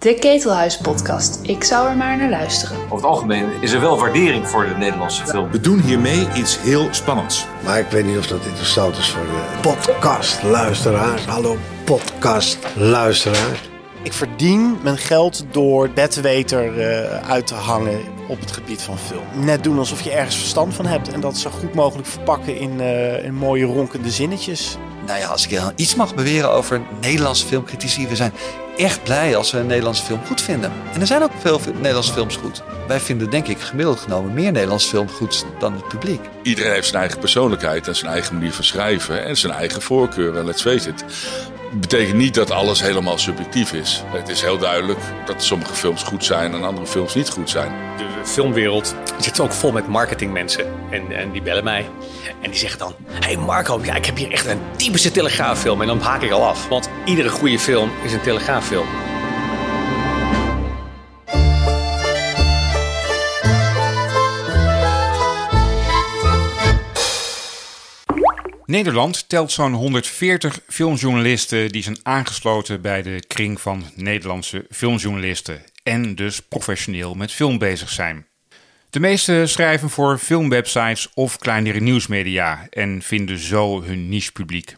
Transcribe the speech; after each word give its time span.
De 0.00 0.14
Ketelhuis-podcast. 0.14 1.38
Ik 1.42 1.64
zou 1.64 1.88
er 1.88 1.96
maar 1.96 2.16
naar 2.16 2.30
luisteren. 2.30 2.76
Over 2.76 2.96
het 2.96 3.04
algemeen 3.04 3.50
is 3.60 3.72
er 3.72 3.80
wel 3.80 3.98
waardering 3.98 4.48
voor 4.48 4.66
de 4.66 4.74
Nederlandse 4.74 5.26
film. 5.26 5.50
We 5.50 5.60
doen 5.60 5.80
hiermee 5.80 6.28
iets 6.34 6.60
heel 6.60 6.88
spannends. 6.90 7.46
Maar 7.64 7.78
ik 7.78 7.86
weet 7.86 8.04
niet 8.04 8.18
of 8.18 8.26
dat 8.26 8.44
interessant 8.46 8.96
is 8.96 9.08
voor 9.10 9.22
de 9.22 9.58
podcastluisteraars. 9.60 11.24
Hallo 11.24 11.56
podcastluisteraars. 11.84 13.70
Ik 14.02 14.12
verdien 14.12 14.78
mijn 14.82 14.98
geld 14.98 15.44
door 15.50 15.90
bedweter 15.90 16.78
uh, 16.78 17.30
uit 17.30 17.46
te 17.46 17.54
hangen 17.54 18.00
op 18.28 18.40
het 18.40 18.50
gebied 18.50 18.82
van 18.82 18.98
film. 18.98 19.44
Net 19.44 19.64
doen 19.64 19.78
alsof 19.78 20.00
je 20.00 20.10
ergens 20.10 20.36
verstand 20.36 20.74
van 20.74 20.86
hebt 20.86 21.08
en 21.08 21.20
dat 21.20 21.36
zo 21.36 21.50
goed 21.50 21.74
mogelijk 21.74 22.08
verpakken 22.08 22.58
in, 22.58 22.80
uh, 22.80 23.24
in 23.24 23.34
mooie 23.34 23.64
ronkende 23.64 24.10
zinnetjes. 24.10 24.76
Nou 25.06 25.18
ja, 25.18 25.28
als 25.28 25.46
ik 25.46 25.60
iets 25.76 25.94
mag 25.94 26.14
beweren 26.14 26.50
over 26.50 26.80
Nederlandse 27.00 27.46
filmcritici, 27.46 28.08
we 28.08 28.16
zijn 28.16 28.32
echt 28.84 29.02
blij 29.02 29.36
als 29.36 29.50
we 29.50 29.58
een 29.58 29.66
Nederlandse 29.66 30.04
film 30.04 30.20
goed 30.26 30.40
vinden. 30.40 30.72
En 30.92 31.00
er 31.00 31.06
zijn 31.06 31.22
ook 31.22 31.30
veel 31.38 31.60
Nederlandse 31.74 32.12
films 32.12 32.36
goed. 32.36 32.62
Wij 32.88 33.00
vinden 33.00 33.30
denk 33.30 33.46
ik 33.46 33.58
gemiddeld 33.58 34.00
genomen 34.00 34.34
meer 34.34 34.52
Nederlandse 34.52 34.88
film 34.88 35.08
goed 35.08 35.44
dan 35.58 35.72
het 35.72 35.88
publiek. 35.88 36.20
Iedereen 36.42 36.72
heeft 36.72 36.86
zijn 36.86 37.00
eigen 37.00 37.18
persoonlijkheid 37.18 37.88
en 37.88 37.96
zijn 37.96 38.12
eigen 38.12 38.34
manier 38.34 38.52
van 38.52 38.64
schrijven 38.64 39.24
en 39.24 39.36
zijn 39.36 39.52
eigen 39.52 39.82
voorkeuren. 39.82 40.44
Let's 40.44 40.62
face 40.62 40.88
it. 40.88 41.04
Betekent 41.72 42.16
niet 42.16 42.34
dat 42.34 42.50
alles 42.50 42.82
helemaal 42.82 43.18
subjectief 43.18 43.72
is. 43.72 44.02
Het 44.06 44.28
is 44.28 44.42
heel 44.42 44.58
duidelijk 44.58 44.98
dat 45.26 45.42
sommige 45.42 45.74
films 45.74 46.02
goed 46.02 46.24
zijn 46.24 46.54
en 46.54 46.64
andere 46.64 46.86
films 46.86 47.14
niet 47.14 47.28
goed 47.28 47.50
zijn. 47.50 47.72
De 47.96 48.26
filmwereld 48.26 48.94
zit 49.18 49.40
ook 49.40 49.52
vol 49.52 49.72
met 49.72 49.88
marketingmensen. 49.88 50.66
En, 50.90 51.16
en 51.16 51.30
die 51.30 51.42
bellen 51.42 51.64
mij. 51.64 51.86
En 52.40 52.50
die 52.50 52.58
zeggen 52.58 52.78
dan: 52.78 52.94
Hey 53.20 53.36
Marco, 53.36 53.78
ik 53.78 54.06
heb 54.06 54.16
hier 54.16 54.30
echt 54.30 54.46
een 54.46 54.60
typische 54.76 55.10
Telegraaffilm. 55.10 55.80
En 55.80 55.86
dan 55.86 56.00
haak 56.00 56.22
ik 56.22 56.30
al 56.30 56.44
af. 56.44 56.68
Want 56.68 56.88
iedere 57.04 57.28
goede 57.28 57.58
film 57.58 57.90
is 58.04 58.12
een 58.12 58.20
Telegraaffilm. 58.20 58.86
Nederland 68.70 69.28
telt 69.28 69.52
zo'n 69.52 69.72
140 69.72 70.60
filmjournalisten 70.68 71.68
die 71.68 71.82
zijn 71.82 71.98
aangesloten 72.02 72.80
bij 72.80 73.02
de 73.02 73.24
kring 73.26 73.60
van 73.60 73.84
Nederlandse 73.94 74.66
filmjournalisten 74.70 75.62
en 75.82 76.14
dus 76.14 76.40
professioneel 76.40 77.14
met 77.14 77.32
film 77.32 77.58
bezig 77.58 77.88
zijn. 77.88 78.26
De 78.90 79.00
meeste 79.00 79.42
schrijven 79.46 79.90
voor 79.90 80.18
filmwebsites 80.18 81.08
of 81.14 81.38
kleinere 81.38 81.80
nieuwsmedia 81.80 82.66
en 82.70 83.02
vinden 83.02 83.38
zo 83.38 83.82
hun 83.82 84.08
nichepubliek. 84.08 84.76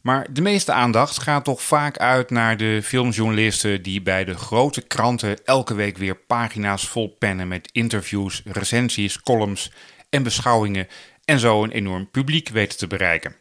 Maar 0.00 0.26
de 0.32 0.40
meeste 0.40 0.72
aandacht 0.72 1.20
gaat 1.20 1.44
toch 1.44 1.62
vaak 1.62 1.98
uit 1.98 2.30
naar 2.30 2.56
de 2.56 2.80
filmjournalisten 2.82 3.82
die 3.82 4.02
bij 4.02 4.24
de 4.24 4.34
grote 4.34 4.80
kranten 4.80 5.44
elke 5.44 5.74
week 5.74 5.98
weer 5.98 6.16
pagina's 6.16 6.88
vol 6.88 7.16
pennen 7.18 7.48
met 7.48 7.68
interviews, 7.72 8.42
recensies, 8.44 9.20
columns 9.20 9.70
en 10.12 10.22
beschouwingen 10.22 10.88
en 11.24 11.38
zo 11.38 11.62
een 11.62 11.70
enorm 11.70 12.10
publiek 12.10 12.48
weten 12.48 12.78
te 12.78 12.86
bereiken. 12.86 13.36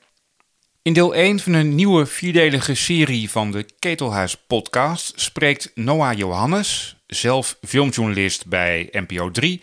In 0.82 0.94
deel 0.94 1.16
1 1.16 1.40
van 1.40 1.54
een 1.54 1.76
nieuwe 1.76 2.06
vierdelige 2.06 2.76
serie 2.76 3.30
van 3.30 3.52
de 3.52 3.66
Ketelhuis 3.80 4.38
podcast 4.48 5.14
spreekt 5.16 5.72
Noah 5.76 6.18
Johannes, 6.18 6.96
zelf 7.08 7.58
filmjournalist 7.62 8.46
bij 8.46 8.90
NPO 8.92 9.32
3, 9.32 9.62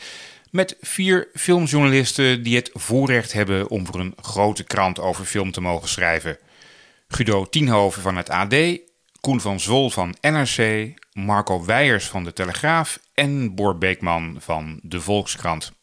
met 0.50 0.76
vier 0.80 1.28
filmjournalisten 1.34 2.42
die 2.42 2.56
het 2.56 2.70
voorrecht 2.72 3.32
hebben 3.32 3.68
om 3.70 3.86
voor 3.86 4.00
een 4.00 4.14
grote 4.20 4.64
krant 4.64 5.00
over 5.00 5.24
film 5.24 5.50
te 5.50 5.60
mogen 5.60 5.88
schrijven. 5.88 6.38
Guido 7.08 7.44
Tienhoven 7.44 8.02
van 8.02 8.16
het 8.16 8.30
AD, 8.30 8.54
Koen 9.20 9.40
van 9.40 9.60
Zwol 9.60 9.90
van 9.90 10.16
NRC, 10.20 10.92
Marco 11.12 11.64
Weijers 11.64 12.06
van 12.06 12.24
de 12.24 12.32
Telegraaf 12.32 13.00
en 13.14 13.54
Boor 13.54 13.78
Beekman 13.78 14.36
van 14.40 14.80
de 14.82 15.00
Volkskrant. 15.00 15.77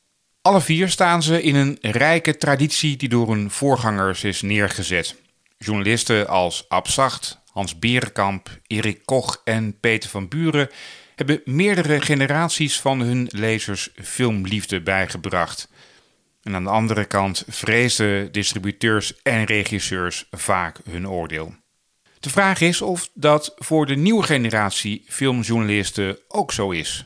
Alle 0.46 0.62
vier 0.62 0.90
staan 0.90 1.24
ze 1.24 1.42
in 1.42 1.56
een 1.56 1.78
rijke 1.82 2.38
traditie 2.38 2.98
die 2.98 3.10
door 3.10 3.30
hun 3.30 3.52
voorgangers 3.52 4.24
is 4.24 4.42
neergezet. 4.42 5.16
Journalisten 5.58 6.28
als 6.28 6.66
Abzacht, 6.70 7.42
Hans 7.52 7.80
Berenkamp, 7.80 8.60
Erik 8.68 9.06
Koch 9.06 9.42
en 9.44 9.80
Peter 9.80 10.10
van 10.10 10.28
Buren 10.28 10.70
hebben 11.16 11.42
meerdere 11.46 12.02
generaties 12.02 12.80
van 12.80 13.00
hun 13.00 13.28
lezers 13.32 13.90
filmliefde 14.02 14.82
bijgebracht. 14.82 15.70
En 16.44 16.56
aan 16.56 16.64
de 16.64 16.70
andere 16.70 17.06
kant 17.06 17.44
vreesden 17.48 18.32
distributeurs 18.32 19.22
en 19.22 19.44
regisseurs 19.44 20.28
vaak 20.32 20.80
hun 20.90 21.10
oordeel. 21.10 21.56
De 22.20 22.30
vraag 22.30 22.62
is 22.62 22.82
of 22.82 23.10
dat 23.14 23.54
voor 23.56 23.86
de 23.86 23.96
nieuwe 23.96 24.24
generatie 24.24 25.04
filmjournalisten 25.08 26.18
ook 26.28 26.52
zo 26.52 26.72
is. 26.72 27.06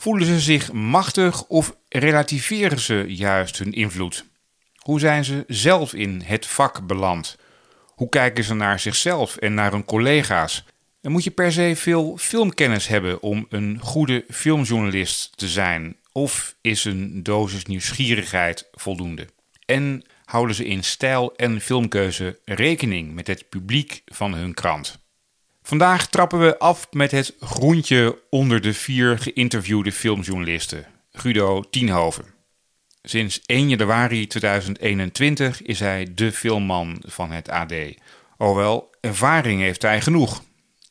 Voelen 0.00 0.26
ze 0.26 0.40
zich 0.40 0.72
machtig 0.72 1.44
of 1.44 1.76
relativeren 1.88 2.78
ze 2.78 3.04
juist 3.08 3.58
hun 3.58 3.72
invloed? 3.72 4.24
Hoe 4.76 5.00
zijn 5.00 5.24
ze 5.24 5.44
zelf 5.46 5.94
in 5.94 6.22
het 6.24 6.46
vak 6.46 6.86
beland? 6.86 7.36
Hoe 7.94 8.08
kijken 8.08 8.44
ze 8.44 8.54
naar 8.54 8.80
zichzelf 8.80 9.36
en 9.36 9.54
naar 9.54 9.72
hun 9.72 9.84
collega's? 9.84 10.64
En 11.00 11.10
moet 11.10 11.24
je 11.24 11.30
per 11.30 11.52
se 11.52 11.72
veel 11.76 12.16
filmkennis 12.16 12.86
hebben 12.86 13.22
om 13.22 13.46
een 13.48 13.78
goede 13.80 14.24
filmjournalist 14.30 15.36
te 15.36 15.48
zijn? 15.48 15.96
Of 16.12 16.56
is 16.60 16.84
een 16.84 17.22
dosis 17.22 17.64
nieuwsgierigheid 17.64 18.68
voldoende? 18.72 19.28
En 19.66 20.04
houden 20.24 20.54
ze 20.54 20.64
in 20.64 20.84
stijl 20.84 21.36
en 21.36 21.60
filmkeuze 21.60 22.38
rekening 22.44 23.14
met 23.14 23.26
het 23.26 23.48
publiek 23.48 24.02
van 24.06 24.34
hun 24.34 24.54
krant? 24.54 24.98
Vandaag 25.70 26.06
trappen 26.06 26.40
we 26.40 26.58
af 26.58 26.86
met 26.90 27.10
het 27.10 27.34
groentje 27.40 28.18
onder 28.30 28.60
de 28.60 28.74
vier 28.74 29.18
geïnterviewde 29.18 29.92
filmjournalisten, 29.92 30.86
Guido 31.12 31.62
Tienhoven. 31.70 32.24
Sinds 33.02 33.40
1 33.46 33.68
januari 33.68 34.26
2021 34.26 35.62
is 35.62 35.80
hij 35.80 36.06
de 36.14 36.32
filmman 36.32 37.02
van 37.06 37.30
het 37.30 37.48
AD. 37.48 37.72
Hoewel, 38.36 38.94
ervaring 39.00 39.60
heeft 39.60 39.82
hij 39.82 40.00
genoeg. 40.00 40.42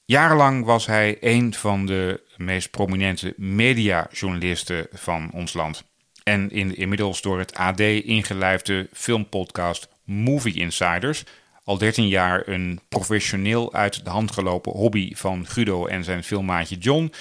Jarenlang 0.05 0.65
was 0.65 0.85
hij 0.85 1.17
een 1.19 1.53
van 1.53 1.85
de 1.85 2.21
meest 2.37 2.71
prominente 2.71 3.33
mediajournalisten 3.37 4.87
van 4.91 5.29
ons 5.33 5.53
land. 5.53 5.83
En 6.23 6.51
in 6.51 6.67
de 6.67 6.75
inmiddels 6.75 7.21
door 7.21 7.39
het 7.39 7.53
AD 7.53 7.79
ingelijfde 7.79 8.89
filmpodcast 8.93 9.87
Movie 10.03 10.55
Insiders 10.55 11.23
al 11.69 11.77
13 11.77 12.07
jaar 12.07 12.47
een 12.47 12.79
professioneel 12.89 13.73
uit 13.73 14.03
de 14.03 14.09
hand 14.09 14.31
gelopen 14.31 14.71
hobby 14.71 15.15
van 15.15 15.47
Guido 15.47 15.85
en 15.85 16.03
zijn 16.03 16.23
filmmaatje 16.23 16.77
John, 16.77 17.13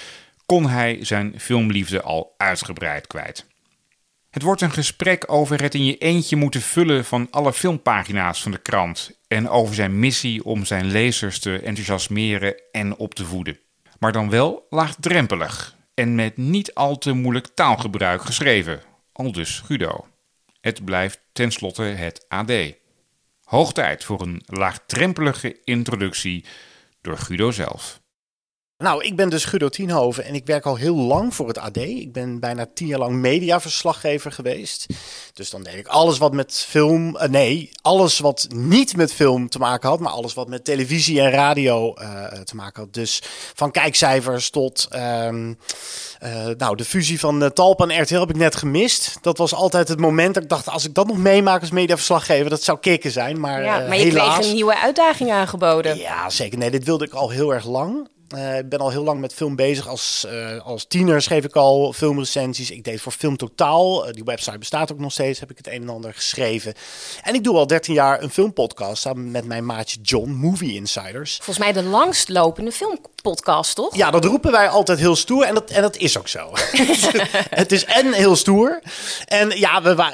kon 0.45 0.69
hij 0.69 0.97
zijn 1.01 1.39
filmliefde 1.39 2.01
al 2.01 2.33
uitgebreid 2.37 3.07
kwijt. 3.07 3.45
Het 4.29 4.41
wordt 4.41 4.61
een 4.61 4.71
gesprek 4.71 5.31
over 5.31 5.61
het 5.61 5.75
in 5.75 5.85
je 5.85 5.97
eentje 5.97 6.35
moeten 6.35 6.61
vullen 6.61 7.05
van 7.05 7.27
alle 7.31 7.53
filmpagina's 7.53 8.41
van 8.41 8.51
de 8.51 8.57
krant 8.57 9.19
en 9.27 9.49
over 9.49 9.75
zijn 9.75 9.99
missie 9.99 10.45
om 10.45 10.65
zijn 10.65 10.85
lezers 10.85 11.39
te 11.39 11.59
enthousiasmeren 11.59 12.61
en 12.71 12.97
op 12.97 13.13
te 13.13 13.25
voeden. 13.25 13.59
Maar 13.99 14.11
dan 14.11 14.29
wel 14.29 14.65
laagdrempelig 14.69 15.75
en 15.93 16.15
met 16.15 16.37
niet 16.37 16.73
al 16.73 16.97
te 16.97 17.13
moeilijk 17.13 17.47
taalgebruik 17.53 18.21
geschreven, 18.21 18.81
aldus 19.11 19.59
Guido. 19.65 20.07
Het 20.61 20.85
blijft 20.85 21.19
tenslotte 21.31 21.81
het 21.81 22.25
AD. 22.27 22.51
Hoog 23.49 23.73
tijd 23.73 24.03
voor 24.03 24.21
een 24.21 24.41
laagdrempelige 24.45 25.59
introductie 25.63 26.45
door 27.01 27.17
Guido 27.17 27.51
zelf. 27.51 27.98
Nou, 28.83 29.03
ik 29.03 29.15
ben 29.15 29.29
dus 29.29 29.45
Guido 29.45 29.69
Tienhoven 29.69 30.25
en 30.25 30.33
ik 30.33 30.45
werk 30.45 30.65
al 30.65 30.75
heel 30.75 30.95
lang 30.95 31.35
voor 31.35 31.47
het 31.47 31.57
AD. 31.57 31.77
Ik 31.77 32.13
ben 32.13 32.39
bijna 32.39 32.67
tien 32.73 32.87
jaar 32.87 32.99
lang 32.99 33.15
mediaverslaggever 33.15 34.31
geweest. 34.31 34.85
Dus 35.33 35.49
dan 35.49 35.63
deed 35.63 35.73
ik 35.73 35.87
alles 35.87 36.17
wat 36.17 36.33
met 36.33 36.65
film, 36.67 37.15
uh, 37.15 37.23
nee, 37.23 37.69
alles 37.81 38.19
wat 38.19 38.47
niet 38.49 38.95
met 38.95 39.13
film 39.13 39.49
te 39.49 39.59
maken 39.59 39.89
had, 39.89 39.99
maar 39.99 40.11
alles 40.11 40.33
wat 40.33 40.47
met 40.47 40.65
televisie 40.65 41.21
en 41.21 41.31
radio 41.31 41.93
uh, 42.01 42.23
te 42.25 42.55
maken 42.55 42.83
had. 42.83 42.93
Dus 42.93 43.21
van 43.53 43.71
kijkcijfers 43.71 44.49
tot, 44.49 44.87
um, 44.95 45.57
uh, 46.23 46.45
nou, 46.57 46.75
de 46.75 46.85
fusie 46.85 47.19
van 47.19 47.51
Talpa 47.53 47.87
en 47.87 48.01
RTL 48.01 48.19
heb 48.19 48.29
ik 48.29 48.35
net 48.35 48.55
gemist. 48.55 49.17
Dat 49.21 49.37
was 49.37 49.53
altijd 49.53 49.87
het 49.87 49.99
moment 49.99 50.33
dat 50.33 50.43
ik 50.43 50.49
dacht, 50.49 50.69
als 50.69 50.85
ik 50.85 50.93
dat 50.93 51.07
nog 51.07 51.17
meemaak 51.17 51.61
als 51.61 51.71
mediaverslaggever, 51.71 52.49
dat 52.49 52.63
zou 52.63 52.79
kicken 52.79 53.11
zijn. 53.11 53.39
Maar, 53.39 53.63
ja, 53.63 53.79
maar 53.79 53.97
je 53.97 54.03
helaas... 54.03 54.35
kreeg 54.35 54.47
een 54.47 54.53
nieuwe 54.53 54.79
uitdaging 54.79 55.31
aangeboden. 55.31 55.97
Ja, 55.97 56.29
zeker. 56.29 56.57
Nee, 56.57 56.71
dit 56.71 56.83
wilde 56.83 57.05
ik 57.05 57.13
al 57.13 57.29
heel 57.29 57.53
erg 57.53 57.65
lang. 57.65 58.09
Uh, 58.35 58.57
ik 58.57 58.69
ben 58.69 58.79
al 58.79 58.89
heel 58.89 59.03
lang 59.03 59.19
met 59.19 59.33
film 59.33 59.55
bezig. 59.55 59.87
Als, 59.87 60.25
uh, 60.31 60.61
als 60.65 60.85
tiener 60.85 61.21
schreef 61.21 61.43
ik 61.43 61.55
al 61.55 61.93
filmrecensies. 61.93 62.71
Ik 62.71 62.83
deed 62.83 63.01
voor 63.01 63.11
Film 63.11 63.37
Totaal. 63.37 64.07
Uh, 64.07 64.13
die 64.13 64.23
website 64.23 64.57
bestaat 64.57 64.91
ook 64.91 64.99
nog 64.99 65.11
steeds. 65.11 65.39
Heb 65.39 65.51
ik 65.51 65.57
het 65.57 65.67
een 65.67 65.81
en 65.81 65.89
ander 65.89 66.13
geschreven. 66.13 66.73
En 67.23 67.33
ik 67.33 67.43
doe 67.43 67.57
al 67.57 67.67
13 67.67 67.93
jaar 67.93 68.21
een 68.21 68.29
filmpodcast 68.29 69.01
samen 69.01 69.31
met 69.31 69.45
mijn 69.45 69.65
maatje 69.65 69.99
John, 70.01 70.29
Movie 70.29 70.73
Insiders. 70.73 71.35
Volgens 71.35 71.57
mij 71.57 71.71
de 71.71 71.83
langstlopende 71.83 72.71
filmpodcast, 72.71 73.75
toch? 73.75 73.95
Ja, 73.95 74.11
dat 74.11 74.25
roepen 74.25 74.51
wij 74.51 74.69
altijd 74.69 74.99
heel 74.99 75.15
stoer. 75.15 75.43
En 75.43 75.53
dat, 75.53 75.69
en 75.69 75.81
dat 75.81 75.97
is 75.97 76.17
ook 76.17 76.27
zo. 76.27 76.49
het 77.49 77.71
is 77.71 77.85
en 77.85 78.13
heel 78.13 78.35
stoer. 78.35 78.81
En 79.25 79.49
ja, 79.49 79.81
we, 79.81 80.13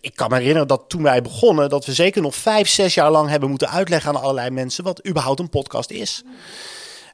ik 0.00 0.16
kan 0.16 0.30
me 0.30 0.36
herinneren 0.36 0.68
dat 0.68 0.84
toen 0.88 1.02
wij 1.02 1.22
begonnen... 1.22 1.68
dat 1.68 1.86
we 1.86 1.92
zeker 1.92 2.22
nog 2.22 2.34
vijf, 2.34 2.68
zes 2.68 2.94
jaar 2.94 3.10
lang 3.10 3.28
hebben 3.28 3.48
moeten 3.48 3.70
uitleggen 3.70 4.10
aan 4.10 4.22
allerlei 4.22 4.50
mensen... 4.50 4.84
wat 4.84 5.06
überhaupt 5.06 5.40
een 5.40 5.48
podcast 5.48 5.90
is. 5.90 6.22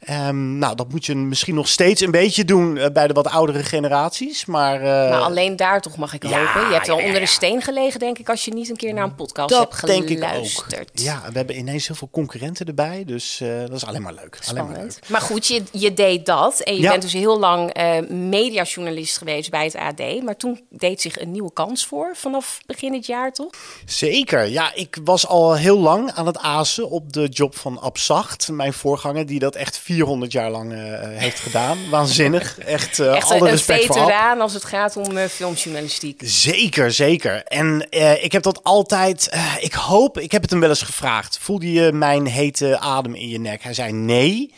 Ehm, 0.00 0.58
nou, 0.58 0.74
dat 0.76 0.90
moet 0.90 1.06
je 1.06 1.14
misschien 1.14 1.54
nog 1.54 1.68
steeds 1.68 2.00
een 2.00 2.10
beetje 2.10 2.44
doen 2.44 2.76
eh, 2.76 2.90
bij 2.90 3.06
de 3.06 3.12
wat 3.12 3.26
oudere 3.28 3.62
generaties. 3.62 4.44
Maar, 4.44 4.74
eh, 4.74 5.10
Maar 5.10 5.20
alleen 5.20 5.56
daar 5.56 5.80
toch 5.80 5.96
mag 5.96 6.14
ik 6.14 6.22
ja, 6.28 6.38
hopen. 6.44 6.68
Je 6.68 6.74
hebt 6.74 6.86
wel 6.86 6.96
ja, 6.98 7.02
onder 7.04 7.20
de 7.20 7.26
ja. 7.26 7.32
steen 7.32 7.62
gelegen, 7.62 8.00
denk 8.00 8.18
ik, 8.18 8.28
als 8.28 8.44
je 8.44 8.52
niet 8.52 8.70
een 8.70 8.76
keer 8.76 8.94
naar 8.94 9.04
een 9.04 9.14
podcast 9.14 9.48
dat 9.48 9.58
hebt 9.72 9.86
denk 9.86 10.08
ik 10.08 10.18
ook. 10.22 10.24
geluisterd. 10.28 10.90
Ja, 11.02 11.22
we 11.30 11.36
hebben 11.36 11.56
ineens 11.58 11.86
heel 11.86 11.96
veel 11.96 12.08
concurrenten 12.10 12.66
erbij. 12.66 13.02
Dus 13.06 13.40
eh, 13.40 13.48
dat 13.60 13.72
is 13.72 13.86
alleen 13.86 14.02
maar 14.02 14.14
leuk. 14.14 14.38
Alleen 14.48 14.66
maar 14.66 14.76
leuk. 14.76 14.98
Maar 15.08 15.20
goed, 15.20 15.46
je, 15.46 15.62
je 15.72 15.94
deed 15.94 16.26
dat. 16.26 16.60
En 16.60 16.74
je 16.74 16.80
Ja. 16.80 16.90
bent 16.90 17.02
dus 17.02 17.12
heel 17.12 17.38
lang 17.38 17.72
mediajournalist 18.08 19.18
geweest 19.18 19.50
bij 19.50 19.64
het 19.64 19.74
AD. 19.76 20.22
Maar 20.22 20.36
toen 20.36 20.60
deed 20.70 21.00
zich 21.00 21.20
een 21.20 21.30
nieuwe 21.30 21.52
kans 21.52 21.86
voor. 21.86 22.16
Vanaf 22.16 22.60
begin 22.66 22.92
het 22.94 23.06
jaar, 23.06 23.32
toch? 23.32 23.50
Zeker. 23.84 24.44
Ja, 24.46 24.74
ik 24.74 24.98
was 25.04 25.26
al 25.26 25.54
heel 25.56 25.78
lang 25.78 26.12
aan 26.12 26.26
het 26.26 26.38
azen 26.38 26.90
op 26.90 27.12
de 27.12 27.26
job 27.28 27.56
van 27.56 27.80
Abzacht. 27.80 28.48
Mijn 28.48 28.72
voorganger, 28.72 29.26
die 29.26 29.38
dat 29.38 29.54
echt 29.54 29.78
400 29.88 30.32
jaar 30.32 30.50
lang 30.50 30.72
eh, 30.72 30.78
heeft 31.00 31.40
gedaan. 31.40 31.78
Waanzinnig. 31.90 32.58
Echt, 32.58 32.98
eh 32.98 33.14
Echt 33.14 33.30
alle 33.30 33.40
een, 33.40 33.50
respect 33.50 33.84
voor 33.86 33.96
veteraan 33.96 34.40
als 34.40 34.54
het 34.54 34.64
gaat 34.64 34.96
om 34.96 35.16
eh, 35.16 35.24
filmjournalistiek. 35.24 36.20
Zeker, 36.24 36.92
zeker. 36.92 37.42
En 37.44 37.86
ik 38.22 38.32
heb 38.32 38.42
dat 38.42 38.64
altijd. 38.64 39.30
ik 39.60 39.72
hoop, 39.72 40.18
ik 40.18 40.32
heb 40.32 40.42
het 40.42 40.50
hem 40.50 40.60
wel 40.60 40.68
eens 40.68 40.82
gevraagd. 40.82 41.38
Voelde 41.40 41.72
je 41.72 41.92
mijn 41.92 42.26
hete 42.26 42.78
adem 42.78 43.14
in 43.14 43.28
je 43.28 43.40
nek? 43.40 43.62
Hij 43.62 43.74
zei 43.74 43.92
nee. 43.92 44.52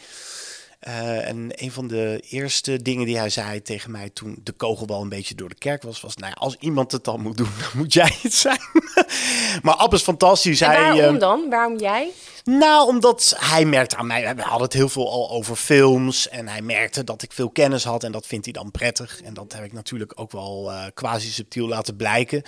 Eh, 0.81 1.29
en 1.29 1.49
een 1.51 1.73
van 1.73 1.87
de 1.87 2.23
eerste 2.29 2.83
dingen 2.83 3.07
die 3.07 3.19
hij 3.19 3.31
zei 3.31 3.63
tegen 3.63 3.91
mij 3.91 4.11
toen 4.11 4.41
de 4.43 4.53
kogelbal 4.53 5.03
een 5.03 5.09
beetje 5.09 5.35
door 5.35 5.49
de 5.49 5.55
kerk 5.55 5.83
was, 5.83 6.01
was: 6.01 6.17
Nou 6.17 6.33
ja, 6.35 6.41
als 6.41 6.57
iemand 6.61 6.93
het 6.93 7.05
dan 7.05 7.21
moet 7.21 7.37
doen, 7.37 7.51
dan 7.61 7.71
moet 7.75 7.93
jij 7.93 8.17
het 8.23 8.35
zijn. 8.35 8.61
maar 9.63 9.75
Ab 9.75 9.95
is 9.95 10.03
fantastisch. 10.03 10.61
En 10.61 10.71
hij, 10.71 10.79
waarom 10.79 11.15
eh, 11.15 11.21
dan? 11.21 11.47
Waarom 11.51 11.79
jij? 11.79 12.11
nou, 12.45 12.89
omdat 12.89 13.35
hij 13.39 13.65
merkte 13.65 13.97
aan 13.97 14.07
mij, 14.07 14.35
we 14.37 14.43
hadden 14.43 14.63
het 14.63 14.73
heel 14.73 14.89
veel 14.89 15.11
al 15.11 15.31
over 15.31 15.57
films. 15.57 16.29
En 16.29 16.49
hij 16.49 16.63
merkte 16.63 17.05
dat 17.05 17.23
ik 17.23 17.33
veel 17.33 17.51
kennis 17.51 17.85
had 17.85 18.05
en 18.05 18.13
dat 18.13 18.27
vindt 18.27 18.45
hij 18.45 18.55
dan 18.55 18.71
prettig. 18.71 19.23
En 19.23 19.35
dat 19.35 19.53
heb 19.53 19.65
ik 19.65 19.73
natuurlijk 19.73 20.13
ook 20.15 20.33
wel 20.33 20.71
eh, 20.71 20.85
quasi 20.95 21.31
subtiel 21.31 21.69
laten 21.69 21.97
blijken. 21.97 22.43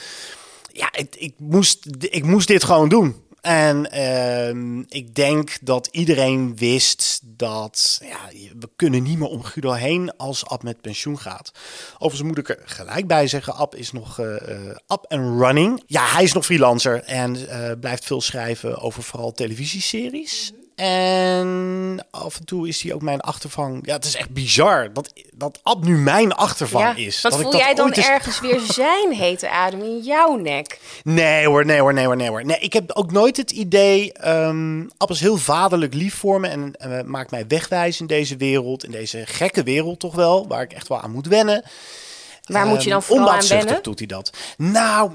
Ja, 0.73 0.89
ik, 0.93 1.17
ik, 1.17 1.35
moest, 1.39 1.87
ik 1.99 2.25
moest 2.25 2.49
dit 2.49 2.65
gewoon 2.65 2.89
doen. 2.89 3.23
En 3.43 3.91
ehm, 3.91 4.81
ik 4.81 5.15
denk 5.15 5.59
dat 5.63 5.89
iedereen 5.91 6.57
wist 6.57 7.21
dat 7.25 8.01
ja, 8.05 8.19
we 8.59 8.69
kunnen 8.77 9.03
niet 9.03 9.19
meer 9.19 9.29
om 9.29 9.43
Guido 9.43 9.73
heen 9.73 10.17
als 10.17 10.47
Ab 10.47 10.63
met 10.63 10.81
pensioen 10.81 11.19
gaat. 11.19 11.53
Overigens 11.95 12.23
moet 12.23 12.39
ik 12.39 12.49
er 12.49 12.63
gelijk 12.65 13.07
bij 13.07 13.27
zeggen, 13.27 13.55
Ab 13.55 13.75
is 13.75 13.93
nog 13.93 14.19
eh, 14.19 14.35
up 14.69 15.05
and 15.09 15.41
running. 15.41 15.83
Ja, 15.87 16.07
hij 16.07 16.23
is 16.23 16.33
nog 16.33 16.45
freelancer 16.45 17.03
en 17.03 17.49
eh, 17.49 17.79
blijft 17.81 18.05
veel 18.05 18.21
schrijven 18.21 18.79
over 18.79 19.03
vooral 19.03 19.33
televisieseries. 19.33 20.53
En 20.83 22.07
af 22.11 22.39
en 22.39 22.45
toe 22.45 22.69
is 22.69 22.83
hij 22.83 22.93
ook 22.93 23.03
mijn 23.03 23.21
achtervang. 23.21 23.87
Ja, 23.87 23.93
het 23.95 24.05
is 24.05 24.17
echt 24.17 24.31
bizar 24.31 24.93
dat, 24.93 25.13
dat 25.33 25.61
Ab 25.63 25.85
nu 25.85 25.97
mijn 25.99 26.33
achtervang 26.33 26.97
is. 26.97 27.21
Dat 27.21 27.33
ik 27.35 27.41
voel 27.41 27.51
dat 27.51 27.61
jij 27.61 27.75
dan 27.75 27.93
eens- 27.93 28.09
ergens 28.09 28.41
weer 28.41 28.61
zijn 28.83 29.13
hete 29.13 29.51
adem 29.51 29.83
in 29.83 30.01
jouw 30.01 30.35
nek? 30.37 30.79
Nee 31.05 31.47
hoor, 31.47 31.65
nee 31.65 31.81
hoor, 31.81 31.93
nee 31.95 32.05
hoor, 32.07 32.17
nee 32.17 32.29
hoor. 32.29 32.45
Nee, 32.45 32.59
ik 32.59 32.73
heb 32.73 32.93
ook 32.93 33.13
nooit 33.13 33.37
het 33.37 33.51
idee... 33.51 34.13
ehm 34.13 34.85
Ab 34.97 35.11
is 35.11 35.21
heel 35.21 35.37
vaderlijk 35.37 35.95
lief 35.95 36.15
voor 36.15 36.41
me 36.41 36.49
en 36.49 36.73
eh, 36.77 37.03
maakt 37.03 37.31
mij 37.31 37.47
wegwijs 37.47 38.01
in 38.01 38.07
deze 38.07 38.37
wereld. 38.37 38.85
In 38.85 38.91
deze 38.91 39.23
gekke 39.27 39.63
wereld 39.63 40.01
toch 40.01 40.15
wel, 40.15 40.47
waar 40.49 40.63
ik 40.63 40.73
echt 40.73 40.89
wel 40.89 41.01
aan 41.01 41.11
moet 41.13 41.27
wennen. 41.27 41.63
Waar 42.43 42.67
moet 42.67 42.83
je 42.83 42.91
dan 42.91 42.99
Ehm, 42.99 43.07
vooral 43.09 43.31
aan 43.33 43.47
wennen? 43.47 43.83
doet 43.83 43.99
hij 43.99 44.09
dat. 44.09 44.31
Nou, 44.57 45.11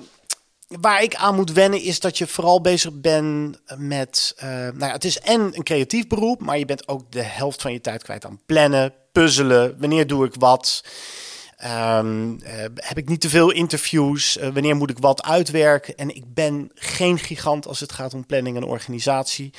waar 0.68 1.04
ik 1.04 1.16
aan 1.16 1.36
moet 1.36 1.52
wennen 1.52 1.82
is 1.82 2.00
dat 2.00 2.18
je 2.18 2.28
vooral 2.28 2.62
bezig 2.62 2.92
bent 2.94 3.58
met... 3.78 4.34
eh, 4.38 4.50
nou 4.50 4.80
ja, 4.80 4.92
het 4.92 5.06
is 5.06 5.20
en 5.20 5.42
een 5.42 5.64
creatief 5.64 6.08
beroep, 6.08 6.42
maar 6.42 6.58
je 6.58 6.66
bent 6.66 6.88
ook 6.88 7.12
de 7.12 7.22
helft 7.22 7.62
van 7.62 7.74
je 7.74 7.82
tijd 7.82 8.04
kwijt 8.04 8.26
aan 8.26 8.42
plannen, 8.46 8.94
puzzelen. 9.12 9.76
Wanneer 9.80 10.08
doe 10.08 10.26
ik 10.26 10.34
wat? 10.40 10.84
Ehm, 11.58 12.36
eh, 12.44 12.66
heb 12.76 12.98
ik 12.98 13.10
niet 13.10 13.22
te 13.22 13.30
veel 13.30 13.52
interviews? 13.52 14.38
Eh, 14.38 14.50
wanneer 14.50 14.76
moet 14.76 14.90
ik 14.90 15.00
wat 15.00 15.24
uitwerken? 15.24 15.96
En 15.96 16.16
ik 16.16 16.34
ben 16.34 16.72
geen 16.74 17.20
gigant 17.20 17.68
als 17.68 17.80
het 17.80 17.92
gaat 17.92 18.14
om 18.14 18.26
planning 18.26 18.58
en 18.58 18.64
organisatie. 18.64 19.50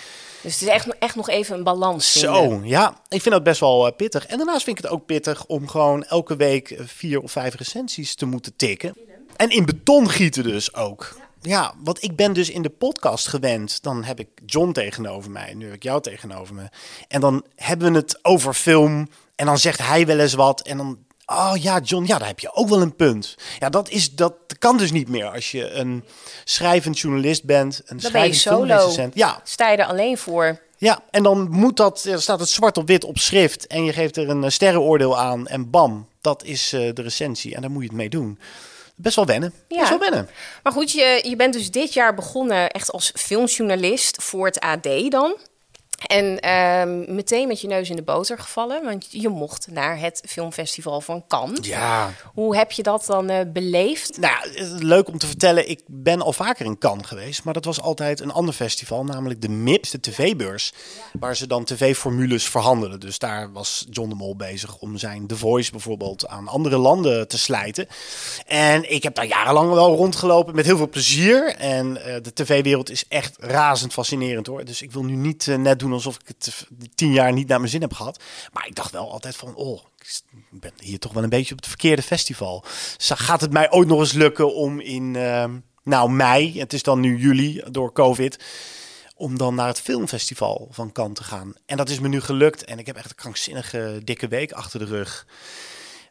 Dus 0.43 0.52
het 0.52 0.62
is 0.62 0.69
echt, 0.69 0.99
echt 0.99 1.14
nog 1.14 1.28
even 1.28 1.56
een 1.56 1.64
balans 1.64 2.11
vinden. 2.11 2.34
Zo, 2.34 2.61
ja. 2.64 3.00
Ik 3.08 3.22
vind 3.22 3.34
dat 3.34 3.43
best 3.43 3.61
wel 3.61 3.93
pittig. 3.93 4.26
En 4.26 4.37
daarnaast 4.37 4.64
vind 4.64 4.78
ik 4.78 4.84
het 4.84 4.93
ook 4.93 5.06
pittig 5.06 5.46
om 5.46 5.69
gewoon 5.69 6.04
elke 6.04 6.37
week 6.37 6.76
vier 6.84 7.20
of 7.20 7.32
vijf 7.32 7.54
recensies 7.54 8.14
te 8.14 8.26
moeten 8.26 8.56
tikken. 8.56 8.94
En 9.38 9.50
in 9.50 9.64
beton 9.64 10.11
gieten 10.11 10.43
dus 10.43 10.75
ook. 10.75 11.17
Ja, 11.40 11.75
want 11.85 12.02
ik 12.02 12.17
ben 12.17 12.32
dus 12.32 12.50
in 12.50 12.62
de 12.62 12.69
podcast 12.69 13.26
gewend. 13.29 13.82
Dan 13.82 14.05
heb 14.05 14.20
ik 14.20 14.29
John 14.46 14.73
tegenover 14.73 15.31
mij. 15.31 15.55
Nu 15.55 15.64
heb 15.64 15.75
ik 15.75 15.82
jou 15.82 16.02
tegenover 16.02 16.55
me. 16.55 16.69
En 17.08 17.20
dan 17.20 17.44
hebben 17.56 17.93
we 17.93 17.99
het 17.99 18.19
over 18.23 18.55
film. 18.55 19.08
En 19.37 19.46
dan 19.46 19.58
zegt 19.58 19.79
hij 19.79 20.06
wel 20.06 20.19
eens 20.19 20.35
wat. 20.35 20.61
En 20.61 20.76
dan, 20.76 20.99
oh 21.26 21.52
ja, 21.61 21.79
John, 21.81 22.05
ja, 22.06 22.19
daar 22.19 22.29
heb 22.29 22.40
je 22.40 22.55
ook 22.55 22.69
wel 22.69 22.82
een 22.82 22.96
punt. 22.96 23.37
Ja, 23.58 23.69
dat, 23.69 23.88
is, 23.88 24.14
dat 24.14 24.35
kan 24.58 24.76
dus 24.76 24.93
niet 24.93 25.08
meer 25.08 25.31
als 25.31 25.50
je 25.50 25.70
een 25.70 26.05
schrijvend 26.44 26.99
journalist 26.99 27.44
bent. 27.44 27.82
Een 27.87 27.99
Dan 27.99 28.12
ben 28.12 28.26
je 28.26 28.35
schrijvend 28.35 28.40
solo. 28.40 28.56
filmrecensent. 28.56 29.14
Ja, 29.14 29.40
Sta 29.44 29.70
je 29.70 29.76
er 29.76 29.87
alleen 29.87 30.19
voor? 30.19 30.61
ja, 30.81 31.02
en 31.11 31.23
dan 31.23 31.50
moet 31.50 31.76
dat, 31.76 32.05
er 32.05 32.23
staat 32.23 32.40
het 32.40 32.49
zwart 32.49 32.76
op 32.76 32.87
wit 32.87 33.05
op 33.05 33.19
schrift 33.19 33.67
en 33.67 33.85
je 33.85 33.93
geeft 33.93 34.17
er 34.17 34.29
een 34.29 34.44
eh, 34.44 34.50
sterrenoordeel 34.50 35.19
aan 35.19 35.46
en 35.46 35.70
bam, 35.70 36.06
dat 36.20 36.44
is 36.44 36.73
eh, 36.73 36.94
de 36.94 37.02
recensie 37.02 37.55
en 37.55 37.61
daar 37.61 37.70
moet 37.70 37.82
je 37.82 37.88
het 37.88 37.96
mee 37.96 38.08
doen. 38.08 38.38
Best 39.00 39.16
wel 39.16 39.26
wennen. 39.26 39.52
Ja. 39.68 39.76
Best 39.76 39.88
wel 39.88 39.98
wennen. 39.98 40.28
Maar 40.62 40.72
goed, 40.72 40.92
je, 40.92 41.20
je 41.28 41.36
bent 41.36 41.52
dus 41.52 41.70
dit 41.70 41.92
jaar 41.92 42.14
begonnen 42.14 42.70
echt 42.70 42.92
als 42.92 43.12
filmjournalist 43.14 44.22
voor 44.22 44.46
het 44.46 44.60
AD 44.60 45.10
dan. 45.10 45.36
En 46.06 46.40
ehm, 46.40 47.14
meteen 47.14 47.48
met 47.48 47.60
je 47.60 47.66
neus 47.66 47.90
in 47.90 47.96
de 47.96 48.02
boter 48.02 48.38
gevallen, 48.38 48.84
want 48.84 49.06
je 49.10 49.28
mocht 49.28 49.66
naar 49.70 49.98
het 49.98 50.22
filmfestival 50.26 51.00
van 51.00 51.24
Cannes. 51.28 51.66
Ja. 51.66 52.12
Hoe 52.34 52.56
heb 52.56 52.72
je 52.72 52.82
dat 52.82 53.04
dan 53.06 53.28
eh, 53.28 53.40
beleefd? 53.52 54.18
Nou, 54.18 54.50
is 54.54 54.70
leuk 54.78 55.08
om 55.08 55.18
te 55.18 55.26
vertellen, 55.26 55.68
ik 55.68 55.80
ben 55.86 56.20
al 56.20 56.32
vaker 56.32 56.66
in 56.66 56.78
Cannes 56.78 57.06
geweest, 57.06 57.44
maar 57.44 57.54
dat 57.54 57.64
was 57.64 57.80
altijd 57.80 58.20
een 58.20 58.32
ander 58.32 58.54
festival, 58.54 59.04
namelijk 59.04 59.42
de 59.42 59.48
MIPS, 59.48 59.90
de 59.90 60.00
tv-beurs, 60.00 60.72
waar 61.12 61.36
ze 61.36 61.46
dan 61.46 61.64
tv-formules 61.64 62.48
verhandelen. 62.48 63.00
Dus 63.00 63.18
daar 63.18 63.52
was 63.52 63.86
John 63.90 64.08
de 64.08 64.14
Mol 64.14 64.36
bezig 64.36 64.76
om 64.78 64.98
zijn 64.98 65.26
The 65.26 65.36
Voice 65.36 65.70
bijvoorbeeld 65.70 66.28
aan 66.28 66.48
andere 66.48 66.76
landen 66.76 67.28
te 67.28 67.38
slijten. 67.38 67.86
En 68.46 68.92
ik 68.92 69.02
heb 69.02 69.14
daar 69.14 69.26
jarenlang 69.26 69.72
wel 69.72 69.96
rondgelopen 69.96 70.54
met 70.54 70.66
heel 70.66 70.76
veel 70.76 70.88
plezier. 70.88 71.54
En 71.54 72.04
eh, 72.04 72.22
de 72.22 72.32
tv-wereld 72.32 72.90
is 72.90 73.04
echt 73.08 73.36
razend 73.40 73.92
fascinerend 73.92 74.46
hoor. 74.46 74.64
Dus 74.64 74.82
ik 74.82 74.92
wil 74.92 75.04
nu 75.04 75.14
niet 75.14 75.48
eh, 75.48 75.56
net 75.56 75.78
doen 75.78 75.88
alsof 75.93 76.14
ik 76.17 76.26
het 76.26 76.67
tien 76.94 77.12
jaar 77.12 77.32
niet 77.32 77.49
naar 77.49 77.58
mijn 77.58 77.70
zin 77.70 77.81
heb 77.81 77.93
gehad. 77.93 78.23
Maar 78.52 78.67
ik 78.67 78.75
dacht 78.75 78.93
wel 78.93 79.12
altijd 79.12 79.37
van, 79.37 79.55
oh, 79.55 79.81
ik 80.50 80.61
ben 80.61 80.73
hier 80.81 80.99
toch 80.99 81.12
wel 81.12 81.23
een 81.23 81.29
beetje 81.29 81.52
op 81.52 81.58
het 81.58 81.69
verkeerde 81.69 82.02
festival. 82.02 82.64
Gaat 82.99 83.40
het 83.40 83.52
mij 83.52 83.71
ooit 83.71 83.88
nog 83.88 84.00
eens 84.00 84.12
lukken 84.12 84.54
om 84.54 84.80
in, 84.80 85.16
eh, 85.16 85.45
nou 85.83 86.11
mei, 86.11 86.61
het 86.61 86.73
is 86.73 86.83
dan 86.83 87.00
nu 87.00 87.18
juli 87.18 87.62
door 87.71 87.92
COVID, 87.92 88.38
om 89.14 89.38
dan 89.38 89.54
naar 89.54 89.66
het 89.66 89.80
filmfestival 89.80 90.68
van 90.71 90.92
Cannes 90.92 91.18
te 91.18 91.25
gaan. 91.25 91.54
En 91.66 91.76
dat 91.76 91.88
is 91.88 92.00
me 92.00 92.09
nu 92.09 92.21
gelukt 92.21 92.64
en 92.64 92.78
ik 92.78 92.87
heb 92.87 92.97
echt 92.97 93.11
een 93.11 93.16
krankzinnige 93.16 94.00
dikke 94.04 94.28
week 94.28 94.52
achter 94.52 94.78
de 94.78 94.85
rug. 94.85 95.26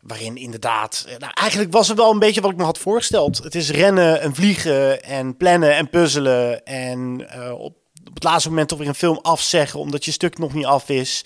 Waarin 0.01 0.37
inderdaad, 0.37 1.05
eh, 1.07 1.17
nou, 1.17 1.31
eigenlijk 1.33 1.71
was 1.71 1.87
het 1.87 1.97
wel 1.97 2.11
een 2.11 2.19
beetje 2.19 2.41
wat 2.41 2.51
ik 2.51 2.57
me 2.57 2.63
had 2.63 2.77
voorgesteld. 2.77 3.37
Het 3.37 3.55
is 3.55 3.69
rennen 3.69 4.21
en 4.21 4.35
vliegen 4.35 5.03
en 5.03 5.37
plannen 5.37 5.75
en 5.75 5.89
puzzelen. 5.89 6.65
En 6.65 7.29
eh, 7.29 7.59
op 7.59 7.75
het 8.17 8.23
laatste 8.23 8.49
moment 8.49 8.67
toch 8.69 8.77
weer 8.77 8.87
een 8.87 8.95
film 8.95 9.19
afzeggen 9.21 9.79
omdat 9.79 10.05
je 10.05 10.11
stuk 10.11 10.37
nog 10.37 10.53
niet 10.53 10.65
af 10.65 10.89
is. 10.89 11.25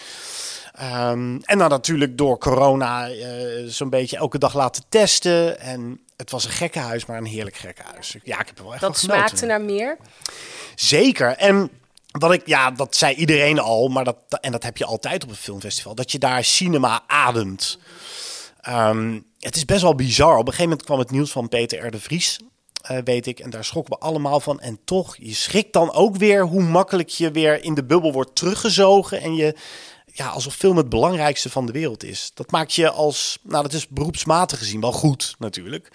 Ehm, 0.74 1.38
en 1.41 1.57
dan 1.57 1.69
natuurlijk 1.69 2.17
door 2.17 2.38
corona 2.38 3.10
eh, 3.10 3.27
zo'n 3.65 3.89
beetje 3.89 4.17
elke 4.17 4.38
dag 4.38 4.53
laten 4.53 4.83
testen. 4.89 5.60
En 5.60 6.00
het 6.17 6.31
was 6.31 6.45
een 6.45 6.51
gekkenhuis, 6.51 7.05
maar 7.05 7.17
een 7.17 7.25
heerlijk 7.25 7.55
gekkenhuis. 7.55 8.15
Ja, 8.24 8.39
ik 8.39 8.48
heb 8.48 8.57
er 8.57 8.63
wel 8.63 8.74
echt 8.74 8.81
Dat 8.81 8.98
smaakte 8.98 9.45
naar 9.45 9.62
meer. 9.62 9.98
Zeker. 10.75 11.36
En 11.38 11.69
wat 12.12 12.33
ik, 12.33 12.48
ja, 12.48 12.71
dat 12.71 12.95
zei 12.95 13.15
iedereen 13.15 13.60
al, 13.60 13.88
maar 13.88 14.03
dat, 14.03 14.17
en 14.41 14.51
dat 14.51 14.63
heb 14.63 14.77
je 14.77 14.86
altijd 14.86 15.24
op 15.24 15.29
een 15.29 15.36
filmfestival, 15.36 15.95
dat 15.95 16.12
je 16.12 16.19
daar 16.19 16.43
cinema 16.43 17.03
ademt. 17.07 17.79
Ehm, 18.62 19.19
het 19.39 19.55
is 19.55 19.65
best 19.65 19.81
wel 19.81 19.95
bizar. 19.95 20.33
Op 20.33 20.39
een 20.39 20.45
gegeven 20.45 20.63
moment 20.63 20.83
kwam 20.83 21.00
het 21.00 21.12
nieuws 21.12 21.31
van 21.31 21.50
Peter 21.50 21.86
R. 21.86 21.91
de 21.91 22.00
Vries, 22.00 22.39
eh, 22.81 22.97
weet 23.03 23.27
ik, 23.27 23.39
en 23.39 23.50
daar 23.50 23.65
schrokken 23.65 23.93
we 23.93 24.00
allemaal 24.05 24.39
van. 24.39 24.59
En 24.59 24.79
toch, 24.85 25.15
je 25.19 25.33
schrikt 25.33 25.73
dan 25.73 25.91
ook 25.93 26.15
weer 26.17 26.45
hoe 26.45 26.61
makkelijk 26.63 27.09
je 27.09 27.31
weer 27.31 27.63
in 27.63 27.73
de 27.73 27.83
bubbel 27.83 28.11
wordt 28.11 28.35
teruggezogen 28.35 29.21
en 29.21 29.35
je 29.35 29.55
ja, 30.13 30.27
alsof 30.27 30.53
film 30.55 30.77
het 30.77 30.89
belangrijkste 30.89 31.50
van 31.50 31.65
de 31.65 31.71
wereld 31.71 32.03
is. 32.03 32.31
Dat 32.33 32.51
maakt 32.51 32.73
je 32.73 32.89
als, 32.89 33.38
nou, 33.43 33.63
dat 33.63 33.73
is 33.73 33.88
beroepsmatig 33.88 34.57
gezien 34.59 34.81
wel 34.81 34.91
goed 34.91 35.35
natuurlijk. 35.39 35.91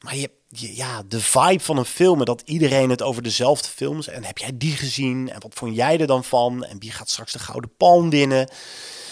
Maar 0.00 0.16
je, 0.16 0.30
je- 0.48 0.76
ja, 0.76 1.02
de 1.08 1.20
vibe 1.20 1.60
van 1.64 1.76
een 1.76 1.84
film, 1.84 2.24
dat 2.24 2.42
iedereen 2.44 2.90
het 2.90 3.02
over 3.02 3.22
dezelfde 3.22 3.68
films. 3.68 4.08
En 4.08 4.24
heb 4.24 4.38
jij 4.38 4.50
die 4.54 4.76
gezien? 4.76 5.30
En 5.30 5.40
wat 5.40 5.54
vond 5.54 5.74
jij 5.76 6.00
er 6.00 6.06
dan 6.06 6.24
van? 6.24 6.64
En 6.64 6.78
wie 6.78 6.92
gaat 6.92 7.10
straks 7.10 7.32
de 7.32 7.38
Gouden 7.38 7.70
Palm 7.76 8.10
winnen? 8.10 8.50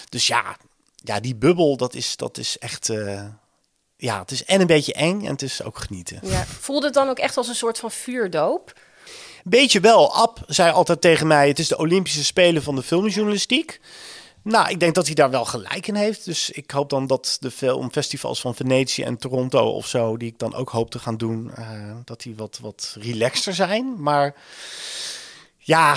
Dus 0.09 0.27
ja, 0.27 0.57
ja 0.97 1.21
die 1.21 1.37
bubbel, 1.37 1.77
dat 1.77 1.95
is, 1.95 2.17
dat 2.17 2.39
is 2.39 2.59
echt... 2.59 2.89
eh, 2.89 3.25
ja, 4.05 4.19
het 4.19 4.31
is 4.31 4.45
en 4.45 4.61
een 4.61 4.67
beetje 4.67 4.93
eng 4.93 5.25
en 5.25 5.31
het 5.31 5.43
is 5.43 5.63
ook 5.63 5.79
genieten. 5.79 6.19
Ja. 6.23 6.45
Voelde 6.47 6.87
het 6.87 6.95
dan 6.95 7.09
ook 7.09 7.19
echt 7.19 7.37
als 7.37 7.49
een 7.49 7.55
soort 7.55 7.79
van 7.79 7.91
vuurdoop? 7.91 8.73
Beetje 9.45 9.81
wel. 9.81 10.15
Ab 10.15 10.39
zei 10.47 10.73
altijd 10.73 11.01
tegen 11.01 11.27
mij: 11.27 11.49
het 11.49 11.59
is 11.59 11.69
de 11.69 11.79
Olympische 11.79 12.25
Spelen 12.25 12.63
van 12.63 12.75
de 12.75 12.83
filmjournalistiek. 12.83 13.81
Nou, 14.43 14.69
ik 14.69 14.81
denk 14.81 14.95
dat 14.95 15.07
hij 15.07 15.15
daar 15.15 15.31
wel 15.31 15.45
gelijk 15.45 15.87
in 15.87 15.95
heeft. 15.95 16.25
Dus 16.25 16.51
ik 16.51 16.71
hoop 16.71 16.91
dan 16.91 17.07
dat 17.07 17.37
de 17.41 17.51
filmfestivals 17.51 18.41
van 18.41 18.55
Venetië 18.55 19.03
en 19.03 19.19
Toronto 19.19 19.71
of 19.71 19.87
zo, 19.87 20.17
die 20.17 20.29
ik 20.29 20.39
dan 20.39 20.55
ook 20.55 20.71
hoop 20.71 20.91
te 20.91 20.99
gaan 20.99 21.17
doen, 21.17 21.51
uh, 21.59 21.97
dat 22.05 22.23
die 22.23 22.35
wat, 22.37 22.59
wat 22.63 22.97
relaxter 23.01 23.55
zijn. 23.55 23.95
Maar 24.03 24.35
ja, 25.59 25.97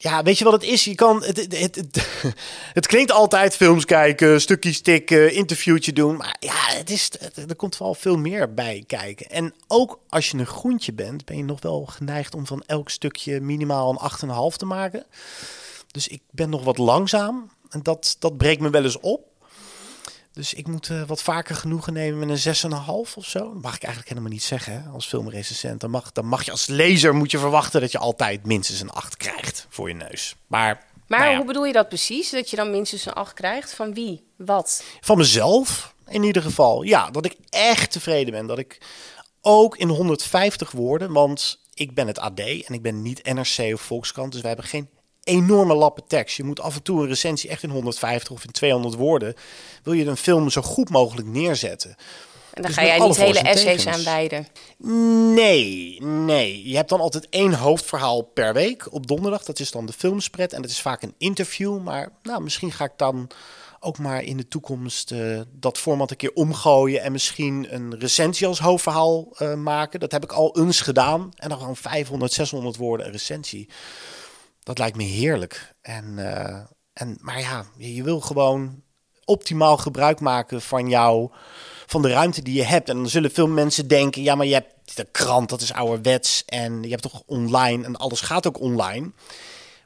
ja, 0.00 0.22
weet 0.22 0.38
je 0.38 0.44
wat 0.44 0.52
het 0.52 0.62
is? 0.62 0.84
Je 0.84 0.94
kan, 0.94 1.22
het, 1.24 1.36
het, 1.36 1.74
het, 1.74 2.08
het, 2.78 2.86
klinkt 2.86 3.12
altijd 3.12 3.56
films 3.56 3.84
kijken, 3.84 4.40
stukjes 4.40 4.80
tikken, 4.80 5.32
interviewtje 5.32 5.92
doen. 5.92 6.16
Maar 6.16 6.36
ja, 6.40 6.76
het 6.76 6.90
is, 6.90 7.10
er 7.48 7.56
komt 7.56 7.78
wel 7.78 7.94
veel 7.94 8.16
meer 8.16 8.54
bij 8.54 8.84
kijken. 8.86 9.30
En 9.30 9.54
ook 9.66 10.00
als 10.08 10.30
je 10.30 10.38
een 10.38 10.46
groentje 10.46 10.92
bent, 10.92 11.24
ben 11.24 11.36
je 11.36 11.44
nog 11.44 11.62
wel 11.62 11.86
geneigd 11.86 12.34
om 12.34 12.46
van 12.46 12.62
elk 12.66 12.90
stukje 12.90 13.40
minimaal 13.40 13.90
een 13.90 14.10
8,5 14.52 14.56
te 14.56 14.66
maken. 14.66 15.06
Dus 15.90 16.08
ik 16.08 16.22
ben 16.30 16.50
nog 16.50 16.64
wat 16.64 16.78
langzaam. 16.78 17.50
En 17.70 17.82
dat, 17.82 18.16
dat 18.18 18.36
breekt 18.36 18.60
me 18.60 18.70
wel 18.70 18.84
eens 18.84 19.00
op. 19.00 19.27
Dus 20.38 20.54
ik 20.54 20.66
moet 20.66 20.88
uh, 20.88 21.02
wat 21.02 21.22
vaker 21.22 21.54
genoegen 21.54 21.92
nemen 21.92 22.26
met 22.26 22.46
een 22.46 22.70
6,5 22.70 22.80
of 23.14 23.24
zo. 23.24 23.38
Dat 23.38 23.62
mag 23.62 23.74
ik 23.74 23.82
eigenlijk 23.82 24.08
helemaal 24.08 24.32
niet 24.32 24.42
zeggen 24.42 24.72
hè, 24.72 24.88
als 24.88 25.06
filmrecensent. 25.06 25.80
Dan 25.80 25.90
mag, 25.90 26.12
dan 26.12 26.26
mag 26.26 26.44
je 26.44 26.50
als 26.50 26.66
lezer 26.66 27.14
moet 27.14 27.30
je 27.30 27.38
verwachten 27.38 27.80
dat 27.80 27.92
je 27.92 27.98
altijd 27.98 28.46
minstens 28.46 28.80
een 28.80 28.90
8 28.90 29.16
krijgt 29.16 29.66
voor 29.68 29.88
je 29.88 29.94
neus. 29.94 30.36
Maar, 30.46 30.84
maar 31.06 31.18
nou 31.18 31.30
ja, 31.30 31.36
hoe 31.36 31.46
bedoel 31.46 31.64
je 31.64 31.72
dat 31.72 31.88
precies? 31.88 32.30
Dat 32.30 32.50
je 32.50 32.56
dan 32.56 32.70
minstens 32.70 33.06
een 33.06 33.12
8 33.12 33.32
krijgt? 33.32 33.74
Van 33.74 33.94
wie? 33.94 34.24
Wat? 34.36 34.84
van 35.00 35.16
mezelf 35.16 35.94
in 36.08 36.22
ieder 36.22 36.42
geval. 36.42 36.82
Ja, 36.82 37.10
dat 37.10 37.24
ik 37.24 37.36
echt 37.48 37.90
tevreden 37.90 38.32
ben. 38.32 38.46
Dat 38.46 38.58
ik 38.58 38.80
ook 39.40 39.76
in 39.76 39.88
150 39.88 40.70
woorden, 40.70 41.12
want 41.12 41.60
ik 41.74 41.94
ben 41.94 42.06
het 42.06 42.18
AD 42.18 42.40
en 42.40 42.74
ik 42.74 42.82
ben 42.82 43.02
niet 43.02 43.32
NRC 43.32 43.74
of 43.74 43.80
Volkskrant. 43.80 44.32
Dus 44.32 44.40
wij 44.40 44.50
hebben 44.50 44.68
geen 44.68 44.88
enorme 45.28 45.74
lappen 45.74 46.04
tekst. 46.06 46.36
Je 46.36 46.44
moet 46.44 46.60
af 46.60 46.74
en 46.74 46.82
toe 46.82 47.00
een 47.02 47.08
recensie 47.08 47.50
echt 47.50 47.62
in 47.62 47.70
150 47.70 48.30
of 48.30 48.44
in 48.44 48.50
200 48.50 48.94
woorden. 48.94 49.34
Wil 49.82 49.92
je 49.92 50.04
een 50.06 50.16
film 50.16 50.50
zo 50.50 50.62
goed 50.62 50.90
mogelijk 50.90 51.28
neerzetten. 51.28 51.90
En 51.90 52.62
dan 52.62 52.72
Dus 52.72 52.74
ga 52.74 52.84
jij 52.86 52.98
niet 52.98 53.16
hele 53.16 53.38
essays 53.38 53.82
tegens. 53.82 53.86
aan 53.96 54.04
wijden. 54.04 54.46
Nee, 55.34 55.98
nee. 56.02 56.68
Je 56.68 56.76
hebt 56.76 56.88
dan 56.88 57.00
altijd 57.00 57.26
één 57.28 57.54
hoofdverhaal 57.54 58.22
per 58.22 58.52
week 58.54 58.92
op 58.92 59.06
donderdag. 59.06 59.44
Dat 59.44 59.60
is 59.60 59.70
dan 59.70 59.86
de 59.86 59.92
filmspread. 59.92 60.52
En 60.52 60.62
dat 60.62 60.70
is 60.70 60.80
vaak 60.80 61.02
een 61.02 61.14
interview. 61.18 61.82
Maar 61.82 62.12
nou, 62.22 62.42
misschien 62.42 62.72
ga 62.72 62.84
ik 62.84 62.92
dan 62.96 63.30
ook 63.80 63.98
maar 63.98 64.22
in 64.22 64.36
de 64.36 64.48
toekomst 64.48 65.10
eh, 65.12 65.40
dat 65.52 65.78
format 65.78 66.10
een 66.10 66.16
keer 66.16 66.32
omgooien. 66.34 67.02
En 67.02 67.12
misschien 67.12 67.66
een 67.74 67.98
recensie 67.98 68.46
als 68.46 68.58
hoofdverhaal 68.58 69.28
eh, 69.36 69.54
maken. 69.54 70.00
Dat 70.00 70.12
heb 70.12 70.22
ik 70.24 70.32
al 70.32 70.56
eens 70.58 70.80
gedaan. 70.80 71.30
En 71.36 71.48
dan 71.48 71.58
gewoon 71.58 71.76
500, 71.76 72.32
600 72.32 72.76
woorden 72.76 73.06
een 73.06 73.12
recensie. 73.12 73.68
Dat 74.68 74.78
lijkt 74.78 74.96
me 74.96 75.02
heerlijk. 75.02 75.74
En, 75.80 76.18
eh, 76.18 76.60
en, 76.92 77.18
maar 77.20 77.40
ja, 77.40 77.64
je, 77.76 78.02
wil 78.02 78.20
gewoon 78.20 78.82
optimaal 79.24 79.76
gebruik 79.76 80.20
maken 80.20 80.62
van 80.62 80.88
jou, 80.88 81.30
van 81.86 82.02
de 82.02 82.08
ruimte 82.08 82.42
die 82.42 82.54
je 82.54 82.64
hebt. 82.64 82.88
En 82.88 82.96
dan 82.96 83.08
zullen 83.08 83.30
veel 83.30 83.48
mensen 83.48 83.88
denken, 83.88 84.22
ja, 84.22 84.34
maar 84.34 84.46
je 84.46 84.52
hebt 84.52 84.96
de 84.96 85.04
krant, 85.04 85.48
dat 85.48 85.60
is 85.60 85.72
ouderwets. 85.72 86.44
En 86.46 86.82
je 86.82 86.88
hebt 86.88 87.02
toch 87.02 87.22
online 87.26 87.84
en 87.84 87.96
alles 87.96 88.20
gaat 88.20 88.46
ook 88.46 88.60
online. 88.60 89.10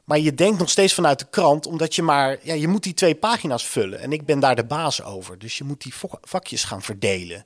Maar 0.03 0.19
je 0.19 0.33
denkt 0.33 0.59
nog 0.59 0.69
steeds 0.69 0.93
vanuit 0.93 1.19
de 1.19 1.27
krant, 1.29 1.65
omdat 1.65 1.95
je 1.95 2.01
maar, 2.01 2.37
ja, 2.41 2.53
je 2.53 2.67
moet 2.67 2.83
die 2.83 2.93
twee 2.93 3.15
pagina's 3.15 3.65
vullen. 3.65 3.99
En 3.99 4.11
ik 4.11 4.25
ben 4.25 4.39
daar 4.39 4.55
de 4.55 4.65
baas 4.65 5.03
over. 5.03 5.39
Dus 5.39 5.57
je 5.57 5.63
moet 5.63 5.81
die 5.81 5.93
vakjes 6.21 6.63
gaan 6.63 6.81
verdelen. 6.81 7.45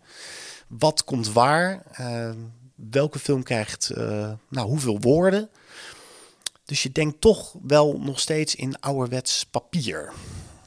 Wat 0.68 1.04
komt 1.04 1.32
waar? 1.32 1.84
Eh, 1.92 2.30
welke 2.76 3.20
film 3.20 3.44
krijgt, 3.44 3.90
eh, 3.90 4.32
nou, 4.50 4.68
hoeveel 4.68 5.00
woorden? 5.00 5.50
Dus 6.68 6.84
je 6.84 6.92
denkt 6.92 7.22
toch 7.22 7.54
wel 7.62 8.00
nog 8.00 8.20
steeds 8.20 8.56
in 8.56 8.80
ouderwets 8.80 9.46
papier. 9.52 10.12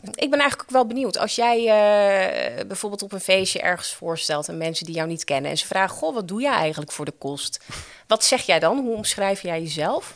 Ik 0.02 0.30
ben 0.30 0.38
eigenlijk 0.38 0.62
ook 0.62 0.70
wel 0.70 0.86
benieuwd. 0.86 1.18
Als 1.18 1.34
jij 1.34 1.58
eh, 1.58 2.66
bijvoorbeeld 2.66 3.02
op 3.02 3.12
een 3.12 3.20
feestje 3.20 3.60
ergens 3.60 3.94
voorstelt 3.94 4.48
en 4.48 4.58
mensen 4.58 4.86
die 4.86 4.94
jou 4.94 5.08
niet 5.08 5.24
kennen 5.24 5.50
en 5.50 5.58
ze 5.58 5.66
vragen: 5.66 5.96
Goh, 5.96 6.14
wat 6.14 6.28
doe 6.28 6.40
jij 6.40 6.52
eigenlijk 6.52 6.92
voor 6.92 7.04
de 7.04 7.14
kost? 7.18 7.64
Wat 8.06 8.24
zeg 8.24 8.42
jij 8.42 8.58
dan? 8.58 8.78
Hoe 8.78 8.96
omschrijf 8.96 9.42
jij 9.42 9.62
jezelf? 9.62 10.12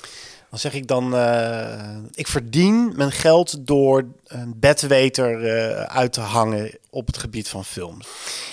Dan 0.55 0.63
zeg 0.63 0.75
ik 0.75 0.87
dan, 0.87 1.17
eh, 1.17 1.97
ik 2.15 2.27
verdien 2.27 2.93
mijn 2.97 3.13
geld 3.13 3.67
door 3.67 4.05
een 4.27 4.55
bedweter 4.57 5.45
eh, 5.45 5.83
uit 5.83 6.13
te 6.13 6.21
hangen 6.21 6.79
op 6.91 7.07
het 7.07 7.19
gebied 7.19 7.49
van 7.49 7.65
film. 7.65 7.99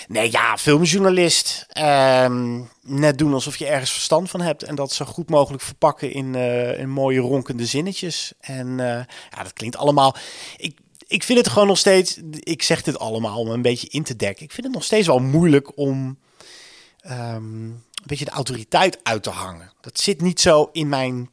Nee, 0.08 0.30
ja, 0.30 0.56
filmjournalist. 0.56 1.66
Ehm, 1.68 2.60
net 2.80 3.18
doen 3.18 3.32
alsof 3.32 3.56
je 3.56 3.66
ergens 3.66 3.92
verstand 3.92 4.30
van 4.30 4.40
hebt 4.40 4.62
en 4.62 4.74
dat 4.74 4.92
zo 4.92 5.04
goed 5.04 5.30
mogelijk 5.30 5.62
verpakken 5.62 6.12
in, 6.12 6.34
eh, 6.34 6.78
in 6.78 6.90
mooie 6.90 7.20
ronkende 7.20 7.66
zinnetjes. 7.66 8.32
En 8.40 8.76
ja, 9.30 9.42
dat 9.42 9.52
klinkt 9.52 9.76
allemaal. 9.76 10.16
Ik, 10.56 10.78
ik 11.06 11.22
vind 11.22 11.38
het 11.38 11.48
gewoon 11.48 11.68
nog 11.68 11.78
steeds. 11.78 12.18
Ik 12.38 12.62
zeg 12.62 12.82
dit 12.82 12.98
allemaal 12.98 13.38
om 13.38 13.48
een 13.48 13.62
beetje 13.62 13.88
in 13.88 14.02
te 14.02 14.16
dekken. 14.16 14.44
Ik 14.44 14.52
vind 14.52 14.66
het 14.66 14.74
nog 14.74 14.84
steeds 14.84 15.06
wel 15.06 15.18
moeilijk 15.18 15.76
om 15.76 16.18
ehm, 17.00 17.64
een 17.64 17.82
beetje 18.06 18.24
de 18.24 18.30
autoriteit 18.30 18.98
uit 19.02 19.22
te 19.22 19.30
hangen. 19.30 19.72
Dat 19.80 20.00
zit 20.00 20.20
niet 20.20 20.40
zo 20.40 20.68
in 20.72 20.88
mijn 20.88 21.30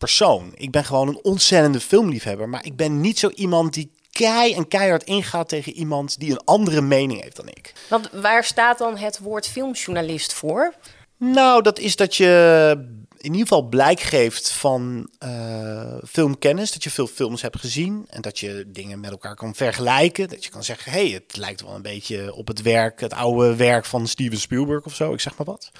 persoon. 0.00 0.52
Ik 0.54 0.70
ben 0.70 0.84
gewoon 0.84 1.08
een 1.08 1.24
ontzettende 1.24 1.80
filmliefhebber, 1.80 2.48
maar 2.48 2.64
ik 2.64 2.76
ben 2.76 3.00
niet 3.00 3.18
zo 3.18 3.28
iemand 3.28 3.72
die 3.74 3.90
kei 4.10 4.54
en 4.54 4.68
keihard 4.68 5.02
ingaat 5.02 5.48
tegen 5.48 5.72
iemand 5.72 6.18
die 6.20 6.30
een 6.30 6.44
andere 6.44 6.80
mening 6.80 7.22
heeft 7.22 7.36
dan 7.36 7.48
ik. 7.48 7.72
Want 7.88 8.10
waar 8.12 8.44
staat 8.44 8.78
dan 8.78 8.96
het 8.96 9.18
woord 9.18 9.48
filmjournalist 9.48 10.32
voor? 10.32 10.74
Nou, 11.16 11.62
dat 11.62 11.78
is 11.78 11.96
dat 11.96 12.16
je 12.16 12.99
in 13.20 13.32
ieder 13.32 13.48
geval 13.48 13.62
blijk 13.68 14.00
geeft 14.00 14.50
van 14.50 15.10
eh, 15.18 15.94
filmkennis. 16.08 16.72
Dat 16.72 16.84
je 16.84 16.90
veel 16.90 17.06
films 17.06 17.42
hebt 17.42 17.60
gezien 17.60 18.04
en 18.08 18.20
dat 18.20 18.38
je 18.38 18.64
dingen 18.66 19.00
met 19.00 19.10
elkaar 19.10 19.34
kan 19.34 19.54
vergelijken. 19.54 20.28
Dat 20.28 20.44
je 20.44 20.50
kan 20.50 20.64
zeggen, 20.64 20.92
hey, 20.92 21.08
het 21.08 21.36
lijkt 21.36 21.62
wel 21.62 21.74
een 21.74 21.82
beetje 21.82 22.34
op 22.34 22.46
het 22.46 22.62
werk, 22.62 23.00
het 23.00 23.12
oude 23.12 23.56
werk 23.56 23.84
van 23.84 24.06
Steven 24.06 24.38
Spielberg 24.38 24.84
of 24.84 24.94
zo. 24.94 25.12
Ik 25.12 25.20
zeg 25.20 25.36
maar 25.36 25.46
wat. 25.46 25.70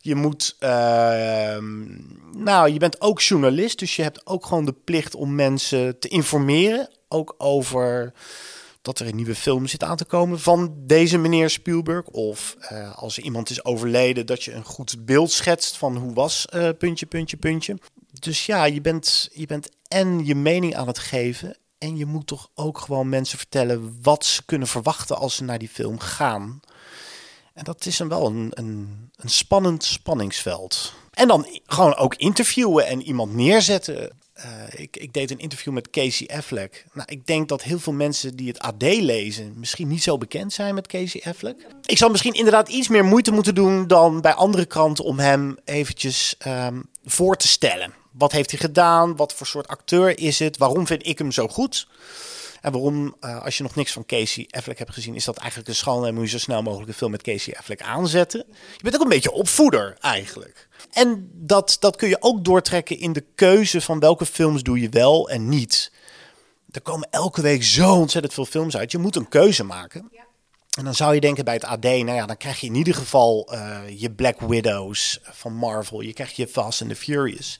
Je 0.00 0.14
moet, 0.14 0.56
ehm, 0.58 1.84
nou, 2.32 2.72
je 2.72 2.78
bent 2.78 3.00
ook 3.00 3.20
journalist, 3.20 3.78
dus 3.78 3.96
je 3.96 4.02
hebt 4.02 4.26
ook 4.26 4.46
gewoon 4.46 4.64
de 4.64 4.74
plicht 4.84 5.14
om 5.14 5.34
mensen 5.34 5.98
te 5.98 6.08
informeren. 6.08 6.88
Ook 7.08 7.34
over 7.38 8.12
dat 8.84 8.98
er 8.98 9.06
een 9.06 9.16
nieuwe 9.16 9.34
film 9.34 9.66
zit 9.66 9.82
aan 9.82 9.96
te 9.96 10.04
komen 10.04 10.40
van 10.40 10.74
deze 10.76 11.18
meneer 11.18 11.50
Spielberg. 11.50 12.06
Of 12.06 12.56
eh, 12.58 12.96
als 12.96 13.16
er 13.16 13.22
iemand 13.22 13.50
is 13.50 13.64
overleden, 13.64 14.26
dat 14.26 14.42
je 14.42 14.52
een 14.52 14.64
goed 14.64 15.04
beeld 15.04 15.30
schetst 15.30 15.76
van 15.76 15.96
hoe 15.96 16.14
was 16.14 16.46
eh, 16.46 16.68
puntje, 16.78 17.06
puntje, 17.06 17.36
puntje. 17.36 17.78
Dus 18.12 18.46
ja, 18.46 18.64
je 18.64 18.80
bent, 18.80 19.28
je 19.32 19.46
bent 19.46 19.68
en 19.88 20.24
je 20.24 20.34
mening 20.34 20.76
aan 20.76 20.86
het 20.86 20.98
geven. 20.98 21.56
En 21.78 21.96
je 21.96 22.06
moet 22.06 22.26
toch 22.26 22.50
ook 22.54 22.78
gewoon 22.78 23.08
mensen 23.08 23.38
vertellen 23.38 23.98
wat 24.02 24.24
ze 24.24 24.44
kunnen 24.44 24.68
verwachten 24.68 25.16
als 25.16 25.34
ze 25.34 25.44
naar 25.44 25.58
die 25.58 25.68
film 25.68 25.98
gaan. 25.98 26.60
En 27.54 27.64
dat 27.64 27.86
is 27.86 27.96
dan 27.96 28.08
wel 28.08 28.26
een, 28.26 28.50
een, 28.54 29.10
spannend 29.24 29.84
spanningsveld. 29.84 30.92
En 31.10 31.28
dan 31.28 31.60
gewoon 31.66 31.94
ook 31.94 32.14
interviewen 32.14 32.86
en 32.86 33.02
iemand 33.02 33.34
neerzetten. 33.34 34.18
Eh, 34.34 34.80
ik, 34.80 34.96
ik 34.96 35.12
deed 35.12 35.30
een 35.30 35.38
interview 35.38 35.72
met 35.72 35.90
Casey 35.90 36.28
Affleck. 36.36 36.84
Nou, 36.92 37.08
ik 37.12 37.26
denk 37.26 37.48
dat 37.48 37.62
heel 37.62 37.78
veel 37.78 37.92
mensen 37.92 38.36
die 38.36 38.48
het 38.48 38.58
AD 38.58 38.82
lezen 38.82 39.54
misschien 39.56 39.88
niet 39.88 40.02
zo 40.02 40.18
bekend 40.18 40.52
zijn 40.52 40.74
met 40.74 40.86
Casey 40.86 41.22
Affleck. 41.24 41.66
Ik 41.84 41.98
zal 41.98 42.10
misschien 42.10 42.32
inderdaad 42.32 42.68
iets 42.68 42.88
meer 42.88 43.04
moeite 43.04 43.30
moeten 43.30 43.54
doen 43.54 43.86
dan 43.86 44.20
bij 44.20 44.32
andere 44.32 44.64
kranten 44.64 45.04
om 45.04 45.18
hem 45.18 45.56
eventjes 45.64 46.34
ehm, 46.38 46.80
voor 47.04 47.36
te 47.36 47.48
stellen. 47.48 47.94
Wat 48.10 48.32
heeft 48.32 48.50
hij 48.50 48.60
gedaan? 48.60 49.16
Wat 49.16 49.34
voor 49.34 49.46
soort 49.46 49.68
acteur 49.68 50.18
is 50.18 50.38
het? 50.38 50.56
Waarom 50.56 50.86
vind 50.86 51.06
ik 51.06 51.18
hem 51.18 51.32
zo 51.32 51.48
goed? 51.48 51.86
En 52.64 52.72
waarom, 52.72 53.16
eh, 53.20 53.42
als 53.42 53.56
je 53.56 53.62
nog 53.62 53.74
niks 53.74 53.92
van 53.92 54.06
Casey 54.06 54.46
Affleck 54.50 54.78
hebt 54.78 54.92
gezien, 54.92 55.14
is 55.14 55.24
dat 55.24 55.36
eigenlijk 55.36 55.68
een 55.68 55.74
schande 55.74 56.06
en 56.06 56.14
moet 56.14 56.24
je 56.24 56.30
zo 56.30 56.38
snel 56.38 56.62
mogelijk 56.62 56.88
een 56.88 56.94
film 56.94 57.10
met 57.10 57.22
Casey 57.22 57.54
Affleck 57.56 57.82
aanzetten. 57.82 58.44
Je 58.48 58.82
bent 58.82 58.94
ook 58.94 59.02
een 59.02 59.08
beetje 59.08 59.32
opvoeder 59.32 59.96
eigenlijk. 60.00 60.68
En 60.92 61.30
dat, 61.32 61.76
dat 61.80 61.96
kun 61.96 62.08
je 62.08 62.16
ook 62.20 62.44
doortrekken 62.44 62.98
in 62.98 63.12
de 63.12 63.24
keuze 63.34 63.80
van 63.80 63.98
welke 63.98 64.26
films 64.26 64.62
doe 64.62 64.80
je 64.80 64.88
wel 64.88 65.30
en 65.30 65.48
niet. 65.48 65.92
Er 66.70 66.80
komen 66.80 67.08
elke 67.10 67.42
week 67.42 67.62
zo 67.62 67.94
ontzettend 67.94 68.34
veel 68.34 68.44
films 68.44 68.76
uit. 68.76 68.92
Je 68.92 68.98
moet 68.98 69.16
een 69.16 69.28
keuze 69.28 69.64
maken. 69.64 70.10
En 70.74 70.84
dan 70.84 70.94
zou 70.94 71.14
je 71.14 71.20
denken 71.20 71.44
bij 71.44 71.54
het 71.54 71.64
AD, 71.64 71.82
nou 71.82 72.12
ja, 72.12 72.26
dan 72.26 72.36
krijg 72.36 72.60
je 72.60 72.66
in 72.66 72.74
ieder 72.74 72.94
geval 72.94 73.48
eh, 73.50 73.78
je 73.96 74.10
Black 74.10 74.40
Widows 74.40 75.18
van 75.22 75.54
Marvel. 75.54 76.00
Je 76.00 76.12
krijgt 76.12 76.36
je 76.36 76.48
Fast 76.48 76.80
and 76.80 76.90
the 76.90 76.96
Furious. 76.96 77.58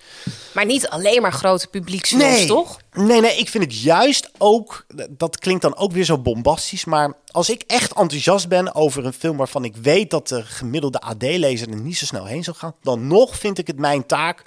Maar 0.54 0.64
niet 0.64 0.88
alleen 0.88 1.22
maar 1.22 1.32
grote 1.32 1.66
publieksfilms, 1.66 2.46
toch? 2.46 2.80
Nee, 2.92 3.20
nee, 3.20 3.38
ik 3.38 3.48
vind 3.48 3.64
het 3.64 3.80
juist 3.80 4.30
ook, 4.38 4.86
dat 5.08 5.38
klinkt 5.38 5.62
dan 5.62 5.76
ook 5.76 5.92
weer 5.92 6.04
zo 6.04 6.18
bombastisch, 6.18 6.84
maar 6.84 7.12
als 7.30 7.50
ik 7.50 7.62
echt 7.66 7.92
enthousiast 7.92 8.48
ben 8.48 8.74
over 8.74 9.06
een 9.06 9.12
film 9.12 9.36
waarvan 9.36 9.64
ik 9.64 9.76
weet 9.76 10.10
dat 10.10 10.28
de 10.28 10.44
gemiddelde 10.44 11.00
AD-lezer 11.00 11.68
er 11.68 11.80
niet 11.80 11.96
zo 11.96 12.04
snel 12.04 12.24
heen 12.24 12.44
zal 12.44 12.54
gaan, 12.54 12.74
dan 12.82 13.06
nog 13.06 13.36
vind 13.36 13.58
ik 13.58 13.66
het 13.66 13.78
mijn 13.78 14.06
taak 14.06 14.42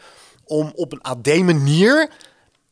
om 0.45 0.71
op 0.75 0.91
een 0.91 1.01
AD-manier 1.01 2.09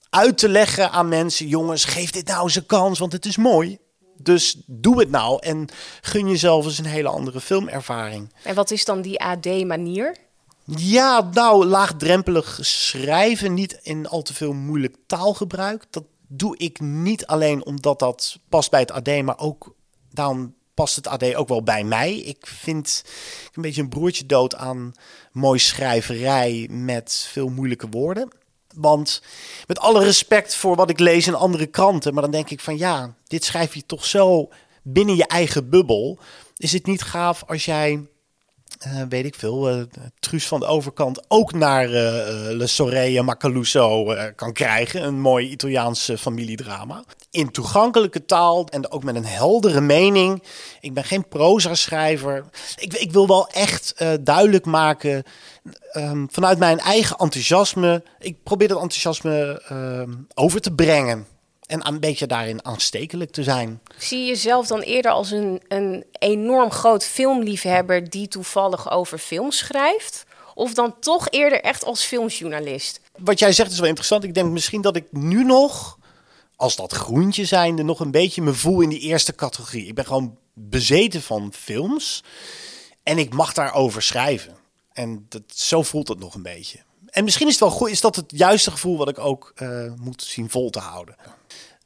uit 0.09 0.37
te 0.37 0.49
leggen 0.49 0.91
aan 0.91 1.07
mensen, 1.07 1.47
jongens, 1.47 1.85
geef 1.85 2.11
dit 2.11 2.27
nou 2.27 2.43
eens 2.43 2.55
een 2.55 2.65
kans, 2.65 2.99
want 2.99 3.11
het 3.11 3.25
is 3.25 3.37
mooi. 3.37 3.77
Dus 4.17 4.61
doe 4.65 4.99
het 4.99 5.09
nou 5.09 5.39
en 5.39 5.67
gun 6.01 6.27
jezelf 6.27 6.65
eens 6.65 6.77
een 6.77 6.85
hele 6.85 7.09
andere 7.09 7.41
filmervaring. 7.41 8.33
En 8.43 8.55
wat 8.55 8.71
is 8.71 8.85
dan 8.85 9.01
die 9.01 9.21
AD-manier? 9.21 10.15
Ja, 10.65 11.29
nou, 11.33 11.65
laagdrempelig 11.65 12.59
schrijven, 12.61 13.53
niet 13.53 13.79
in 13.81 14.07
al 14.07 14.21
te 14.21 14.33
veel 14.33 14.53
moeilijk 14.53 14.95
taalgebruik. 15.07 15.85
Dat, 15.89 16.03
doe 16.27 16.57
ik 16.57 16.79
niet 16.79 17.25
alleen 17.25 17.65
omdat 17.65 17.99
dat 17.99 18.39
past 18.49 18.71
bij 18.71 18.79
het 18.79 18.91
AD, 18.91 19.21
maar 19.23 19.39
ook 19.39 19.75
daarom 20.11 20.53
past 20.73 20.95
het 20.95 21.07
AD 21.07 21.35
ook 21.35 21.47
wel 21.47 21.63
bij 21.63 21.83
mij. 21.83 22.15
Ik 22.15 22.47
vind 22.47 23.03
een 23.53 23.61
beetje 23.61 23.81
een 23.81 23.89
broertje 23.89 24.25
dood 24.25 24.55
aan 24.55 24.91
mooi 25.31 25.59
schrijverij 25.59 26.67
met 26.71 27.27
veel 27.31 27.47
moeilijke 27.47 27.89
woorden. 27.89 28.29
Want 28.75 29.21
met 29.67 29.79
alle 29.79 30.03
respect 30.03 30.55
voor 30.55 30.75
wat 30.75 30.89
ik 30.89 30.99
lees 30.99 31.27
in 31.27 31.35
andere 31.35 31.65
kranten, 31.65 32.13
maar 32.13 32.23
dan 32.23 32.31
denk 32.31 32.49
ik 32.49 32.59
van 32.59 32.77
ja, 32.77 33.15
dit 33.27 33.43
schrijf 33.43 33.73
je 33.73 33.85
toch 33.85 34.05
zo 34.05 34.49
binnen 34.83 35.15
je 35.15 35.27
eigen 35.27 35.69
bubbel. 35.69 36.19
Is 36.57 36.71
het 36.71 36.85
niet 36.85 37.01
gaaf 37.01 37.43
als 37.47 37.65
jij 37.65 38.07
uh, 38.87 39.01
weet 39.09 39.25
ik 39.25 39.35
veel, 39.35 39.77
uh, 39.77 39.83
Truus 40.19 40.47
van 40.47 40.59
de 40.59 40.65
overkant 40.65 41.25
ook 41.27 41.53
naar 41.53 41.85
uh, 41.85 41.93
Le 42.49 42.67
Soleil 42.67 43.23
Macaluso 43.23 44.15
kan 44.35 44.53
krijgen. 44.53 45.03
Een 45.03 45.19
mooi 45.19 45.49
Italiaans 45.49 46.11
familiedrama. 46.17 47.03
In 47.31 47.51
toegankelijke 47.51 48.25
taal 48.25 48.67
en 48.67 48.91
ook 48.91 49.03
met 49.03 49.15
een 49.15 49.25
heldere 49.25 49.81
mening. 49.81 50.43
Ik 50.81 50.93
ben 50.93 51.03
geen 51.03 51.27
proza-schrijver. 51.27 52.45
Ik, 52.75 52.93
ik, 52.93 53.11
wil 53.11 53.27
wel 53.27 53.47
echt 53.47 54.03
duidelijk 54.21 54.65
maken 54.65 55.23
um, 55.93 56.27
vanuit 56.31 56.57
mijn 56.57 56.79
eigen 56.79 57.17
enthousiasme. 57.17 58.03
Ik 58.19 58.43
probeer 58.43 58.67
dat 58.67 58.81
enthousiasme 58.81 59.61
ehm, 59.67 60.11
over 60.33 60.61
te 60.61 60.71
brengen 60.71 61.27
en 61.67 61.87
een 61.87 61.99
beetje 61.99 62.27
daarin 62.27 62.65
aanstekelijk 62.65 63.31
te 63.31 63.43
zijn. 63.43 63.81
Zie 63.97 64.19
je 64.19 64.25
jezelf 64.25 64.67
dan 64.67 64.81
eerder 64.81 65.11
als 65.11 65.31
een, 65.31 65.61
een 65.67 66.05
enorm 66.11 66.71
groot 66.71 67.03
filmliefhebber 67.03 68.09
die 68.09 68.27
toevallig 68.27 68.91
over 68.91 69.17
film 69.17 69.51
schrijft? 69.51 70.25
Of 70.53 70.73
dan 70.73 70.99
toch 70.99 71.29
eerder 71.29 71.61
echt 71.61 71.83
als 71.83 72.03
filmjournalist? 72.03 73.01
Wat 73.17 73.39
jij 73.39 73.51
zegt 73.51 73.71
is 73.71 73.79
wel 73.79 73.87
interessant. 73.87 74.23
Ik 74.23 74.33
denk 74.33 74.51
misschien 74.51 74.81
dat 74.81 74.95
ik 74.95 75.11
nu 75.11 75.43
nog, 75.43 75.97
als 76.55 76.75
dat 76.75 76.93
groentje 76.93 77.45
zijnde, 77.45 77.83
nog 77.83 77.99
een 77.99 78.11
beetje 78.11 78.41
me 78.41 78.53
voel 78.53 78.81
in 78.81 78.89
die 78.89 78.99
eerste 78.99 79.35
categorie. 79.35 79.87
Ik 79.87 79.95
ben 79.95 80.05
gewoon 80.05 80.37
bezeten 80.53 81.21
van 81.21 81.53
films 81.53 82.23
en 83.03 83.17
ik 83.17 83.33
mag 83.33 83.53
daarover 83.53 84.01
schrijven. 84.01 84.55
En 84.93 85.25
dat, 85.29 85.41
zo 85.47 85.83
voelt 85.83 86.07
het 86.07 86.19
nog 86.19 86.35
een 86.35 86.41
beetje. 86.41 86.79
En 87.15 87.23
misschien 87.23 87.47
is 87.47 87.53
het 87.53 87.61
wel 87.61 87.71
goed, 87.71 87.89
is 87.89 88.01
dat 88.01 88.15
het 88.15 88.25
juiste 88.27 88.71
gevoel 88.71 88.97
wat 88.97 89.09
ik 89.09 89.19
ook 89.19 89.53
uh, 89.61 89.91
moet 89.97 90.23
zien 90.23 90.49
vol 90.49 90.69
te 90.69 90.79
houden 90.79 91.15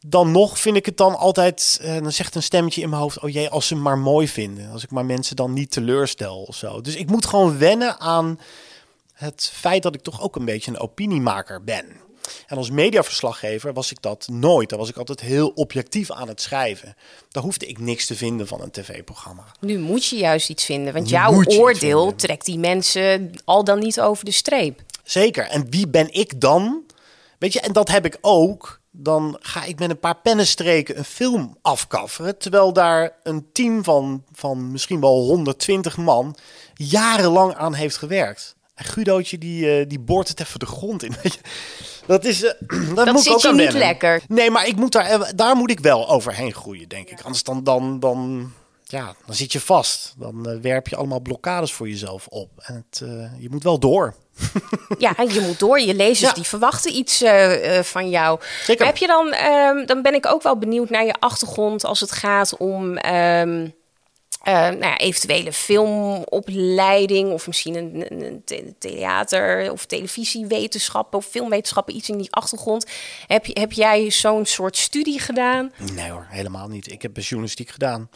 dan 0.06 0.32
nog 0.32 0.60
vind 0.60 0.76
ik 0.76 0.86
het 0.86 0.98
dan 0.98 1.18
altijd, 1.18 1.80
uh, 1.84 1.94
dan 1.94 2.12
zegt 2.12 2.36
een 2.36 2.44
stemmetje 2.44 2.82
in 2.82 2.90
mijn 2.90 3.02
hoofd, 3.02 3.20
oh 3.20 3.30
jee, 3.30 3.50
als 3.50 3.68
ze 3.68 3.76
maar 3.76 3.98
mooi 3.98 4.28
vinden. 4.28 4.72
Als 4.72 4.84
ik 4.84 4.92
maar 4.92 5.06
mensen 5.06 5.36
dan 5.36 5.54
niet 5.54 5.72
teleurstel 5.72 6.42
of 6.42 6.56
zo. 6.56 6.82
Dus 6.82 6.96
ik 6.96 7.10
moet 7.10 7.26
gewoon 7.26 7.58
wennen 7.58 8.00
aan 8.00 8.40
het 9.14 9.52
feit 9.54 9.84
dat 9.84 9.96
ik 9.96 10.02
toch 10.02 10.22
ook 10.22 10.36
een 10.36 10.46
beetje 10.46 10.72
een 10.72 10.80
opiniemaker 10.80 11.64
ben. 11.64 11.86
En 12.48 12.58
als 12.58 12.70
mediaverslaggever 12.70 13.74
was 13.74 13.92
ik 13.92 14.02
dat 14.02 14.28
nooit. 14.32 14.70
Daar 14.70 14.80
was 14.80 14.90
ik 14.90 14.98
altijd 14.98 15.20
heel 15.20 15.52
objectief 15.56 16.12
aan 16.12 16.28
het 16.28 16.42
schrijven. 16.42 16.96
Daar 17.30 17.44
hoefde 17.44 17.66
ik 17.66 17.80
niks 17.80 18.06
te 18.06 18.16
vinden 18.16 18.48
van 18.48 18.62
een 18.62 18.72
tv-programma. 18.72 19.44
Nu 19.60 19.78
moet 19.78 20.06
je 20.06 20.18
juist 20.18 20.50
iets 20.50 20.66
vinden, 20.66 20.94
want 20.94 21.10
jouw 21.10 21.44
oordeel 21.46 22.16
trekt 22.16 22.46
die 22.46 22.58
mensen 22.58 23.32
al 23.46 23.64
dan 23.64 23.80
niet 23.80 24.02
over 24.02 24.26
de 24.26 24.32
streep. 24.32 24.82
Zeker. 25.10 25.48
En 25.48 25.70
wie 25.70 25.88
ben 25.88 26.14
ik 26.14 26.42
dan? 26.42 26.84
Weet 27.38 27.54
je, 27.54 27.60
en 27.60 27.74
dat 27.74 27.90
heb 27.90 28.06
ik 28.06 28.18
ook 28.22 28.80
dan 28.92 29.38
ga 29.40 29.64
ik 29.64 29.80
met 29.80 29.90
een 29.90 30.00
paar 30.00 30.18
pennenstreken 30.18 30.98
een 30.98 31.06
film 31.06 31.58
afkafferen. 31.62 32.38
Terwijl 32.38 32.74
daar 32.74 33.12
een 33.24 33.50
team 33.54 33.84
van, 33.84 34.24
van 34.32 34.72
misschien 34.72 35.02
wel 35.02 35.20
120 35.26 35.98
man 35.98 36.36
jarenlang 36.74 37.56
aan 37.56 37.74
heeft 37.74 37.98
gewerkt. 37.98 38.56
En 38.74 38.86
Gudootje 38.86 39.38
die, 39.38 39.80
uh, 39.80 39.86
die 39.88 40.00
boort 40.00 40.28
het 40.28 40.40
even 40.40 40.60
de 40.60 40.66
grond 40.66 41.04
in. 41.04 41.14
Dat 42.06 42.26
is. 42.26 42.44
Uh, 42.68 42.96
dat, 42.96 43.06
dat 43.06 43.14
moet 43.14 43.24
zit 43.24 43.34
ook 43.34 43.42
je 43.42 43.48
aan 43.48 43.56
niet 43.56 43.64
wennen. 43.64 43.82
lekker. 43.82 44.22
Nee, 44.28 44.52
maar 44.52 44.68
ik 44.68 44.76
moet 44.76 44.92
daar, 44.92 45.06
eh, 45.06 45.30
daar 45.36 45.56
moet 45.56 45.72
ik 45.72 45.80
wel 45.80 46.10
overheen 46.10 46.54
groeien, 46.54 46.90
denk 46.90 47.10
ik. 47.10 47.22
Anders 47.22 47.44
dan, 47.44 47.64
dan, 47.64 48.00
dan, 48.00 48.52
ja, 48.84 49.16
dan 49.26 49.36
zit 49.36 49.52
je 49.52 49.60
vast. 49.60 50.14
Dan 50.18 50.50
uh, 50.50 50.62
werp 50.62 50.88
je 50.88 50.96
allemaal 50.96 51.20
blokkades 51.20 51.74
voor 51.74 51.90
jezelf 51.90 52.28
op. 52.28 52.50
En 52.58 52.76
het, 52.76 53.04
je 53.40 53.50
moet 53.50 53.64
wel 53.64 53.80
door. 53.80 54.16
Ja, 54.98 55.16
je 55.34 55.40
moet 55.42 55.60
door. 55.60 55.80
Je 55.80 55.94
lezers 55.94 56.30
Ja. 56.30 56.34
die 56.36 56.44
verwachten 56.44 56.96
iets 56.96 57.22
eh, 57.22 57.78
eh, 57.78 57.84
van 57.84 58.10
jou. 58.10 58.40
Zeker. 58.64 58.86
Heb 58.86 58.98
je 58.98 59.08
dan, 59.08 59.32
ehm, 59.32 59.86
dan 59.86 60.02
ben 60.02 60.14
ik 60.14 60.26
ook 60.26 60.44
wel 60.44 60.58
benieuwd 60.58 60.90
naar 60.90 61.06
je 61.06 61.16
achtergrond 61.20 61.84
als 61.86 62.00
het 62.00 62.12
gaat 62.12 62.58
om 62.58 62.98
ehm, 62.98 63.68
eh, 64.44 64.54
nou 64.54 64.80
ja, 64.86 64.98
eventuele 64.98 65.54
filmopleiding 65.54 67.32
of 67.32 67.48
misschien 67.48 67.76
een, 67.76 68.06
een- 68.10 68.24
een 68.26 68.42
the- 68.46 68.74
theater 68.80 69.72
of 69.72 69.86
televisiewetenschappen 69.86 71.20
of 71.20 71.26
filmwetenschappen, 71.26 71.96
iets 71.96 72.10
in 72.10 72.18
die 72.18 72.32
achtergrond. 72.32 72.86
Heb, 73.28 73.46
heb 73.54 73.72
jij 73.72 74.10
zo'n 74.10 74.46
soort 74.46 74.78
studie 74.78 75.20
gedaan? 75.20 75.72
Nee 75.94 76.10
hoor, 76.10 76.26
helemaal 76.30 76.68
niet. 76.68 76.92
Ik 76.92 77.02
heb 77.02 77.18
journalistiek 77.18 77.70
gedaan. 77.70 78.10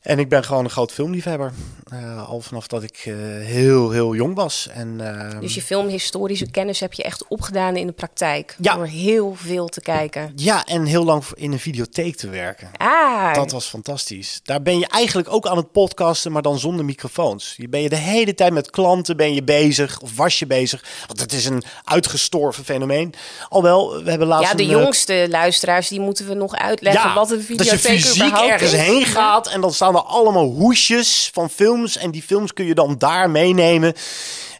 En 0.00 0.18
ik 0.18 0.28
ben 0.28 0.44
gewoon 0.44 0.64
een 0.64 0.70
groot 0.70 0.92
filmliefhebber. 0.92 1.52
Eh, 1.90 2.28
al 2.28 2.40
vanaf 2.40 2.66
dat 2.66 2.82
ik 2.82 3.02
eh, 3.04 3.14
heel, 3.46 3.90
heel 3.90 4.14
jong 4.14 4.34
was. 4.34 4.68
En, 4.72 5.00
eh, 5.00 5.40
Dus 5.40 5.54
je 5.54 5.62
filmhistorische 5.62 6.50
kennis 6.50 6.80
heb 6.80 6.92
je 6.92 7.02
echt 7.02 7.28
opgedaan 7.28 7.76
in 7.76 7.86
de 7.86 7.92
praktijk. 7.92 8.56
Ja. 8.60 8.74
Door 8.74 8.86
heel 8.86 9.34
veel 9.34 9.68
te 9.68 9.80
kijken. 9.80 10.32
Ja, 10.36 10.64
en 10.64 10.84
heel 10.84 11.04
lang 11.04 11.24
in 11.34 11.52
een 11.52 11.58
videotheek 11.58 12.16
te 12.16 12.28
werken. 12.28 12.70
Ah, 12.76 12.99
Dat 13.34 13.50
was 13.50 13.66
fantastisch. 13.66 14.40
Daar 14.42 14.62
ben 14.62 14.78
je 14.78 14.86
eigenlijk 14.86 15.32
ook 15.32 15.46
aan 15.46 15.56
het 15.56 15.72
podcasten, 15.72 16.32
maar 16.32 16.42
dan 16.42 16.58
zonder 16.58 16.84
microfoons. 16.84 17.54
Je 17.56 17.68
ben 17.68 17.82
je 17.82 17.88
de 17.88 17.96
hele 17.96 18.34
tijd 18.34 18.52
met 18.52 18.70
klanten 18.70 19.16
ben 19.16 19.34
je 19.34 19.42
bezig 19.42 20.00
of 20.00 20.16
was 20.16 20.38
je 20.38 20.46
bezig. 20.46 20.84
Want 21.06 21.20
het 21.20 21.32
is 21.32 21.44
een 21.44 21.62
uitgestorven 21.84 22.64
fenomeen. 22.64 23.14
Alhoewel, 23.48 24.02
we 24.02 24.10
hebben 24.10 24.28
laatst 24.28 24.50
ja, 24.50 24.56
de 24.56 24.62
een, 24.62 24.70
eh, 24.70 24.80
jongste 24.80 25.26
luisteraars, 25.30 25.88
die 25.88 26.00
moeten 26.00 26.26
we 26.26 26.34
nog 26.34 26.54
uitleggen 26.54 27.14
wat 27.14 27.30
een 27.30 27.36
dat 27.36 27.46
videotheek 27.46 27.80
je 27.80 27.98
fysiek 28.00 28.36
ergens 28.36 28.72
is. 28.72 28.78
heen 28.78 29.04
gaat 29.04 29.48
en 29.48 29.60
dan 29.60 29.72
staan 29.72 29.94
er 29.94 30.02
allemaal 30.02 30.46
hoesjes 30.46 31.30
van 31.32 31.50
films 31.50 31.96
en 31.96 32.10
die 32.10 32.22
films 32.22 32.52
kun 32.52 32.64
je 32.64 32.74
dan 32.74 32.98
daar 32.98 33.30
meenemen. 33.30 33.94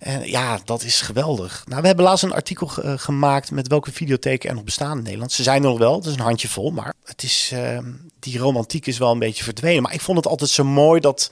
En 0.01 0.29
ja, 0.29 0.59
dat 0.65 0.83
is 0.83 1.01
geweldig. 1.01 1.65
Nou, 1.67 1.81
we 1.81 1.87
hebben 1.87 2.05
laatst 2.05 2.25
een 2.25 2.33
artikel 2.33 2.71
eh, 2.83 2.93
gemaakt 2.97 3.51
met 3.51 3.69
welke 3.69 3.93
videotheken 3.93 4.49
er 4.49 4.55
nog 4.55 4.65
bestaan 4.65 4.97
in 4.97 5.03
Nederland. 5.03 5.33
Ze 5.33 5.43
zijn 5.43 5.63
er 5.63 5.69
nog 5.69 5.79
wel, 5.79 5.97
het 5.97 6.07
is 6.07 6.13
een 6.13 6.21
handjevol, 6.21 6.71
maar 6.71 6.95
het 7.05 7.23
is, 7.23 7.51
eh, 7.53 7.79
die 8.19 8.39
romantiek 8.39 8.87
is 8.87 8.99
wel 8.99 9.13
een 9.13 9.19
beetje 9.19 9.45
verdwenen. 9.45 9.83
Maar 9.83 9.95
ik 9.95 10.01
vond 10.01 10.17
het 10.17 10.27
altijd 10.27 10.51
zo 10.51 10.65
mooi 10.65 11.01
dat 11.01 11.31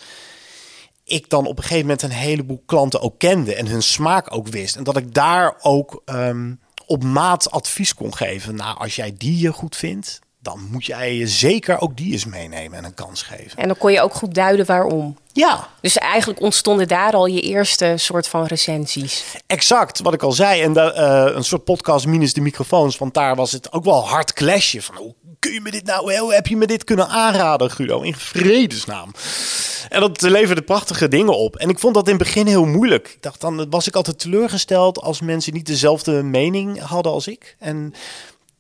ik 1.05 1.29
dan 1.29 1.47
op 1.47 1.57
een 1.57 1.63
gegeven 1.63 1.83
moment 1.87 2.03
een 2.03 2.11
heleboel 2.11 2.63
klanten 2.67 3.01
ook 3.01 3.19
kende 3.19 3.55
en 3.55 3.67
hun 3.67 3.83
smaak 3.83 4.35
ook 4.35 4.49
wist. 4.49 4.77
En 4.77 4.85
dat 4.85 4.97
ik 4.97 5.15
daar 5.15 5.55
ook 5.61 6.03
ehm, 6.05 6.55
op 6.87 7.05
maat 7.05 7.51
advies 7.51 7.95
kon 7.95 8.17
geven. 8.17 8.55
Nou, 8.55 8.79
als 8.79 8.97
jij 8.97 9.15
die 9.17 9.39
je 9.39 9.53
goed 9.53 9.77
vindt, 9.77 10.21
dan 10.49 10.69
moet 10.71 10.87
jij 10.87 11.27
zeker 11.27 11.81
ook 11.81 11.97
die 11.97 12.13
eens 12.13 12.25
meenemen 12.25 12.79
en 12.79 12.85
een 12.85 12.95
kans 12.95 13.23
geven. 13.23 13.59
En 13.59 13.69
dan 13.69 13.77
kon 13.79 13.93
je 13.93 14.01
ook 14.01 14.15
goed 14.15 14.35
duiden 14.35 14.67
waarom. 14.67 15.17
Ja, 15.33 15.69
Dus 15.81 15.97
eigenlijk 15.99 16.41
ontstonden 16.41 16.89
daar 16.89 17.13
al 17.13 17.27
je 17.27 17.41
eerste 17.41 17.95
soort 17.97 18.29
van 18.29 18.45
recensies. 18.47 19.25
exact 19.47 20.01
wat 20.01 20.15
ik 20.15 20.23
al 20.23 20.33
zei. 20.33 20.63
En 20.63 20.77
eh, 20.77 21.35
een 21.35 21.45
soort 21.45 21.65
podcast 21.65 22.07
minus 22.07 22.33
de 22.33 22.41
microfoons, 22.41 22.99
want 22.99 23.15
daar 23.15 23.37
was 23.37 23.53
het 23.53 23.73
ook 23.73 23.85
wel 23.85 24.09
hard 24.09 24.33
clashen. 24.33 24.83
Van 24.83 24.97
hoe 24.97 25.15
kun 25.39 25.53
je 25.53 25.61
me 25.61 25.71
dit 25.71 25.85
nou, 25.85 26.19
hoe 26.19 26.35
heb 26.35 26.47
je 26.47 26.57
me 26.57 26.67
dit 26.67 26.85
kunnen 26.85 27.09
aanraden, 27.09 27.71
Guido? 27.71 28.01
In 28.01 28.15
vredesnaam. 28.15 29.11
En 29.89 30.01
dat 30.01 30.21
leverde 30.21 30.63
prachtige 30.63 31.09
dingen 31.09 31.39
op. 31.39 31.57
En 31.57 31.69
ik 31.69 31.79
vond 31.79 31.95
dat 31.95 32.09
in 32.09 32.15
het 32.15 32.23
begin 32.23 32.47
heel 32.47 32.65
moeilijk. 32.65 33.09
Ik 33.09 33.23
dacht, 33.23 33.41
dan 33.41 33.71
was 33.71 33.87
ik 33.87 33.95
altijd 33.97 34.19
teleurgesteld 34.19 35.01
als 35.01 35.21
mensen 35.21 35.53
niet 35.53 35.67
dezelfde 35.67 36.23
mening 36.23 36.81
hadden 36.81 37.13
als 37.13 37.27
ik. 37.27 37.57
En 37.59 37.95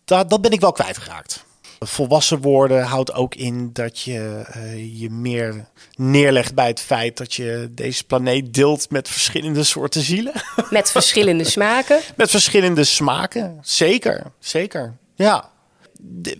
dat, 0.04 0.30
dat 0.30 0.40
ben 0.40 0.50
ik 0.50 0.60
wel 0.60 0.72
kwijtgeraakt. 0.72 1.46
Volwassen 1.78 2.40
worden 2.40 2.82
houdt 2.82 3.12
ook 3.12 3.34
in 3.34 3.70
dat 3.72 4.00
je 4.00 4.42
eh, 4.46 5.00
je 5.00 5.10
meer 5.10 5.68
neerlegt 5.94 6.54
bij 6.54 6.66
het 6.66 6.80
feit 6.80 7.16
dat 7.16 7.34
je 7.34 7.68
deze 7.70 8.04
planeet 8.04 8.54
deelt 8.54 8.90
met 8.90 9.08
verschillende 9.08 9.64
soorten 9.64 10.02
zielen. 10.02 10.32
Met 10.70 10.90
verschillende 10.90 11.44
smaken. 11.44 12.00
Met 12.16 12.30
verschillende 12.30 12.84
smaken. 12.84 13.58
Zeker, 13.62 14.22
zeker. 14.38 14.96
Ja. 15.14 15.50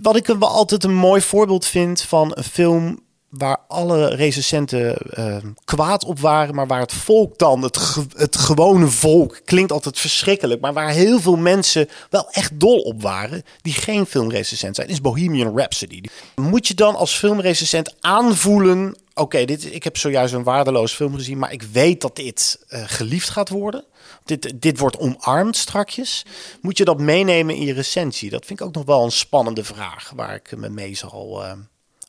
Wat 0.02 0.16
ik 0.16 0.26
wel 0.26 0.48
altijd 0.48 0.84
een 0.84 0.94
mooi 0.94 1.20
voorbeeld 1.20 1.66
vind 1.66 2.02
van 2.02 2.32
een 2.34 2.44
film 2.44 3.00
waar 3.28 3.58
alle 3.68 4.06
recensenten 4.14 4.96
eh, 4.96 5.36
kwaad 5.64 6.04
op 6.04 6.20
waren, 6.20 6.54
maar 6.54 6.66
waar 6.66 6.80
het 6.80 6.92
volk 6.92 7.38
dan, 7.38 7.62
het, 7.62 7.78
het 8.16 8.36
gewone 8.36 8.86
volk, 8.86 9.40
klinkt 9.44 9.72
altijd 9.72 9.98
verschrikkelijk, 9.98 10.60
maar 10.60 10.72
waar 10.72 10.90
heel 10.90 11.20
veel 11.20 11.36
mensen 11.36 11.88
wel 12.10 12.30
echt 12.30 12.60
dol 12.60 12.80
op 12.80 13.02
waren, 13.02 13.42
die 13.62 13.72
geen 13.72 14.06
filmrecensent 14.06 14.76
zijn, 14.76 14.88
is 14.88 15.00
Bohemian 15.00 15.56
Rhapsody. 15.56 16.00
Moet 16.34 16.66
je 16.66 16.74
dan 16.74 16.96
als 16.96 17.14
filmrecensent 17.14 17.94
aanvoelen, 18.00 18.96
oké, 19.14 19.44
dit 19.44 19.74
ik 19.74 19.84
heb 19.84 19.96
zojuist 19.96 20.34
een 20.34 20.42
waardeloos 20.42 20.92
film 20.92 21.14
gezien, 21.14 21.38
maar 21.38 21.52
ik 21.52 21.62
weet 21.62 22.00
dat 22.00 22.16
dit 22.16 22.64
eh, 22.68 22.82
geliefd 22.86 23.28
gaat 23.28 23.48
worden. 23.48 23.84
Dit, 24.24 24.52
dit 24.60 24.78
wordt 24.78 24.98
omarmd 24.98 25.56
strakjes. 25.56 26.24
Moet 26.60 26.78
je 26.78 26.84
dat 26.84 27.00
meenemen 27.00 27.54
in 27.54 27.64
je 27.64 27.72
recensie? 27.72 28.30
Dat 28.30 28.46
vind 28.46 28.60
ik 28.60 28.66
ook 28.66 28.74
nog 28.74 28.84
wel 28.84 29.04
een 29.04 29.12
spannende 29.12 29.64
vraag 29.64 30.12
waar 30.14 30.34
ik 30.34 30.56
me 30.56 30.68
mee 30.68 30.94
zal, 30.94 31.44
eh, 31.44 31.52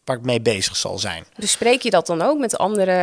waar 0.09 0.17
ik 0.17 0.25
mee 0.25 0.41
bezig 0.41 0.75
zal 0.75 0.97
zijn. 0.99 1.23
Bespreek 1.35 1.81
je 1.81 1.89
dat 1.89 2.07
dan 2.07 2.21
ook 2.21 2.39
met 2.39 2.57
andere, 2.57 2.93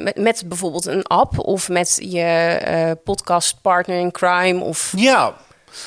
met, 0.00 0.16
met 0.16 0.42
bijvoorbeeld 0.46 0.86
een 0.86 1.02
app 1.06 1.38
of 1.38 1.68
met 1.68 1.98
je 2.02 2.20
eh, 2.20 2.90
podcastpartner 3.04 3.98
in 3.98 4.10
crime? 4.12 4.64
Of 4.64 4.92
Ja, 4.96 5.36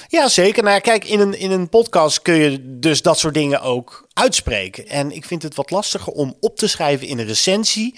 Ja, 0.07 0.27
zeker. 0.27 0.63
Nou 0.63 0.75
ja, 0.75 0.81
kijk, 0.81 1.05
in 1.05 1.19
een, 1.19 1.39
in 1.39 1.51
een 1.51 1.69
podcast 1.69 2.21
kun 2.21 2.33
je 2.35 2.79
dus 2.79 3.01
dat 3.01 3.19
soort 3.19 3.33
dingen 3.33 3.61
ook 3.61 4.07
uitspreken. 4.13 4.87
En 4.87 5.11
ik 5.11 5.25
vind 5.25 5.43
het 5.43 5.55
wat 5.55 5.71
lastiger 5.71 6.13
om 6.13 6.35
op 6.39 6.55
te 6.57 6.67
schrijven 6.67 7.07
in 7.07 7.19
een 7.19 7.27
recensie. 7.27 7.95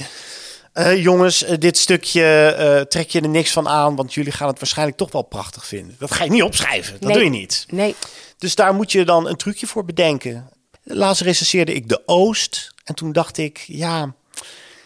Eh, 0.73 1.03
jongens, 1.03 1.43
eh, 1.43 1.57
dit 1.57 1.77
stukje 1.77 2.85
trek 2.89 3.09
je 3.09 3.21
er 3.21 3.29
niks 3.29 3.51
van 3.51 3.67
aan, 3.67 3.95
want 3.95 4.13
jullie 4.13 4.31
gaan 4.31 4.47
het 4.47 4.59
waarschijnlijk 4.59 4.97
toch 4.97 5.11
wel 5.11 5.21
prachtig 5.21 5.65
vinden. 5.67 5.95
Dat 5.99 6.11
ga 6.13 6.23
je 6.23 6.29
niet 6.29 6.43
opschrijven, 6.43 6.93
dat 6.93 7.01
Nee. 7.09 7.13
doe 7.13 7.23
je 7.23 7.29
niet. 7.29 7.65
Nee. 7.69 7.95
Dus 8.37 8.55
daar 8.55 8.73
moet 8.73 8.91
je 8.91 9.05
dan 9.05 9.27
een 9.27 9.35
trucje 9.35 9.67
voor 9.67 9.85
bedenken. 9.85 10.49
Laatst 10.83 11.21
recenseerde 11.21 11.73
ik 11.73 11.89
De 11.89 12.01
Oost. 12.05 12.73
En 12.83 12.95
toen 12.95 13.11
dacht 13.11 13.37
ik, 13.37 13.57
ja, 13.57 14.15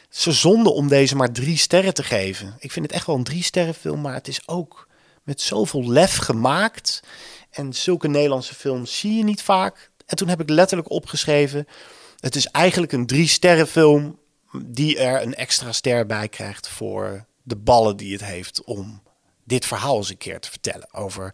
ze 0.10 0.32
zonde 0.32 0.70
om 0.72 0.88
deze 0.88 1.16
maar 1.16 1.32
drie 1.32 1.58
sterren 1.58 1.94
te 1.94 2.04
geven. 2.04 2.56
Ik 2.60 2.72
vind 2.72 2.86
het 2.86 2.96
echt 2.96 3.06
wel 3.06 3.16
een 3.16 3.24
drie 3.24 3.44
sterren 3.44 3.74
film, 3.74 4.02
maar 4.02 4.14
het 4.14 4.28
is 4.28 4.48
ook 4.48 4.88
met 5.24 5.42
zoveel 5.42 5.90
lef 5.90 6.16
gemaakt. 6.18 7.00
En 7.52 7.74
zulke 7.74 8.08
Nederlandse 8.08 8.56
films 8.56 9.00
zie 9.00 9.18
je 9.18 9.24
niet 9.24 9.42
vaak. 9.42 9.92
En 10.06 10.16
toen 10.16 10.28
heb 10.28 10.42
ik 10.42 10.50
letterlijk 10.50 10.92
opgeschreven, 10.92 11.68
het 12.20 12.36
is 12.36 12.46
eigenlijk 12.46 12.92
een 12.92 13.06
drie 13.06 13.28
sterren 13.28 13.68
film 13.68 14.20
die 14.66 15.00
er 15.00 15.22
een 15.22 15.36
extra 15.36 15.72
ster 15.72 16.06
bij 16.06 16.28
krijgt 16.28 16.68
voor 16.68 17.26
de 17.44 17.56
ballen 17.56 17.98
die 17.98 18.12
het 18.12 18.24
heeft 18.24 18.64
om 18.64 19.02
dit 19.44 19.66
verhaal 19.66 19.98
eens 19.98 20.10
een 20.10 20.18
keer 20.18 20.40
te 20.40 20.50
vertellen 20.50 20.94
over 20.94 21.34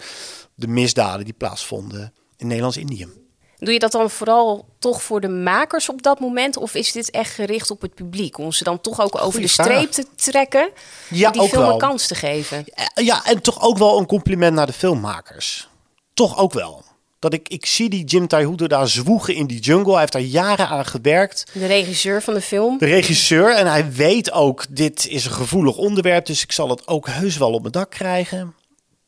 de 0.55 0.67
misdaden 0.67 1.25
die 1.25 1.33
plaatsvonden 1.33 2.13
in 2.37 2.47
Nederlands-Indië. 2.47 3.20
Doe 3.63 3.73
je 3.73 3.79
dat 3.79 3.91
dan 3.91 4.09
vooral 4.09 4.65
toch 4.79 5.03
voor 5.03 5.21
de 5.21 5.27
makers 5.27 5.89
op 5.89 6.01
dat 6.01 6.19
moment? 6.19 6.57
Of 6.57 6.73
is 6.75 6.91
dit 6.91 7.09
echt 7.09 7.33
gericht 7.33 7.71
op 7.71 7.81
het 7.81 7.93
publiek? 7.93 8.37
Om 8.37 8.51
ze 8.51 8.63
dan 8.63 8.81
toch 8.81 9.01
ook 9.01 9.15
over 9.15 9.31
Goeie 9.31 9.41
de 9.47 9.53
vraag. 9.53 9.67
streep 9.67 9.91
te 9.91 10.05
trekken? 10.15 10.69
Ja, 11.09 11.31
die 11.31 11.41
ook 11.41 11.49
film 11.49 11.61
wel. 11.63 11.71
een 11.71 11.77
kans 11.77 12.07
te 12.07 12.15
geven? 12.15 12.65
Eh, 12.73 13.05
Ja, 13.05 13.25
en 13.25 13.41
toch 13.41 13.61
ook 13.61 13.77
wel 13.77 13.99
een 13.99 14.05
compliment 14.05 14.55
naar 14.55 14.65
de 14.65 14.73
filmmakers. 14.73 15.67
Toch 16.13 16.37
ook 16.37 16.53
wel. 16.53 16.83
Dat 17.19 17.33
ik, 17.33 17.49
ik 17.49 17.65
zie 17.65 17.89
die 17.89 18.03
Jim 18.03 18.27
Taihudo 18.27 18.67
daar 18.67 18.87
zwoegen 18.87 19.35
in 19.35 19.47
die 19.47 19.59
jungle. 19.59 19.91
Hij 19.91 19.99
heeft 19.99 20.11
daar 20.11 20.21
jaren 20.21 20.67
aan 20.67 20.85
gewerkt. 20.85 21.43
De 21.53 21.65
regisseur 21.65 22.21
van 22.21 22.33
de 22.33 22.41
film? 22.41 22.77
De 22.77 22.85
regisseur. 22.85 23.55
En 23.55 23.67
hij 23.67 23.91
weet 23.91 24.31
ook, 24.31 24.65
dit 24.69 25.07
is 25.07 25.25
een 25.25 25.31
gevoelig 25.31 25.77
onderwerp. 25.77 26.25
Dus 26.25 26.43
ik 26.43 26.51
zal 26.51 26.69
het 26.69 26.87
ook 26.87 27.07
heus 27.07 27.37
wel 27.37 27.51
op 27.53 27.59
mijn 27.61 27.71
dak 27.73 27.89
krijgen. 27.89 28.53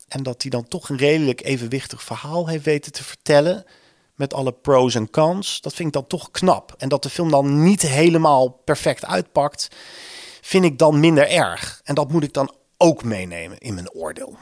En 0.08 0.24
dat 0.24 0.42
hij 0.42 0.52
dan 0.52 0.68
toch 0.68 0.90
een 0.90 0.98
redelijk 0.98 1.44
evenwichtig 1.44 2.04
verhaal 2.04 2.48
heeft 2.48 2.66
weten 2.66 2.92
te 2.92 3.04
vertellen. 3.04 3.66
Met 4.16 4.34
alle 4.34 4.52
pros 4.52 4.96
en 4.96 5.10
cons. 5.10 5.62
Dat 5.62 5.74
vind 5.74 5.88
ik 5.88 5.94
dan 5.94 6.08
toch 6.08 6.32
knap. 6.32 6.74
En 6.78 6.90
dat 6.90 7.04
de 7.04 7.10
film 7.10 7.32
dan 7.32 7.64
niet 7.64 7.82
helemaal 7.82 8.50
perfect 8.50 9.06
uitpakt. 9.06 9.68
Vind 10.42 10.66
ik 10.66 10.78
dan 10.78 11.00
minder 11.00 11.30
erg. 11.30 11.82
En 11.84 11.96
dat 11.96 12.12
moet 12.12 12.24
ik 12.24 12.34
dan 12.34 12.54
ook 12.78 13.04
meenemen 13.04 13.58
in 13.58 13.74
mijn 13.74 13.92
oordeel. 13.92 14.38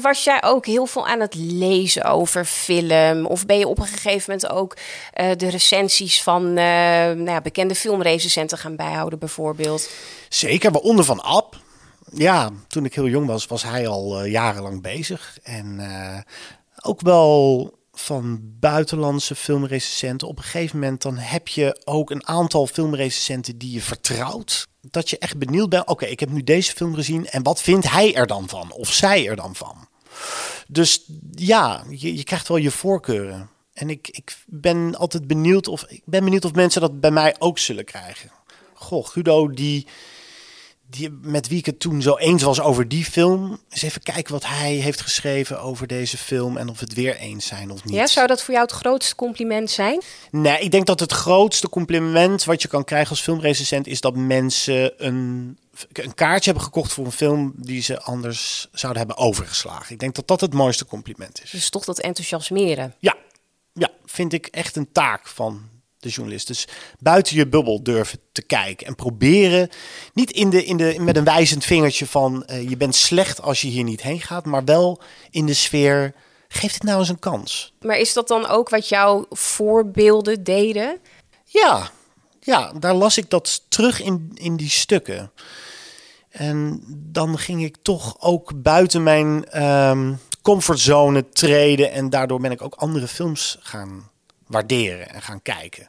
Was 0.00 0.24
jij 0.24 0.42
ook 0.42 0.66
heel 0.66 0.86
veel 0.86 1.06
aan 1.06 1.20
het 1.20 1.34
lezen 1.34 2.04
over 2.04 2.44
film? 2.44 3.26
Of 3.26 3.46
ben 3.46 3.58
je 3.58 3.68
op 3.68 3.78
een 3.78 3.86
gegeven 3.86 4.32
moment 4.32 4.50
ook 4.50 4.76
eh, 5.12 5.30
de 5.36 5.48
recensies 5.48 6.22
van 6.22 6.46
eh, 6.46 6.54
nou 6.54 7.24
ja, 7.24 7.40
bekende 7.40 7.74
filmrecensenten 7.74 8.58
gaan 8.58 8.76
bijhouden, 8.76 9.18
bijvoorbeeld? 9.18 9.90
Zeker, 10.28 10.70
waaronder 10.70 11.04
van 11.04 11.22
Ab. 11.22 11.56
Ja, 12.12 12.50
toen 12.68 12.84
ik 12.84 12.94
heel 12.94 13.08
jong 13.08 13.26
was, 13.26 13.46
was 13.46 13.62
hij 13.62 13.86
al 13.86 14.20
eh, 14.20 14.30
jarenlang 14.30 14.82
bezig. 14.82 15.38
En 15.42 15.80
ook 16.82 17.00
wel 17.00 17.70
van 17.94 18.40
buitenlandse 18.60 19.34
filmrecensenten. 19.34 20.28
Op 20.28 20.36
een 20.36 20.44
gegeven 20.44 20.78
moment 20.78 21.02
dan 21.02 21.16
heb 21.16 21.48
je 21.48 21.80
ook 21.84 22.10
een 22.10 22.26
aantal 22.26 22.66
filmrecensenten 22.66 23.58
die 23.58 23.72
je 23.72 23.80
vertrouwt. 23.80 24.66
Dat 24.80 25.10
je 25.10 25.18
echt 25.18 25.38
benieuwd 25.38 25.68
bent. 25.68 25.86
Oké, 25.86 26.04
ik 26.04 26.20
heb 26.20 26.30
nu 26.30 26.42
deze 26.42 26.72
film 26.72 26.94
gezien 26.94 27.26
en 27.26 27.42
wat 27.42 27.62
vindt 27.62 27.90
hij 27.90 28.14
er 28.14 28.26
dan 28.26 28.48
van? 28.48 28.72
Of 28.72 28.92
zij 28.92 29.28
er 29.28 29.36
dan 29.36 29.54
van? 29.54 29.88
Dus 30.68 31.04
ja, 31.34 31.84
je, 31.90 32.16
je 32.16 32.24
krijgt 32.24 32.48
wel 32.48 32.56
je 32.56 32.70
voorkeuren. 32.70 33.50
En 33.72 33.90
ik, 33.90 34.08
ik 34.08 34.36
ben 34.46 34.96
altijd 34.96 35.26
benieuwd 35.26 35.68
of 35.68 35.84
ik 35.88 36.02
ben 36.04 36.24
benieuwd 36.24 36.44
of 36.44 36.52
mensen 36.52 36.80
dat 36.80 37.00
bij 37.00 37.10
mij 37.10 37.36
ook 37.38 37.58
zullen 37.58 37.84
krijgen. 37.84 38.30
Goh, 38.74 39.06
Guido, 39.06 39.50
die, 39.50 39.86
die, 40.94 41.10
met 41.22 41.48
wie 41.48 41.58
ik 41.58 41.66
het 41.66 41.80
toen 41.80 42.02
zo 42.02 42.16
eens 42.16 42.42
was 42.42 42.60
over 42.60 42.88
die 42.88 43.04
film. 43.04 43.60
Eens 43.68 43.82
even 43.82 44.02
kijken 44.02 44.32
wat 44.32 44.46
hij 44.46 44.72
heeft 44.72 45.00
geschreven 45.00 45.60
over 45.60 45.86
deze 45.86 46.16
film 46.16 46.56
en 46.56 46.68
of 46.68 46.78
we 46.78 46.84
het 46.84 46.94
weer 46.94 47.16
eens 47.16 47.46
zijn 47.46 47.70
of 47.70 47.84
niet. 47.84 47.94
Ja, 47.94 48.06
zou 48.06 48.26
dat 48.26 48.42
voor 48.42 48.54
jou 48.54 48.66
het 48.66 48.74
grootste 48.74 49.14
compliment 49.14 49.70
zijn? 49.70 50.02
Nee, 50.30 50.58
ik 50.58 50.70
denk 50.70 50.86
dat 50.86 51.00
het 51.00 51.12
grootste 51.12 51.68
compliment 51.68 52.44
wat 52.44 52.62
je 52.62 52.68
kan 52.68 52.84
krijgen 52.84 53.10
als 53.10 53.20
filmrecensent 53.20 53.86
is 53.86 54.00
dat 54.00 54.16
mensen 54.16 55.06
een, 55.06 55.58
een 55.92 56.14
kaartje 56.14 56.50
hebben 56.50 56.64
gekocht 56.64 56.92
voor 56.92 57.04
een 57.04 57.12
film 57.12 57.52
die 57.56 57.82
ze 57.82 58.00
anders 58.00 58.68
zouden 58.72 59.06
hebben 59.06 59.24
overgeslagen. 59.24 59.92
Ik 59.92 60.00
denk 60.00 60.14
dat 60.14 60.28
dat 60.28 60.40
het 60.40 60.54
mooiste 60.54 60.86
compliment 60.86 61.42
is. 61.42 61.50
Dus 61.50 61.70
toch 61.70 61.84
dat 61.84 62.00
enthousiasmeren. 62.00 62.94
Ja, 62.98 63.16
ja, 63.72 63.90
vind 64.04 64.32
ik 64.32 64.46
echt 64.46 64.76
een 64.76 64.92
taak 64.92 65.26
van 65.26 65.68
de 66.04 66.10
journalist. 66.10 66.46
Dus 66.46 66.68
buiten 66.98 67.36
je 67.36 67.48
bubbel 67.48 67.82
durven 67.82 68.18
te 68.32 68.42
kijken 68.42 68.86
en 68.86 68.94
proberen 68.94 69.68
niet 70.12 70.30
in 70.30 70.50
de, 70.50 70.64
in 70.64 70.76
de, 70.76 70.96
met 70.98 71.16
een 71.16 71.24
wijzend 71.24 71.64
vingertje 71.64 72.06
van 72.06 72.44
eh, 72.44 72.68
je 72.68 72.76
bent 72.76 72.94
slecht 72.94 73.42
als 73.42 73.60
je 73.60 73.68
hier 73.68 73.84
niet 73.84 74.02
heen 74.02 74.20
gaat, 74.20 74.44
maar 74.44 74.64
wel 74.64 75.00
in 75.30 75.46
de 75.46 75.54
sfeer 75.54 76.14
geef 76.48 76.72
het 76.72 76.82
nou 76.82 76.98
eens 76.98 77.08
een 77.08 77.18
kans. 77.18 77.74
Maar 77.80 77.98
is 77.98 78.12
dat 78.12 78.28
dan 78.28 78.46
ook 78.46 78.68
wat 78.68 78.88
jouw 78.88 79.26
voorbeelden 79.30 80.44
deden? 80.44 80.98
Ja, 81.44 81.90
ja, 82.40 82.72
daar 82.72 82.94
las 82.94 83.18
ik 83.18 83.30
dat 83.30 83.62
terug 83.68 84.02
in, 84.02 84.30
in 84.34 84.56
die 84.56 84.70
stukken. 84.70 85.32
En 86.28 86.82
dan 86.88 87.38
ging 87.38 87.64
ik 87.64 87.76
toch 87.82 88.16
ook 88.20 88.62
buiten 88.62 89.02
mijn 89.02 89.44
ehm, 89.44 90.12
comfortzone 90.42 91.28
treden. 91.28 91.92
En 91.92 92.10
daardoor 92.10 92.40
ben 92.40 92.50
ik 92.50 92.62
ook 92.62 92.74
andere 92.74 93.08
films 93.08 93.58
gaan 93.60 94.10
waarderen 94.46 95.08
en 95.08 95.22
gaan 95.22 95.42
kijken. 95.42 95.88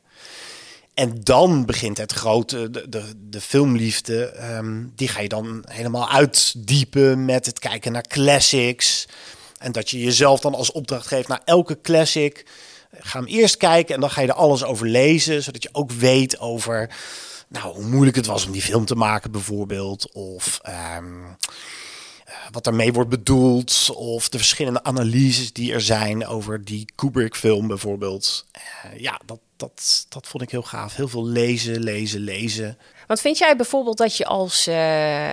En 0.95 1.23
dan 1.23 1.65
begint 1.65 1.97
het 1.97 2.11
grote, 2.11 2.69
de, 2.69 2.89
de, 2.89 3.03
de 3.29 3.41
filmliefde. 3.41 4.25
ehm, 4.25 4.83
die 4.95 5.07
ga 5.07 5.21
je 5.21 5.29
dan 5.29 5.63
helemaal 5.67 6.09
uitdiepen 6.09 7.25
met 7.25 7.45
het 7.45 7.59
kijken 7.59 7.91
naar 7.91 8.07
classics. 8.07 9.07
En 9.57 9.71
dat 9.71 9.89
je 9.89 9.99
jezelf 9.99 10.39
dan 10.39 10.55
als 10.55 10.71
opdracht 10.71 11.07
geeft 11.07 11.27
naar 11.27 11.41
elke 11.45 11.81
classic. 11.81 12.45
Ga 12.99 13.19
hem 13.19 13.27
eerst 13.27 13.57
kijken 13.57 13.95
en 13.95 14.01
dan 14.01 14.09
ga 14.09 14.21
je 14.21 14.27
er 14.27 14.33
alles 14.33 14.63
over 14.63 14.87
lezen. 14.87 15.43
Zodat 15.43 15.63
je 15.63 15.69
ook 15.71 15.91
weet 15.91 16.39
over 16.39 16.89
nou, 17.47 17.75
hoe 17.75 17.85
moeilijk 17.85 18.15
het 18.15 18.25
was 18.25 18.45
om 18.45 18.51
die 18.51 18.61
film 18.61 18.85
te 18.85 18.95
maken 18.95 19.31
bijvoorbeeld. 19.31 20.11
Of 20.13 20.59
ehm, 20.63 21.23
eh, 21.23 21.29
wat 22.51 22.67
ermee 22.67 22.93
wordt 22.93 23.09
bedoeld. 23.09 23.89
Of 23.95 24.29
de 24.29 24.37
verschillende 24.37 24.83
analyses 24.83 25.53
die 25.53 25.73
er 25.73 25.81
zijn 25.81 26.27
over 26.27 26.65
die 26.65 26.85
Kubrick-film 26.95 27.67
bijvoorbeeld. 27.67 28.45
Eh, 28.51 28.99
ja, 28.99 29.19
dat, 29.25 29.39
dat, 29.57 30.05
dat 30.09 30.27
vond 30.27 30.43
ik 30.43 30.49
heel 30.49 30.61
gaaf. 30.61 30.95
Heel 30.95 31.07
veel 31.07 31.25
lezen, 31.25 31.79
lezen, 31.79 32.19
lezen. 32.19 32.77
Want 33.07 33.21
vind 33.21 33.37
jij 33.37 33.55
bijvoorbeeld 33.55 33.97
dat 33.97 34.17
je 34.17 34.25
als 34.25 34.67
eh, 34.67 35.31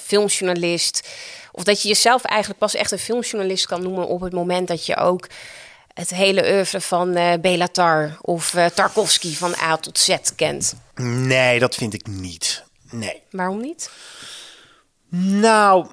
filmjournalist, 0.00 1.08
of 1.52 1.64
dat 1.64 1.82
je 1.82 1.88
jezelf 1.88 2.24
eigenlijk 2.24 2.60
pas 2.60 2.74
echt 2.74 2.90
een 2.90 2.98
filmjournalist 2.98 3.66
kan 3.66 3.82
noemen 3.82 4.06
op 4.06 4.20
het 4.20 4.32
moment 4.32 4.68
dat 4.68 4.86
je 4.86 4.96
ook 4.96 5.28
het 5.94 6.10
hele 6.10 6.52
oeuvre 6.52 6.80
van 6.80 7.14
eh 7.14 7.32
Belatar 7.40 8.18
of 8.20 8.56
Tarkovsky 8.74 9.34
van 9.34 9.54
A 9.62 9.76
tot 9.76 9.98
Z 9.98 10.16
kent? 10.36 10.74
Nee, 10.94 11.58
dat 11.58 11.74
vind 11.74 11.94
ik 11.94 12.06
niet. 12.06 12.64
Nee. 12.90 13.22
Waarom 13.30 13.60
niet? 13.60 13.90
Nou, 15.12 15.86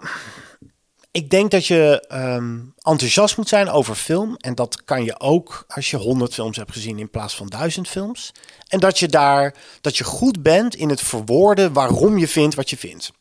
ik 1.18 1.30
denk 1.30 1.52
dat 1.52 1.66
je 1.66 2.06
ehm, 2.08 2.60
enthousiast 2.78 3.38
moet 3.38 3.48
zijn 3.48 3.70
over 3.70 3.96
film. 3.96 4.36
En 4.38 4.56
dat 4.56 4.84
kan 4.84 5.04
je 5.04 5.20
ook 5.20 5.66
als 5.68 5.90
je 5.92 5.98
100 5.98 6.34
films 6.34 6.58
hebt 6.58 6.72
gezien 6.72 7.00
in 7.00 7.10
plaats 7.10 7.36
van 7.36 7.48
1000 7.48 7.88
films. 7.88 8.32
En 8.68 8.80
dat 8.80 9.00
je 9.00 9.08
daar 9.08 9.56
dat 9.82 9.98
je 9.98 10.04
goed 10.04 10.44
bent 10.44 10.76
in 10.76 10.90
het 10.90 11.02
verwoorden 11.02 11.74
waarom 11.74 12.18
je 12.18 12.28
vindt 12.28 12.56
wat 12.56 12.70
je 12.70 12.78
vindt. 12.78 13.12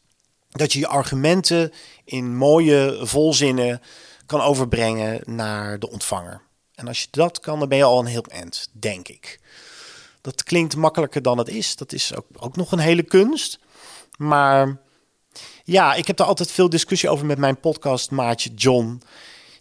Dat 0.50 0.72
je 0.72 0.78
je 0.78 0.86
argumenten 0.86 1.72
in 2.04 2.36
mooie 2.36 2.98
volzinnen 3.02 3.80
kan 4.26 4.40
overbrengen 4.40 5.20
naar 5.24 5.78
de 5.78 5.90
ontvanger. 5.90 6.42
En 6.74 6.88
als 6.88 7.00
je 7.00 7.08
dat 7.10 7.40
kan, 7.40 7.58
dan 7.58 7.68
ben 7.68 7.78
je 7.78 7.84
al 7.84 7.98
een 7.98 8.06
heel 8.06 8.24
eind, 8.28 8.68
denk 8.72 9.08
ik. 9.08 9.40
Dat 10.20 10.42
klinkt 10.42 10.76
makkelijker 10.76 11.22
dan 11.22 11.38
het 11.38 11.48
is. 11.48 11.76
Dat 11.76 11.92
is 11.92 12.14
ook, 12.14 12.26
ook 12.36 12.56
nog 12.56 12.72
een 12.72 12.78
hele 12.78 13.02
kunst. 13.02 13.58
Maar 14.16 14.84
ja, 15.66 15.94
ik 15.94 16.06
heb 16.06 16.16
daar 16.16 16.26
altijd 16.26 16.52
veel 16.52 16.70
discussie 16.70 17.08
over 17.08 17.26
met 17.26 17.38
mijn 17.38 17.60
podcastmaatje 17.60 18.50
John. 18.54 19.02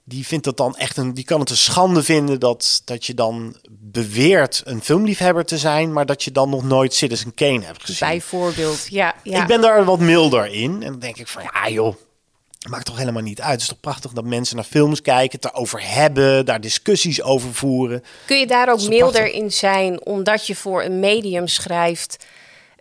Die 0.04 0.26
vindt 0.26 0.46
dat 0.46 0.58
dan 0.58 0.76
echt 0.76 0.98
een, 0.98 1.14
die 1.14 1.24
kan 1.24 1.40
het 1.40 1.50
een 1.50 1.58
schande 1.58 2.04
vinden 2.04 2.40
dat, 2.40 2.82
dat 2.86 3.06
je 3.06 3.14
dan 3.14 3.56
beweert 3.70 4.62
een 4.66 4.82
filmliefhebber 4.82 5.46
te 5.46 5.58
zijn, 5.58 5.94
maar 5.94 6.06
dat 6.06 6.24
je 6.24 6.32
dan 6.32 6.50
nog 6.50 6.64
nooit 6.64 6.94
Citizen 6.94 7.34
Kane 7.34 7.66
hebt 7.66 7.86
gezien. 7.86 8.08
Bijvoorbeeld, 8.08 8.88
ja. 8.90 9.16
ja. 9.24 9.42
Ik 9.42 9.48
ben 9.48 9.62
daar 9.62 9.86
wat 9.86 10.00
milder 10.00 10.46
in. 10.46 10.84
En 10.84 10.92
dan 10.92 11.00
denk 11.00 11.18
ik 11.18 11.28
van 11.28 11.44
ja 11.54 11.70
joh, 11.70 11.96
maakt 12.70 12.86
toch 12.86 12.98
helemaal 12.98 13.24
niet 13.24 13.42
uit. 13.42 13.52
Het 13.52 13.62
is 13.62 13.68
toch 13.68 13.80
prachtig 13.80 14.12
dat 14.12 14.26
mensen 14.26 14.56
naar 14.56 14.66
films 14.66 15.02
kijken, 15.02 15.40
het 15.42 15.52
erover 15.52 15.94
hebben, 15.94 16.46
daar 16.46 16.62
discussies 16.62 17.22
over 17.22 17.54
voeren. 17.54 18.04
Kun 18.26 18.40
je 18.40 18.48
daar 18.48 18.72
ook 18.72 18.88
milder 18.88 19.12
prachtig. 19.12 19.42
in 19.42 19.52
zijn 19.52 20.06
omdat 20.06 20.48
je 20.48 20.56
voor 20.56 20.84
een 20.84 21.00
medium 21.00 21.48
schrijft 21.48 22.26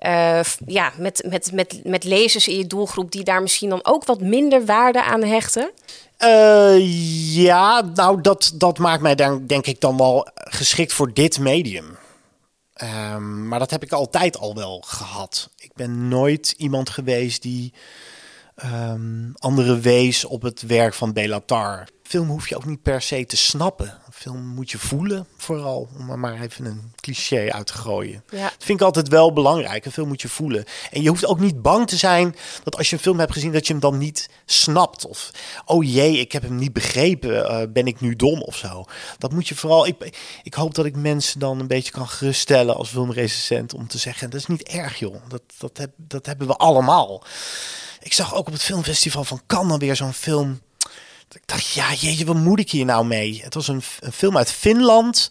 eh, 0.05 0.41
ja, 0.67 0.93
met, 0.99 1.25
met, 1.29 1.53
met, 1.53 1.81
met 1.85 2.05
lezers 2.05 2.49
in 2.49 2.57
je 2.57 2.67
doelgroep 2.67 3.11
die 3.11 3.25
daar 3.25 3.43
misschien 3.43 3.69
dan 3.69 3.85
ook 3.85 4.05
wat 4.05 4.21
minder 4.21 4.65
waarde 4.65 5.03
aan 5.03 5.23
hechten? 5.23 5.71
Eh, 6.17 6.77
ja, 7.35 7.81
nou, 7.95 8.21
dat, 8.21 8.53
dat 8.55 8.79
maakt 8.79 9.03
mij 9.03 9.15
dan, 9.15 9.47
denk 9.47 9.67
ik 9.67 9.81
dan 9.81 9.97
wel 9.97 10.29
geschikt 10.35 10.93
voor 10.93 11.13
dit 11.13 11.39
medium. 11.39 11.97
Ehm, 12.75 13.49
maar 13.49 13.59
dat 13.59 13.71
heb 13.71 13.83
ik 13.83 13.93
altijd 13.93 14.39
al 14.39 14.55
wel 14.55 14.83
gehad. 14.87 15.51
Ik 15.57 15.71
ben 15.75 16.09
nooit 16.09 16.55
iemand 16.57 16.91
geweest 16.91 17.43
die 17.43 17.73
ehm 18.55 19.33
anderen 19.35 19.81
wees 19.81 20.25
op 20.25 20.43
het 20.43 20.63
werk 20.63 20.95
van 20.95 21.13
Belatar. 21.13 21.89
Film 22.03 22.29
hoef 22.29 22.49
je 22.49 22.57
ook 22.57 22.65
niet 22.65 22.83
per 22.83 23.03
se 23.03 23.27
te 23.27 23.37
snappen. 23.37 23.99
Film 24.25 24.47
moet 24.47 24.71
je 24.71 24.79
voelen, 24.79 25.27
vooral. 25.37 25.89
Om 25.99 26.21
maar 26.21 26.41
even 26.41 26.65
een 26.65 26.93
cliché 26.97 27.53
uit 27.53 27.67
te 27.67 27.73
gooien. 27.73 28.25
Ja. 28.31 28.43
Dat 28.43 28.65
vind 28.65 28.81
ik 28.81 28.87
altijd 28.87 29.09
wel 29.09 29.33
belangrijk. 29.33 29.85
Een 29.85 29.93
film 29.93 30.09
moet 30.09 30.23
je 30.23 30.29
voelen. 30.29 30.65
En 30.91 31.03
je 31.03 31.09
hoeft 31.09 31.27
ook 31.27 31.41
niet 31.41 31.63
bang 31.63 31.87
te 31.87 31.97
zijn 31.97 32.37
dat 32.63 32.77
als 32.77 32.91
je 32.91 32.97
een 32.97 33.03
film 33.03 33.19
hebt 33.19 33.33
gezien, 33.33 33.53
dat 33.53 33.67
je 33.67 33.73
hem 33.73 33.83
dan 33.83 33.99
niet 33.99 34.29
snapt. 34.47 35.07
Of, 35.07 35.31
oh 35.65 35.85
jee, 35.85 36.19
ik 36.19 36.33
heb 36.33 36.43
hem 36.43 36.57
niet 36.57 36.73
begrepen. 36.73 37.49
eh, 37.49 37.67
ben 37.69 37.87
ik 37.87 38.01
nu 38.01 38.17
dom 38.17 38.43
of 38.43 38.57
zo? 38.57 38.85
Dat 39.19 39.33
moet 39.33 39.49
je 39.49 39.55
vooral. 39.55 39.87
Ik, 39.87 40.19
ik 40.43 40.55
hoop 40.55 40.75
dat 40.75 40.85
ik 40.85 40.97
mensen 40.97 41.41
dan 41.41 41.61
een 41.61 41.67
beetje 41.67 41.93
kan 41.93 42.09
geruststellen 42.09 42.77
als 42.77 42.89
filmrecensent. 42.89 43.75
Om 43.75 43.89
te 43.89 43.99
zeggen: 43.99 44.31
dat 44.31 44.41
is 44.41 44.47
niet 44.47 44.63
erg, 44.63 44.99
joh. 44.99 45.17
Dat, 45.29 45.43
dat, 45.59 45.77
heb, 45.77 45.91
dat 45.97 46.27
hebben 46.27 46.47
we 46.47 46.57
allemaal. 46.57 47.23
Ik 48.01 48.13
zag 48.13 48.35
ook 48.35 48.47
op 48.47 48.53
het 48.53 48.63
filmfestival 48.63 49.25
van 49.25 49.41
Cannes 49.47 49.69
dan 49.69 49.79
weer 49.79 49.97
zo'n 49.97 50.13
film. 50.13 50.61
Ik 51.35 51.47
dacht, 51.47 51.73
ja, 51.73 51.95
jeetje, 51.95 52.25
wat 52.25 52.37
moet 52.37 52.59
ik 52.59 52.71
hier 52.71 52.85
nou 52.85 53.07
mee? 53.07 53.41
Het 53.43 53.55
was 53.55 53.69
een, 53.69 53.83
een 54.01 54.13
film 54.13 54.37
uit 54.37 54.53
Finland 54.53 55.31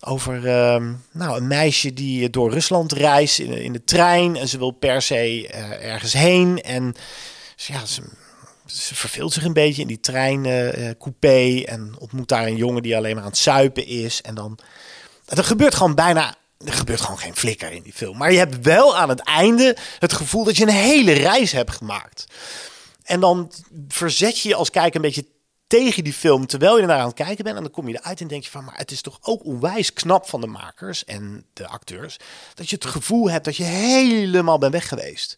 over 0.00 0.48
ehm, 0.48 0.92
nou, 1.12 1.36
een 1.36 1.46
meisje 1.46 1.92
die 1.92 2.30
door 2.30 2.50
Rusland 2.50 2.92
reist 2.92 3.38
in, 3.38 3.52
in 3.52 3.72
de 3.72 3.84
trein. 3.84 4.36
En 4.36 4.48
ze 4.48 4.58
wil 4.58 4.70
per 4.70 5.02
se 5.02 5.48
eh, 5.48 5.92
ergens 5.92 6.12
heen. 6.12 6.62
En 6.62 6.94
ja, 7.56 7.86
ze, 7.86 8.02
verveelt 8.94 9.32
zich 9.32 9.44
een 9.44 9.52
beetje 9.52 9.82
in 9.82 9.88
die 9.88 10.00
trein 10.00 10.44
eh, 10.44 10.88
eh, 10.88 10.98
coupé. 10.98 11.62
En 11.64 11.94
ontmoet 11.98 12.28
daar 12.28 12.46
een 12.46 12.56
jongen 12.56 12.82
die 12.82 12.96
alleen 12.96 13.14
maar 13.14 13.24
aan 13.24 13.30
het 13.30 13.38
zuipen 13.38 13.86
is. 13.86 14.22
En 14.22 14.34
dan... 14.34 14.58
Er 15.24 15.44
gebeurt 15.44 15.74
gewoon 15.74 15.94
bijna... 15.94 16.34
Er 16.64 16.72
gebeurt 16.72 17.00
gewoon 17.00 17.18
geen 17.18 17.36
flikker 17.36 17.72
in 17.72 17.82
die 17.82 17.92
film. 17.92 18.16
Maar 18.16 18.32
je 18.32 18.38
hebt 18.38 18.60
wel 18.62 18.96
aan 18.96 19.08
het 19.08 19.20
einde 19.20 19.76
het 19.98 20.12
gevoel 20.12 20.44
dat 20.44 20.56
je 20.56 20.62
een 20.62 20.68
hele 20.68 21.12
reis 21.12 21.52
hebt 21.52 21.70
gemaakt. 21.76 22.24
En 23.02 23.20
dan 23.20 23.52
verzet 23.88 24.38
je 24.38 24.54
als 24.54 24.70
kijker 24.70 24.96
een 24.96 25.02
beetje 25.02 25.26
tegen 25.80 26.04
die 26.04 26.12
film 26.12 26.46
terwijl 26.46 26.76
je 26.76 26.82
er 26.82 26.88
naar 26.88 26.98
aan 26.98 27.06
het 27.06 27.14
kijken 27.14 27.44
bent. 27.44 27.56
En 27.56 27.62
dan 27.62 27.72
kom 27.72 27.88
je 27.88 27.98
eruit 27.98 28.20
en 28.20 28.28
denk 28.28 28.44
je 28.44 28.50
van, 28.50 28.64
maar 28.64 28.76
het 28.76 28.90
is 28.90 29.00
toch 29.00 29.18
ook 29.22 29.44
onwijs 29.44 29.92
knap 29.92 30.28
van 30.28 30.40
de 30.40 30.46
makers 30.46 31.04
en 31.04 31.44
de 31.52 31.66
acteurs. 31.66 32.16
Dat 32.54 32.68
je 32.70 32.74
het 32.74 32.84
gevoel 32.84 33.30
hebt 33.30 33.44
dat 33.44 33.56
je 33.56 33.64
helemaal 33.64 34.58
bent 34.58 34.72
weg 34.72 34.88
geweest. 34.88 35.36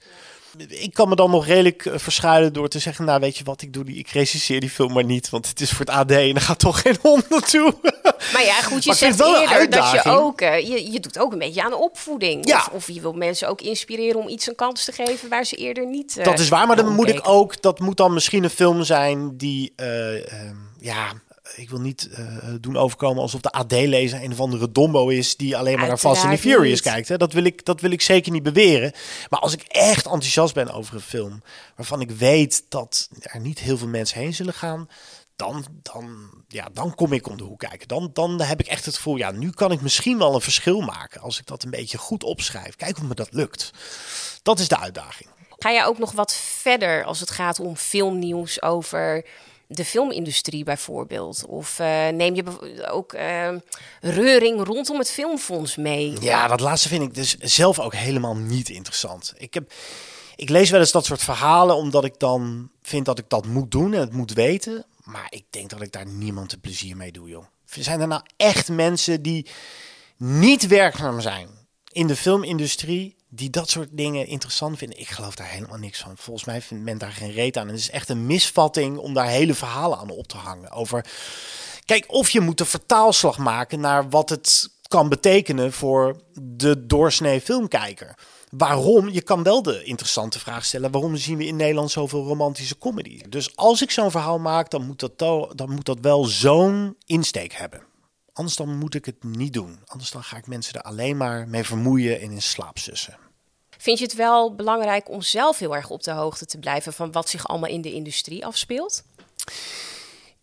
Ik 0.69 0.95
kan 0.95 1.09
me 1.09 1.15
dan 1.17 1.31
nog 1.31 1.47
redelijk 1.47 1.87
eh, 1.87 1.93
verschuilen 1.99 2.53
door 2.53 2.69
te 2.69 2.79
zeggen, 2.79 3.05
nou 3.05 3.21
weet 3.21 3.37
je 3.37 3.45
wat, 3.45 3.63
ik 3.63 3.73
doe 3.73 3.85
die, 3.85 3.97
ik 3.97 4.09
recenseer 4.09 4.61
die 4.61 4.71
film 4.71 4.93
maar 4.93 5.05
niet. 5.05 5.31
Want 5.31 5.49
het 5.49 5.61
is 5.61 5.71
voor 5.71 5.81
het 5.87 5.91
AD 5.95 6.11
en 6.11 6.35
er 6.35 6.41
gaat 6.41 6.59
toch 6.59 6.81
geen 6.81 6.97
hond 7.03 7.29
naartoe. 7.31 7.75
Maar 8.33 8.45
ja, 8.45 8.63
goed, 8.63 8.85
je 8.85 8.95
zegt 8.95 9.21
eerder 9.21 9.71
dat 9.71 9.91
je 9.91 10.03
ook... 10.05 10.41
eh, 10.41 10.59
je, 10.69 10.91
je 10.93 11.01
doet 11.01 11.19
ook 11.19 11.33
een 11.33 11.39
beetje 11.39 11.63
aan 11.63 11.75
opvoeding. 11.75 12.49
Ja. 12.49 12.57
Of, 12.59 12.69
of 12.69 12.87
je 12.95 13.01
wil 13.01 13.13
mensen 13.13 13.49
ook 13.49 13.61
inspireren 13.61 14.21
om 14.21 14.29
iets 14.29 14.47
een 14.49 14.55
kans 14.55 14.85
te 14.85 14.93
geven... 14.93 15.29
waar 15.29 15.45
ze 15.45 15.57
eerder 15.57 15.87
niet... 15.87 16.17
eh, 16.17 16.25
Dat 16.25 16.39
is 16.39 16.49
waar, 16.49 16.67
maar 16.67 16.77
dan 16.77 16.95
moet 16.95 17.09
ik 17.09 17.21
ook. 17.29 17.63
Dat 17.63 17.79
moet 17.81 17.97
dan 17.97 18.13
misschien 18.15 18.45
een 18.45 18.51
film 18.51 18.83
zijn 18.85 19.37
die. 19.37 19.73
eh, 19.77 20.33
ehm, 20.33 20.55
ja, 20.81 21.13
ik 21.55 21.71
wil 21.71 21.81
niet 21.81 22.09
eh, 22.09 22.27
doen 22.61 22.77
overkomen 22.77 23.23
alsof 23.23 23.41
de 23.41 23.51
AD-lezer 23.51 24.23
een 24.23 24.33
of 24.33 24.41
andere 24.41 24.73
dombo 24.73 25.09
is. 25.09 25.37
die 25.37 25.57
alleen 25.57 25.79
maar 25.79 25.89
naar 25.89 25.99
Fast 25.99 26.25
and 26.25 26.39
Furious 26.39 26.81
kijkt. 26.81 27.09
Hè. 27.09 27.17
Dat, 27.17 27.33
wil 27.33 27.45
ik, 27.45 27.65
dat 27.65 27.81
wil 27.81 27.91
ik 27.91 28.01
zeker 28.01 28.33
niet 28.33 28.43
beweren. 28.43 28.93
Maar 29.29 29.41
als 29.41 29.53
ik 29.53 29.63
echt 29.63 30.05
enthousiast 30.05 30.55
ben 30.55 30.71
over 30.71 30.95
een 30.95 31.01
film. 31.01 31.43
waarvan 31.77 32.01
ik 32.01 32.11
weet 32.11 32.65
dat 32.69 33.09
er 33.21 33.41
niet 33.41 33.59
heel 33.59 33.79
veel 33.79 33.89
mensen 33.89 34.21
heen 34.21 34.35
zullen 34.35 34.55
gaan. 34.55 34.89
Dan, 35.37 35.67
dan, 35.83 36.31
ja, 36.49 36.69
dan 36.73 36.95
kom 36.95 37.13
ik 37.13 37.29
om 37.29 37.37
de 37.37 37.45
hoek 37.45 37.59
kijken. 37.59 37.89
Dan, 37.89 38.11
dan 38.13 38.41
heb 38.41 38.61
ik 38.61 38.67
echt 38.67 38.85
het 38.85 38.95
gevoel, 38.95 39.17
ja, 39.17 39.31
nu 39.31 39.51
kan 39.51 39.73
ik 39.73 39.81
misschien 39.81 40.19
wel 40.19 40.35
een 40.35 40.41
verschil 40.41 40.81
maken. 40.81 41.21
Als 41.21 41.39
ik 41.39 41.47
dat 41.47 41.63
een 41.65 41.71
beetje 41.71 41.99
goed 41.99 42.25
opschrijf. 42.25 42.77
Kijk 42.77 42.97
of 42.97 43.03
me 43.03 43.15
dat 43.15 43.33
lukt. 43.33 43.71
Dat 44.43 44.59
is 44.59 44.69
de 44.69 44.79
uitdaging. 44.79 45.29
Ga 45.59 45.73
jij 45.73 45.85
ook 45.85 45.99
nog 45.99 46.13
wat 46.13 46.35
verder 46.35 47.05
als 47.05 47.21
het 47.21 47.31
gaat 47.31 47.61
om 47.61 47.77
filmnieuws 47.77 48.63
over 48.63 49.25
de 49.69 49.85
filmindustrie 49.85 50.65
bijvoorbeeld? 50.65 51.47
Of 51.47 51.79
eh, 51.79 52.09
neem 52.09 52.35
je 52.35 52.45
ook 52.91 53.13
eh, 53.13 53.49
reuring 54.01 54.65
rondom 54.65 54.99
het 54.99 55.11
filmfonds 55.11 55.77
mee? 55.77 56.21
Ja, 56.21 56.49
dat 56.49 56.61
laatste 56.61 56.89
vind 56.89 57.03
ik 57.03 57.15
dus 57.15 57.37
zelf 57.39 57.79
ook 57.79 57.95
helemaal 57.95 58.37
niet 58.37 58.69
interessant. 58.69 59.35
Ik, 59.37 59.55
heb, 59.55 59.73
ik 60.37 60.49
lees 60.49 60.71
wel 60.71 60.81
eens 60.81 60.93
dat 60.93 61.05
soort 61.05 61.23
verhalen 61.23 61.77
omdat 61.77 62.05
ik 62.05 62.19
dan 62.19 62.71
vind 62.83 63.05
dat 63.05 63.19
ik 63.19 63.29
dat 63.29 63.47
moet 63.47 63.71
doen 63.71 63.95
en 63.95 64.01
het 64.01 64.13
moet 64.13 64.33
weten. 64.33 64.85
Maar 65.03 65.27
ik 65.29 65.45
denk 65.51 65.71
dat 65.71 65.83
ik 65.83 65.93
daar 65.93 66.07
niemand 66.07 66.53
een 66.53 66.61
plezier 66.61 66.97
mee 66.97 67.13
doe, 67.13 67.29
joh. 67.29 67.45
Zijn 67.65 68.01
er 68.01 68.09
nou 68.09 68.23
echt 68.37 68.69
mensen 68.69 69.23
die 69.23 69.47
niet 70.17 70.67
werkzaam 70.67 71.21
zijn 71.21 71.49
in 71.93 72.07
de 72.07 72.17
filmindustrie, 72.17 73.16
die 73.37 73.51
dat 73.51 73.71
soort 73.71 73.89
dingen 73.93 74.27
interessant 74.27 74.79
vinden? 74.79 74.99
Ik 74.99 75.09
geloof 75.09 75.35
daar 75.35 75.49
helemaal 75.51 75.79
niks 75.79 76.01
van. 76.01 76.17
Volgens 76.17 76.47
mij 76.47 76.63
vindt 76.63 76.85
men 76.85 76.99
daar 76.99 77.13
geen 77.13 77.33
reet 77.33 77.57
aan. 77.57 77.67
En 77.67 77.73
het 77.73 77.83
is 77.83 77.91
echt 77.91 78.09
een 78.09 78.27
misvatting 78.27 78.99
om 78.99 79.15
daar 79.15 79.29
hele 79.29 79.55
verhalen 79.55 79.99
aan 79.99 80.11
op 80.11 80.27
te 80.27 80.37
hangen. 80.37 80.71
Over 80.71 81.05
Kijk, 81.87 82.05
of 82.09 82.31
je 82.31 82.41
moet 82.41 82.59
de 82.59 82.65
vertaalslag 82.65 83.39
maken 83.39 83.81
naar 83.81 84.09
wat 84.09 84.29
het 84.29 84.71
kan 84.89 85.09
betekenen 85.09 85.73
voor 85.73 86.21
de 86.41 86.87
doorsnee 86.87 87.41
filmkijker. 87.41 88.15
Waarom? 88.51 89.09
Je 89.09 89.23
kan 89.23 89.43
wel 89.43 89.63
de 89.63 89.85
interessante 89.85 90.39
vraag 90.39 90.65
stellen: 90.65 90.91
waarom 90.91 91.17
zien 91.17 91.37
we 91.37 91.47
in 91.47 91.57
Nederland 91.57 91.91
zoveel 91.91 92.27
romantische 92.27 92.79
comedy? 92.79 93.21
Dus 93.29 93.57
als 93.57 93.83
ik 93.83 93.91
zo'n 93.91 94.11
verhaal 94.11 94.39
maak, 94.39 94.71
dan 94.71 94.87
moet 94.87 95.01
dat, 95.01 95.19
dan 95.59 95.71
moet 95.71 95.87
dat 95.87 95.99
wel 96.01 96.25
zo'n 96.25 96.97
insteek 97.07 97.53
hebben. 97.53 97.83
Anders 98.33 98.57
dan 98.57 98.79
moet 98.79 98.95
ik 98.95 99.05
het 99.05 99.25
niet 99.25 99.53
doen. 99.53 99.79
Anders 99.87 100.11
dan 100.11 100.23
ga 100.23 100.37
ik 100.37 100.47
mensen 100.47 100.75
er 100.75 100.83
alleen 100.83 101.17
maar 101.17 101.49
mee 101.49 101.65
vermoeien 101.65 102.21
en 102.21 102.31
in 102.31 102.43
slaap 102.43 102.79
sussen. 102.79 103.26
Vind 103.87 103.99
je 103.99 104.05
het 104.05 104.15
wel 104.15 104.55
belangrijk 104.55 105.11
om 105.11 105.23
zelf 105.23 105.59
heel 105.59 105.75
erg 105.75 105.91
op 105.91 106.03
de 106.03 106.11
hoogte 106.11 106.47
te 106.47 106.59
blijven 106.59 106.93
van 106.93 107.13
wat 107.13 107.29
zich 107.29 107.49
allemaal 107.49 107.71
in 107.71 107.81
de 107.81 107.93
industrie 107.93 108.47
afspeelt? 108.47 109.03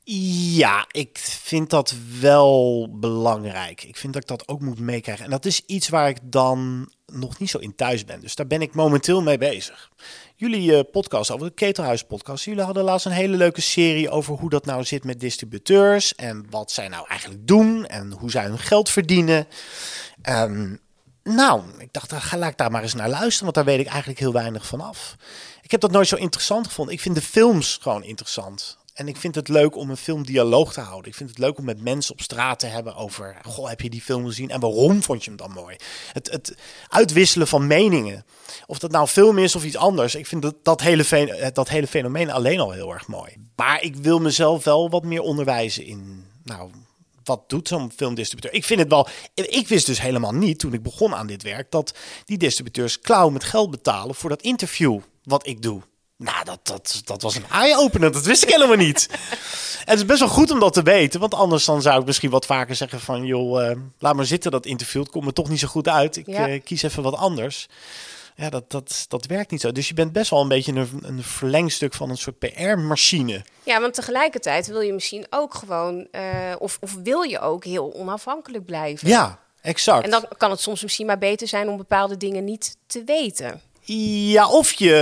Ja, 0.03 0.87
ik 0.91 1.17
vind 1.17 1.69
dat 1.69 1.93
wel 2.19 2.87
belangrijk. 2.91 3.83
Ik 3.83 3.97
vind 3.97 4.13
dat 4.13 4.21
ik 4.21 4.27
dat 4.27 4.47
ook 4.47 4.59
moet 4.59 4.79
meekrijgen. 4.79 5.25
En 5.25 5.31
dat 5.31 5.45
is 5.45 5.61
iets 5.65 5.89
waar 5.89 6.09
ik 6.09 6.17
dan 6.23 6.91
nog 7.05 7.39
niet 7.39 7.49
zo 7.49 7.57
in 7.57 7.75
thuis 7.75 8.05
ben. 8.05 8.19
Dus 8.19 8.35
daar 8.35 8.47
ben 8.47 8.61
ik 8.61 8.73
momenteel 8.73 9.21
mee 9.21 9.37
bezig. 9.37 9.89
Jullie 10.35 10.77
eh, 10.77 10.91
podcast 10.91 11.31
over 11.31 11.47
de 11.47 11.53
Ketelhuis 11.53 12.03
podcast. 12.03 12.43
Jullie 12.43 12.63
hadden 12.63 12.83
laatst 12.83 13.05
een 13.05 13.11
hele 13.11 13.37
leuke 13.37 13.61
serie 13.61 14.09
over 14.09 14.35
hoe 14.35 14.49
dat 14.49 14.65
nou 14.65 14.83
zit 14.83 15.03
met 15.03 15.19
distributeurs. 15.19 16.15
En 16.15 16.45
wat 16.49 16.71
zij 16.71 16.87
nou 16.87 17.07
eigenlijk 17.07 17.47
doen. 17.47 17.85
En 17.85 18.11
hoe 18.11 18.31
zij 18.31 18.45
hun 18.45 18.59
geld 18.59 18.89
verdienen. 18.89 19.47
Ehm, 20.21 20.75
nou, 21.23 21.61
ik 21.77 21.93
dacht, 21.93 22.13
ga 22.13 22.37
laat 22.37 22.51
ik 22.51 22.57
daar 22.57 22.71
maar 22.71 22.81
eens 22.81 22.93
naar 22.93 23.09
luisteren. 23.09 23.43
Want 23.43 23.55
daar 23.55 23.75
weet 23.75 23.85
ik 23.85 23.91
eigenlijk 23.91 24.19
heel 24.19 24.33
weinig 24.33 24.65
van 24.65 24.81
af. 24.81 25.15
Ik 25.61 25.71
heb 25.71 25.81
dat 25.81 25.91
nooit 25.91 26.07
zo 26.07 26.15
interessant 26.15 26.67
gevonden. 26.67 26.93
Ik 26.93 27.01
vind 27.01 27.15
de 27.15 27.21
films 27.21 27.77
gewoon 27.81 28.03
interessant. 28.03 28.77
En 28.93 29.07
ik 29.07 29.17
vind 29.17 29.35
het 29.35 29.47
leuk 29.47 29.75
om 29.75 29.89
een 29.89 29.97
filmdialoog 29.97 30.73
te 30.73 30.81
houden. 30.81 31.11
Ik 31.11 31.17
vind 31.17 31.29
het 31.29 31.37
leuk 31.37 31.57
om 31.57 31.65
met 31.65 31.81
mensen 31.81 32.13
op 32.13 32.21
straat 32.21 32.59
te 32.59 32.65
hebben 32.65 32.95
over... 32.95 33.37
Goh, 33.43 33.69
heb 33.69 33.81
je 33.81 33.89
die 33.89 34.01
film 34.01 34.25
gezien 34.25 34.49
en 34.49 34.59
waarom 34.59 35.03
vond 35.03 35.23
je 35.23 35.29
hem 35.29 35.39
dan 35.39 35.51
mooi? 35.51 35.75
Het, 36.11 36.31
het 36.31 36.57
uitwisselen 36.87 37.47
van 37.47 37.67
meningen. 37.67 38.25
Of 38.65 38.79
dat 38.79 38.91
nou 38.91 39.07
film 39.07 39.37
is 39.37 39.55
of 39.55 39.63
iets 39.63 39.77
anders. 39.77 40.15
Ik 40.15 40.27
vind 40.27 40.41
dat, 40.41 40.55
dat, 40.63 40.81
hele, 40.81 41.03
fe- 41.03 41.49
dat 41.53 41.69
hele 41.69 41.87
fenomeen 41.87 42.31
alleen 42.31 42.59
al 42.59 42.71
heel 42.71 42.93
erg 42.93 43.07
mooi. 43.07 43.37
Maar 43.55 43.81
ik 43.81 43.95
wil 43.95 44.19
mezelf 44.19 44.63
wel 44.63 44.89
wat 44.89 45.03
meer 45.03 45.21
onderwijzen 45.21 45.85
in... 45.85 46.25
Nou, 46.43 46.71
wat 47.23 47.49
doet 47.49 47.67
zo'n 47.67 47.91
filmdistributeur? 47.95 48.53
Ik 48.53 48.63
vind 48.65 48.79
het 48.79 48.89
wel. 48.89 49.07
Ik 49.33 49.67
wist 49.67 49.85
dus 49.85 50.01
helemaal 50.01 50.31
niet 50.33 50.59
toen 50.59 50.73
ik 50.73 50.83
begon 50.83 51.15
aan 51.15 51.27
dit 51.27 51.43
werk 51.43 51.71
dat 51.71 51.93
die 52.25 52.37
distributeurs 52.37 52.99
klauw 52.99 53.29
met 53.29 53.43
geld 53.43 53.71
betalen 53.71 54.15
voor 54.15 54.29
dat 54.29 54.41
interview 54.41 54.99
wat 55.23 55.47
ik 55.47 55.61
doe. 55.61 55.81
Nou, 56.17 56.45
dat, 56.45 56.59
dat, 56.63 57.01
dat 57.05 57.21
was 57.21 57.35
een 57.35 57.49
eye-opener. 57.49 58.11
Dat 58.11 58.25
wist 58.25 58.43
ik 58.43 58.49
helemaal 58.49 58.75
niet. 58.77 59.07
En 59.85 59.89
het 59.89 59.99
is 59.99 60.05
best 60.05 60.19
wel 60.19 60.29
goed 60.29 60.51
om 60.51 60.59
dat 60.59 60.73
te 60.73 60.81
weten. 60.83 61.19
Want 61.19 61.33
anders 61.33 61.65
dan 61.65 61.81
zou 61.81 61.99
ik 61.99 62.05
misschien 62.05 62.29
wat 62.29 62.45
vaker 62.45 62.75
zeggen 62.75 62.99
van... 62.99 63.25
joh, 63.25 63.69
eh, 63.69 63.77
laat 63.99 64.15
maar 64.15 64.25
zitten 64.25 64.51
dat 64.51 64.65
interview. 64.65 65.01
Het 65.01 65.11
komt 65.11 65.25
me 65.25 65.33
toch 65.33 65.49
niet 65.49 65.59
zo 65.59 65.67
goed 65.67 65.87
uit. 65.87 66.17
Ik 66.17 66.27
Ja. 66.27 66.47
eh, 66.47 66.61
kies 66.63 66.81
even 66.83 67.03
wat 67.03 67.15
anders. 67.15 67.67
Ja, 68.35 68.49
dat, 68.49 68.71
dat, 68.71 69.05
dat 69.07 69.25
werkt 69.25 69.51
niet 69.51 69.61
zo. 69.61 69.71
Dus 69.71 69.87
je 69.87 69.93
bent 69.93 70.11
best 70.11 70.29
wel 70.29 70.41
een 70.41 70.47
beetje 70.47 70.73
een, 70.73 70.99
een 71.01 71.23
verlengstuk 71.23 71.93
van 71.93 72.09
een 72.09 72.17
soort 72.17 72.39
PR-machine. 72.39 73.41
Ja, 73.63 73.81
want 73.81 73.93
tegelijkertijd 73.93 74.67
wil 74.67 74.81
je 74.81 74.93
misschien 74.93 75.25
ook 75.29 75.53
gewoon, 75.53 76.07
eh, 76.11 76.21
of, 76.59 76.77
of 76.81 76.95
wil 77.03 77.21
je 77.21 77.39
ook 77.39 77.63
heel 77.63 77.93
onafhankelijk 77.93 78.65
blijven. 78.65 79.07
Ja, 79.07 79.39
exact. 79.61 80.03
En 80.03 80.11
dan 80.11 80.25
kan 80.37 80.51
het 80.51 80.59
soms 80.59 80.81
misschien 80.81 81.05
maar 81.05 81.17
beter 81.17 81.47
zijn 81.47 81.69
om 81.69 81.77
bepaalde 81.77 82.17
dingen 82.17 82.43
niet 82.43 82.77
te 82.87 83.03
weten. 83.05 83.61
Ja, 83.85 84.49
of 84.49 84.73
je 84.73 84.95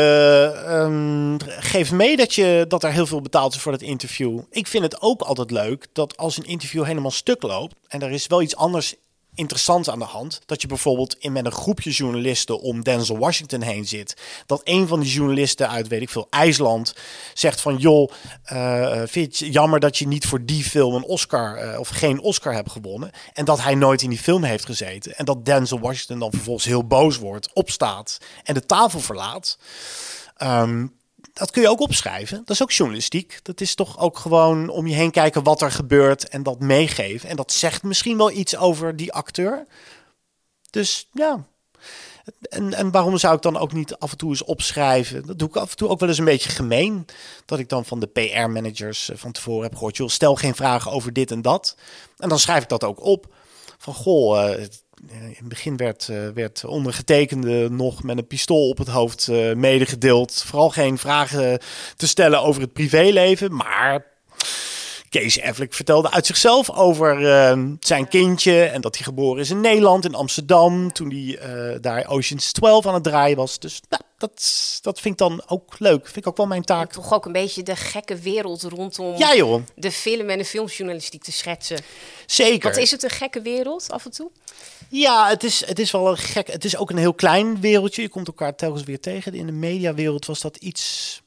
ehm, 0.66 1.38
geeft 1.62 1.92
mee 1.92 2.18
dat, 2.18 2.34
je, 2.34 2.66
dat 2.68 2.84
er 2.84 2.92
heel 2.92 3.06
veel 3.06 3.22
betaald 3.22 3.54
is 3.54 3.62
voor 3.62 3.72
dat 3.72 3.82
interview. 3.82 4.40
Ik 4.50 4.68
vind 4.68 4.84
het 4.84 5.02
ook 5.02 5.22
altijd 5.22 5.52
leuk 5.52 5.88
dat 5.94 6.18
als 6.18 6.38
een 6.38 6.46
interview 6.46 6.84
helemaal 6.84 7.12
stuk 7.12 7.42
loopt 7.42 7.76
en 7.88 8.02
er 8.02 8.12
is 8.12 8.28
wel 8.28 8.42
iets 8.42 8.56
anders 8.56 8.96
interessants 9.42 9.90
aan 9.90 10.00
de 10.00 10.06
hand. 10.06 10.42
Dat 10.46 10.62
je 10.62 10.68
bijvoorbeeld 10.68 11.16
in 11.20 11.32
met 11.32 11.46
een 11.46 11.52
groepje 11.52 11.90
journalisten 11.90 12.60
om 12.60 12.84
Denzel 12.84 13.18
Washington 13.18 13.62
heen 13.62 13.88
zit. 13.88 14.18
Dat 14.46 14.62
een 14.64 14.88
van 14.88 15.00
die 15.00 15.12
journalisten 15.12 15.70
uit, 15.70 15.88
weet 15.88 16.02
ik 16.02 16.10
veel, 16.10 16.28
IJsland 16.30 16.96
zegt 17.34 17.62
van... 17.62 17.78
joh, 17.78 18.12
eh, 18.44 19.02
vind 19.06 19.38
je 19.38 19.50
jammer 19.50 19.80
dat 19.80 19.98
je 19.98 20.08
niet 20.08 20.26
voor 20.26 20.46
die 20.46 20.64
film 20.64 20.96
een 20.96 21.04
Oscar 21.04 21.56
eh, 21.56 21.80
of 21.80 21.88
geen 21.90 22.20
Oscar 22.20 22.54
hebt 22.54 22.72
gewonnen. 22.72 23.12
En 23.34 23.46
dat 23.46 23.62
hij 23.62 23.76
nooit 23.76 24.02
in 24.02 24.10
die 24.10 24.20
film 24.20 24.44
heeft 24.44 24.66
gezeten. 24.66 25.16
En 25.16 25.26
dat 25.26 25.46
Denzel 25.46 25.80
Washington 25.80 26.20
dan 26.20 26.32
vervolgens 26.32 26.66
heel 26.66 26.88
boos 26.88 27.18
wordt, 27.18 27.54
opstaat 27.54 28.18
en 28.44 28.54
de 28.54 28.66
tafel 28.66 29.00
verlaat. 29.00 29.58
Ehm, 30.38 30.86
dat 31.34 31.52
kun 31.52 31.62
je 31.62 31.70
ook 31.70 31.80
opschrijven. 31.80 32.38
Dat 32.38 32.50
is 32.50 32.62
ook 32.62 32.72
journalistiek. 32.72 33.40
Dat 33.44 33.62
is 33.62 33.76
toch 33.76 34.00
ook 34.00 34.18
gewoon 34.18 34.70
om 34.70 34.88
je 34.88 34.96
heen 34.96 35.12
kijken 35.12 35.44
wat 35.44 35.62
er 35.62 35.72
gebeurt 35.72 36.30
en 36.30 36.44
dat 36.44 36.60
meegeven. 36.60 37.30
En 37.30 37.36
dat 37.36 37.52
zegt 37.52 37.84
misschien 37.84 38.18
wel 38.18 38.32
iets 38.32 38.58
over 38.58 38.96
die 38.96 39.14
acteur. 39.14 39.66
Dus 40.70 41.10
ja. 41.14 41.46
En, 42.42 42.74
en 42.74 42.92
waarom 42.92 43.18
zou 43.18 43.36
ik 43.36 43.42
dan 43.42 43.58
ook 43.58 43.74
niet 43.74 43.96
af 43.96 44.12
en 44.12 44.18
toe 44.18 44.30
eens 44.30 44.44
opschrijven? 44.44 45.26
Dat 45.26 45.40
doe 45.40 45.48
ik 45.48 45.56
af 45.56 45.72
en 45.72 45.78
toe 45.78 45.90
ook 45.90 46.00
wel 46.00 46.10
eens 46.10 46.18
een 46.18 46.26
beetje 46.26 46.50
gemeen. 46.50 47.06
Dat 47.46 47.60
ik 47.60 47.70
dan 47.70 47.86
van 47.86 48.00
de 48.00 48.08
PR-managers 48.08 49.10
eh, 49.10 49.18
van 49.18 49.32
tevoren 49.32 49.64
heb 49.64 49.74
gehoord: 49.74 49.98
joh, 49.98 50.10
stel 50.10 50.36
geen 50.36 50.56
vragen 50.56 50.92
over 50.92 51.14
dit 51.14 51.32
en 51.32 51.42
dat. 51.42 51.76
En 52.18 52.30
dan 52.30 52.40
schrijf 52.40 52.64
ik 52.64 52.70
dat 52.70 52.84
ook 52.84 53.04
op. 53.04 53.34
Van 53.82 53.94
goh, 53.94 54.50
uh, 54.50 54.60
in 55.10 55.36
het 55.38 55.48
begin 55.48 55.78
werd, 55.78 56.08
uh, 56.12 56.28
werd 56.34 56.66
ondergetekende 56.66 57.70
nog 57.70 58.04
met 58.04 58.18
een 58.18 58.28
pistool 58.28 58.70
op 58.70 58.78
het 58.78 58.88
hoofd 58.88 59.28
uh, 59.28 59.54
medegedeeld. 59.54 60.44
Vooral 60.46 60.70
geen 60.70 60.98
vragen 60.98 61.60
te 61.96 62.08
stellen 62.08 62.42
over 62.42 62.62
het 62.62 62.74
privéleven. 62.74 63.56
Maar 63.56 64.06
Kees 65.10 65.42
Affleck 65.42 65.74
vertelde 65.74 66.12
uit 66.12 66.26
zichzelf 66.26 66.72
over 66.72 67.20
zijn 67.80 68.08
kindje. 68.08 68.64
En 68.64 68.82
dat 68.82 68.96
hij 68.96 69.06
geboren 69.06 69.42
is 69.42 69.50
in 69.50 69.62
Nederland, 69.62 70.06
in 70.06 70.16
Amsterdam. 70.16 70.92
Toen 70.92 71.10
hij 71.10 71.80
daar 71.80 72.08
Oceans 72.08 72.52
12 72.52 72.86
aan 72.86 72.94
het 72.94 73.04
draaien 73.04 73.38
was. 73.38 73.60
Dus 73.60 73.82
nou, 73.90 74.04
dat, 74.22 74.80
dat 74.82 75.00
vind 75.00 75.14
ik 75.14 75.28
dan 75.28 75.44
ook 75.48 75.80
leuk. 75.80 76.04
Vind 76.04 76.18
ik 76.18 76.28
ook 76.28 76.38
wel 76.38 76.48
mijn 76.48 76.64
taak. 76.64 76.92
Toch 76.92 77.14
ook 77.14 77.26
een 77.26 77.32
beetje 77.32 77.64
de 77.64 77.76
gekke 77.76 78.16
wereld 78.16 78.64
rondom 78.64 79.18
ja, 79.18 79.36
joh. 79.36 79.64
de 79.76 79.92
film 79.92 80.30
en 80.30 80.38
de 80.38 80.46
filmjournalistiek 80.46 81.24
te 81.24 81.32
schetsen. 81.32 81.80
Zeker. 82.26 82.70
Wat 82.70 82.80
is 82.80 82.92
het 82.92 83.04
een 83.04 83.10
gekke 83.10 83.42
wereld 83.42 83.92
af 83.92 84.06
en 84.06 84.12
toe? 84.12 84.32
Ja, 84.90 85.28
het 85.28 85.44
is, 85.44 85.66
het 85.66 85.80
is 85.80 85.92
wel 85.92 86.10
een 86.10 86.18
gek. 86.18 86.48
Het 86.48 86.66
is 86.66 86.78
ook 86.78 86.90
een 86.90 86.98
heel 86.98 87.14
klein 87.14 87.62
wereldje. 87.62 88.02
Je 88.02 88.10
komt 88.10 88.28
elkaar 88.28 88.56
telkens 88.56 88.84
weer 88.84 89.00
tegen. 89.00 89.34
In 89.34 89.46
de 89.46 89.52
mediawereld 89.52 90.26
was 90.26 90.42
dat 90.42 90.58
iets. 90.58 91.22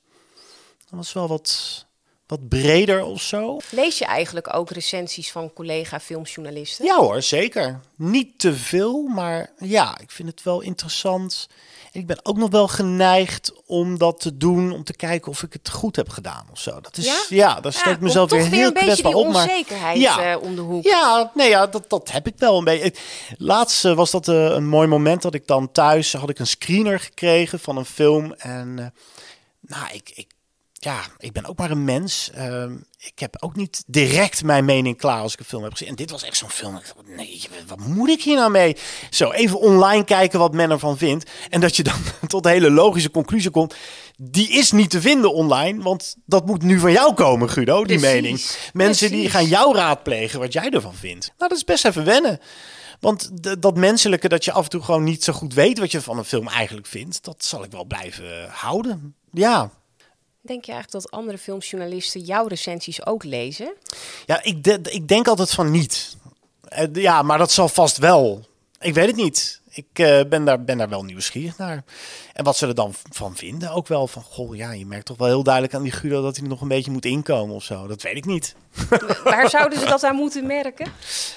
Dat 0.78 0.98
was 0.98 1.12
wel 1.12 1.28
wat, 1.28 1.86
wat 2.26 2.48
breder 2.48 3.04
of 3.04 3.22
zo. 3.22 3.58
Lees 3.70 3.98
je 3.98 4.04
eigenlijk 4.04 4.54
ook 4.54 4.70
recensies 4.70 5.32
van 5.32 5.52
collega 5.52 6.00
filmjournalisten? 6.00 6.84
Ja 6.84 6.96
hoor, 6.96 7.22
zeker. 7.22 7.80
Niet 7.96 8.38
te 8.38 8.54
veel, 8.54 9.02
maar 9.02 9.50
ja, 9.58 9.98
ik 9.98 10.10
vind 10.10 10.28
het 10.28 10.42
wel 10.42 10.60
interessant. 10.60 11.48
En 11.92 12.00
ik 12.00 12.06
ben 12.06 12.20
ook 12.22 12.36
nog 12.36 12.50
wel 12.50 12.68
geneigd 12.68 13.52
om 13.66 13.98
dat 13.98 14.20
te 14.20 14.36
doen, 14.36 14.72
om 14.72 14.84
te 14.84 14.96
kijken 14.96 15.30
of 15.30 15.42
ik 15.42 15.52
het 15.52 15.70
goed 15.70 15.96
heb 15.96 16.08
gedaan 16.08 16.46
of 16.52 16.58
zo. 16.58 16.80
Dat 16.80 16.96
is 16.96 17.04
ja, 17.04 17.22
ja 17.28 17.60
daar 17.60 17.72
ik 17.72 17.84
ja, 17.84 17.96
mezelf 18.00 18.30
weer 18.30 18.40
weer 18.40 18.50
heel 18.50 18.66
een 18.66 18.74
kwetsbaar 18.74 19.12
op. 19.12 19.32
Maar 19.32 19.42
onzekerheid 19.42 20.00
ja, 20.00 20.34
uh, 20.34 20.42
om 20.42 20.54
de 20.54 20.60
hoek. 20.60 20.84
ja, 20.84 21.30
nee, 21.34 21.48
ja, 21.48 21.66
dat, 21.66 21.90
dat 21.90 22.10
heb 22.10 22.26
ik 22.26 22.34
wel 22.36 22.58
een 22.58 22.64
beetje. 22.64 22.94
Laatst 23.38 23.84
uh, 23.84 23.94
was 23.94 24.10
dat 24.10 24.28
uh, 24.28 24.44
een 24.44 24.68
mooi 24.68 24.88
moment 24.88 25.22
dat 25.22 25.34
ik 25.34 25.46
dan 25.46 25.72
thuis 25.72 26.12
had 26.12 26.30
ik 26.30 26.38
een 26.38 26.46
screener 26.46 27.00
gekregen 27.00 27.60
van 27.60 27.76
een 27.76 27.84
film 27.84 28.32
en 28.32 28.94
nou, 29.60 29.86
ik, 29.92 30.10
ik 30.14 30.33
ja, 30.84 31.00
ik 31.18 31.32
ben 31.32 31.44
ook 31.44 31.58
maar 31.58 31.70
een 31.70 31.84
mens. 31.84 32.30
Uh, 32.38 32.64
ik 32.98 33.18
heb 33.18 33.36
ook 33.38 33.56
niet 33.56 33.82
direct 33.86 34.42
mijn 34.42 34.64
mening 34.64 34.96
klaar 34.96 35.20
als 35.20 35.32
ik 35.32 35.38
een 35.38 35.44
film 35.44 35.62
heb 35.62 35.72
gezien. 35.72 35.88
En 35.88 35.94
dit 35.94 36.10
was 36.10 36.22
echt 36.22 36.36
zo'n 36.36 36.50
film. 36.50 36.76
Ik 36.76 36.82
dacht, 36.94 37.16
nee, 37.16 37.48
wat 37.66 37.78
moet 37.78 38.08
ik 38.08 38.22
hier 38.22 38.36
nou 38.36 38.50
mee? 38.50 38.76
Zo, 39.10 39.30
even 39.30 39.60
online 39.60 40.04
kijken 40.04 40.38
wat 40.38 40.52
men 40.52 40.70
ervan 40.70 40.98
vindt. 40.98 41.30
En 41.50 41.60
dat 41.60 41.76
je 41.76 41.82
dan 41.82 41.98
tot 42.26 42.42
de 42.42 42.48
hele 42.48 42.70
logische 42.70 43.10
conclusie 43.10 43.50
komt. 43.50 43.74
Die 44.16 44.48
is 44.48 44.72
niet 44.72 44.90
te 44.90 45.00
vinden 45.00 45.34
online, 45.34 45.82
want 45.82 46.16
dat 46.26 46.46
moet 46.46 46.62
nu 46.62 46.78
van 46.78 46.92
jou 46.92 47.14
komen, 47.14 47.50
Guido, 47.50 47.84
die 47.84 47.98
Precies, 47.98 48.14
mening. 48.14 48.40
Mensen 48.72 49.10
die 49.10 49.30
gaan 49.30 49.46
jou 49.46 49.76
raadplegen 49.76 50.40
wat 50.40 50.52
jij 50.52 50.70
ervan 50.70 50.94
vindt. 50.94 51.26
Nou, 51.26 51.48
dat 51.50 51.58
is 51.58 51.64
best 51.64 51.84
even 51.84 52.04
wennen. 52.04 52.40
Want 53.00 53.30
dat 53.60 53.76
menselijke, 53.76 54.28
dat 54.28 54.44
je 54.44 54.52
af 54.52 54.64
en 54.64 54.70
toe 54.70 54.82
gewoon 54.82 55.04
niet 55.04 55.24
zo 55.24 55.32
goed 55.32 55.54
weet 55.54 55.78
wat 55.78 55.90
je 55.90 56.00
van 56.00 56.18
een 56.18 56.24
film 56.24 56.48
eigenlijk 56.48 56.86
vindt, 56.86 57.24
dat 57.24 57.44
zal 57.44 57.64
ik 57.64 57.70
wel 57.70 57.84
blijven 57.84 58.48
houden. 58.48 59.14
Ja. 59.32 59.70
Denk 60.46 60.64
je 60.64 60.72
eigenlijk 60.72 61.02
dat 61.02 61.12
andere 61.12 61.38
filmjournalisten 61.38 62.20
jouw 62.20 62.46
recensies 62.46 63.06
ook 63.06 63.24
lezen? 63.24 63.74
Ja, 64.26 64.42
ik, 64.42 64.64
de- 64.64 64.80
ik 64.82 65.08
denk 65.08 65.28
altijd 65.28 65.50
van 65.50 65.70
niet. 65.70 66.16
Eh, 66.68 66.86
ja, 66.92 67.22
maar 67.22 67.38
dat 67.38 67.52
zal 67.52 67.68
vast 67.68 67.96
wel. 67.96 68.46
Ik 68.80 68.94
weet 68.94 69.06
het 69.06 69.16
niet. 69.16 69.60
Ik 69.70 69.86
eh, 69.92 70.20
ben, 70.28 70.44
daar, 70.44 70.64
ben 70.64 70.78
daar 70.78 70.88
wel 70.88 71.04
nieuwsgierig 71.04 71.56
naar. 71.58 71.84
En 72.32 72.44
wat 72.44 72.56
ze 72.56 72.66
er 72.66 72.74
dan 72.74 72.94
van 73.10 73.36
vinden 73.36 73.70
ook 73.70 73.88
wel. 73.88 74.06
Van, 74.06 74.22
goh, 74.22 74.56
ja, 74.56 74.72
je 74.72 74.86
merkt 74.86 75.06
toch 75.06 75.16
wel 75.16 75.26
heel 75.26 75.42
duidelijk 75.42 75.74
aan 75.74 75.82
die 75.82 75.92
Guido 75.92 76.22
dat 76.22 76.36
hij 76.36 76.48
nog 76.48 76.60
een 76.60 76.68
beetje 76.68 76.90
moet 76.90 77.04
inkomen 77.04 77.54
of 77.54 77.64
zo. 77.64 77.86
Dat 77.86 78.02
weet 78.02 78.16
ik 78.16 78.24
niet. 78.24 78.54
Waar 79.24 79.50
zouden 79.50 79.78
ze 79.78 79.84
dat 79.86 80.02
aan 80.04 80.16
moeten 80.16 80.46
merken? 80.46 80.92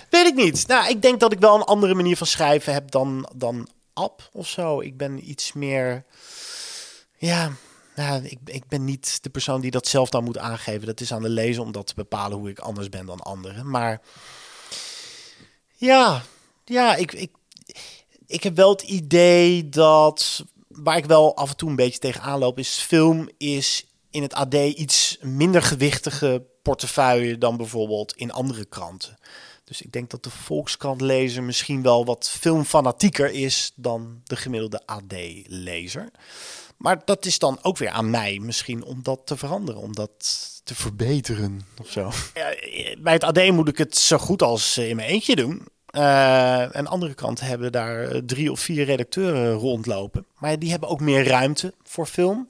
Weet 0.10 0.28
ik 0.28 0.36
niet. 0.36 0.68
Nou, 0.68 0.90
ik 0.90 1.02
denk 1.02 1.20
dat 1.20 1.32
ik 1.32 1.40
wel 1.40 1.56
een 1.56 1.64
andere 1.64 1.94
manier 1.94 2.18
van 2.18 2.28
schrijven 2.28 2.74
heb 2.74 2.92
dan, 2.92 3.30
dan 3.36 3.68
Ab 3.94 4.30
of 4.34 4.48
zo. 4.48 4.82
Ik 4.82 4.98
ben 4.98 5.30
iets 5.30 5.54
meer... 5.54 6.04
Ja, 7.18 7.52
nou, 7.98 8.26
ik, 8.26 8.38
ik 8.46 8.68
ben 8.68 8.86
niet 8.86 9.24
de 9.24 9.30
persoon 9.30 9.62
die 9.62 9.72
dat 9.72 9.88
zelf 9.88 10.10
dan 10.10 10.24
moet 10.24 10.38
aangeven. 10.38 10.88
Dat 10.88 11.02
is 11.02 11.14
aan 11.14 11.22
de 11.22 11.30
lezer 11.30 11.64
om 11.64 11.72
dat 11.72 11.88
te 11.88 11.94
bepalen 11.96 12.38
hoe 12.38 12.50
ik 12.50 12.60
anders 12.60 12.90
ben 12.90 13.06
dan 13.06 13.20
anderen. 13.20 13.70
Maar 13.70 14.02
ja, 15.74 16.24
ja 16.66 16.96
ik, 16.96 17.14
ik, 17.14 17.32
ik 18.28 18.44
heb 18.44 18.56
wel 18.56 18.70
het 18.70 18.82
idee 18.82 19.70
dat... 19.70 20.46
Waar 20.68 20.98
ik 20.98 21.06
wel 21.06 21.36
af 21.36 21.50
en 21.50 21.56
toe 21.56 21.70
een 21.70 21.76
beetje 21.76 22.00
tegenaan 22.00 22.40
loop, 22.40 22.60
is 22.60 22.78
film 22.78 23.30
is 23.38 23.86
in 24.10 24.22
het 24.22 24.34
AD 24.34 24.54
iets 24.54 25.18
minder 25.22 25.62
gewichtige 25.62 26.46
portefeuille 26.62 27.38
dan 27.38 27.58
bijvoorbeeld 27.58 28.16
in 28.16 28.32
andere 28.32 28.66
kranten. 28.66 29.18
Dus 29.64 29.82
ik 29.82 29.92
denk 29.92 30.10
dat 30.10 30.24
de 30.24 30.30
Volkskrant-lezer 30.30 31.44
misschien 31.44 31.82
wel 31.82 32.06
wat 32.06 32.30
filmfanatieker 32.30 33.32
is 33.32 33.72
dan 33.76 34.22
de 34.24 34.36
gemiddelde 34.36 34.86
AD-lezer. 34.86 36.12
Maar 36.78 37.02
dat 37.06 37.26
is 37.26 37.40
dan 37.40 37.60
ook 37.62 37.78
weer 37.78 37.90
aan 37.90 38.10
mij 38.10 38.40
misschien 38.42 38.84
om 38.84 39.04
dat 39.04 39.22
te 39.26 39.38
veranderen, 39.38 39.82
om 39.82 39.96
dat 39.96 40.12
te 40.64 40.76
verbeteren 40.76 41.62
of 41.82 41.90
zo. 41.90 42.12
Ja, 42.34 42.54
bij 42.98 43.14
het 43.14 43.24
AD 43.24 43.52
moet 43.52 43.68
ik 43.68 43.78
het 43.78 43.98
zo 43.98 44.18
goed 44.18 44.42
als 44.42 44.78
in 44.78 44.96
mijn 44.96 45.10
eentje 45.10 45.36
doen. 45.36 45.68
Eh, 45.88 46.76
en 46.76 46.88
andere 46.88 47.14
kranten 47.14 47.46
hebben 47.46 47.72
daar 47.72 48.04
eh, 48.04 48.22
drie 48.26 48.52
of 48.52 48.60
vier 48.60 48.86
redacteuren 48.86 49.54
rondlopen. 49.54 50.26
Maar 50.38 50.60
die 50.60 50.70
hebben 50.70 50.90
ook 50.90 51.00
meer 51.00 51.28
ruimte 51.28 51.74
voor 51.84 52.06
film. 52.06 52.50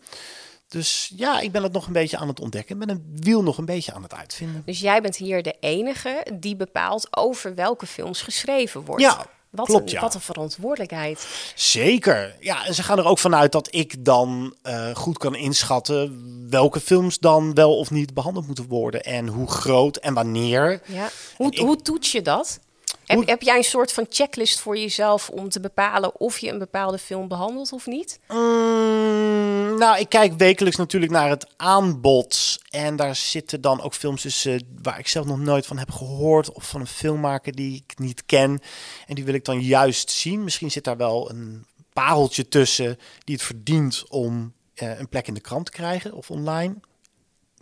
Dus 0.68 1.12
ja, 1.16 1.40
ik 1.40 1.52
ben 1.52 1.64
het 1.64 1.72
nog 1.72 1.88
een 1.88 1.94
beetje 1.94 2.18
aan 2.18 2.28
het 2.28 2.40
ontdekken. 2.40 2.80
Ik 2.80 2.86
ben 2.88 2.96
een 2.96 3.20
wiel 3.20 3.44
nog 3.44 3.58
een 3.58 3.66
beetje 3.66 3.94
aan 3.94 4.04
het 4.04 4.14
uitvinden. 4.14 4.62
Dus 4.66 4.80
jij 4.80 5.02
bent 5.02 5.16
hier 5.16 5.44
de 5.44 5.56
enige 5.60 6.26
die 6.34 6.56
bepaalt 6.56 7.18
over 7.18 7.56
welke 7.56 7.86
films 7.86 8.22
geschreven 8.22 8.86
wordt. 8.86 9.02
Ja, 9.02 9.26
wat 9.58 9.66
klopt, 9.66 9.88
een, 9.90 9.96
ja. 9.96 10.02
Wat 10.02 10.14
een 10.14 10.22
verantwoordelijkheid. 10.22 11.28
Zeker. 11.56 12.36
Ja, 12.40 12.66
en 12.66 12.74
ze 12.74 12.84
gaan 12.84 12.98
er 12.98 13.06
ook 13.06 13.20
vanuit 13.20 13.52
dat 13.52 13.68
ik 13.76 14.06
dan 14.06 14.56
eh, 14.62 14.96
goed 14.96 15.18
kan 15.18 15.36
inschatten 15.36 16.26
welke 16.50 16.80
films 16.80 17.20
dan 17.20 17.54
wel 17.54 17.78
of 17.78 17.92
niet 17.92 18.14
behandeld 18.14 18.46
moeten 18.46 18.68
worden. 18.68 19.04
En 19.04 19.28
hoe 19.28 19.48
groot 19.52 19.98
en 19.98 20.14
wanneer. 20.14 20.82
Ja. 20.86 21.10
Hoe, 21.38 21.52
Ik- 21.52 21.58
hoe 21.58 21.82
toets 21.82 22.12
je 22.12 22.22
dat? 22.22 22.60
Heb, 23.08 23.28
heb 23.28 23.42
jij 23.42 23.58
een 23.58 23.64
soort 23.64 23.94
van 23.94 24.06
checklist 24.10 24.60
voor 24.60 24.78
jezelf 24.78 25.30
om 25.30 25.50
te 25.50 25.60
bepalen 25.60 26.20
of 26.20 26.38
je 26.38 26.52
een 26.52 26.60
bepaalde 26.60 26.98
film 26.98 27.28
behandelt 27.28 27.72
of 27.72 27.86
niet? 27.86 28.20
Mm, 28.28 29.78
nou, 29.78 30.00
ik 30.00 30.10
kijk 30.10 30.34
wekelijks 30.38 30.78
natuurlijk 30.78 31.12
naar 31.12 31.30
het 31.30 31.48
aanbod. 31.58 32.60
En 32.70 32.96
daar 32.96 33.16
zitten 33.16 33.62
dan 33.62 33.82
ook 33.82 33.94
films 33.94 34.22
tussen 34.22 34.78
waar 34.82 35.00
ik 35.00 35.08
zelf 35.08 35.26
nog 35.26 35.40
nooit 35.40 35.66
van 35.66 35.78
heb 35.78 35.92
gehoord. 35.92 36.52
Of 36.52 36.70
van 36.70 36.82
een 36.82 36.88
filmmaker 36.88 37.56
die 37.56 37.84
ik 37.86 38.00
niet 38.00 38.26
ken. 38.26 38.60
En 39.08 39.16
die 39.16 39.26
wil 39.26 39.34
ik 39.34 39.46
dan 39.46 39.62
juist 39.62 40.12
zien. 40.12 40.44
Misschien 40.44 40.72
zit 40.72 40.84
daar 40.84 40.98
wel 40.98 41.30
een 41.30 41.66
pareltje 41.94 42.48
tussen 42.48 42.98
die 43.24 43.36
het 43.36 43.44
verdient 43.44 44.04
om 44.10 44.54
eh, 44.74 45.00
een 45.00 45.10
plek 45.10 45.28
in 45.28 45.34
de 45.34 45.40
krant 45.40 45.66
te 45.66 45.72
krijgen 45.72 46.14
of 46.14 46.32
online. 46.32 46.76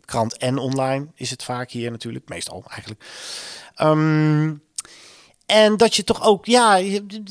Krant 0.06 0.38
en 0.38 0.58
online 0.58 1.08
is 1.16 1.30
het 1.30 1.44
vaak 1.44 1.72
hier 1.72 1.92
natuurlijk, 1.92 2.30
meestal 2.30 2.64
eigenlijk. 2.68 3.06
Ehm, 3.76 4.54
en 5.46 5.78
dat 5.78 5.96
je 5.96 6.04
toch 6.04 6.24
ook, 6.24 6.46
ja, 6.46 6.82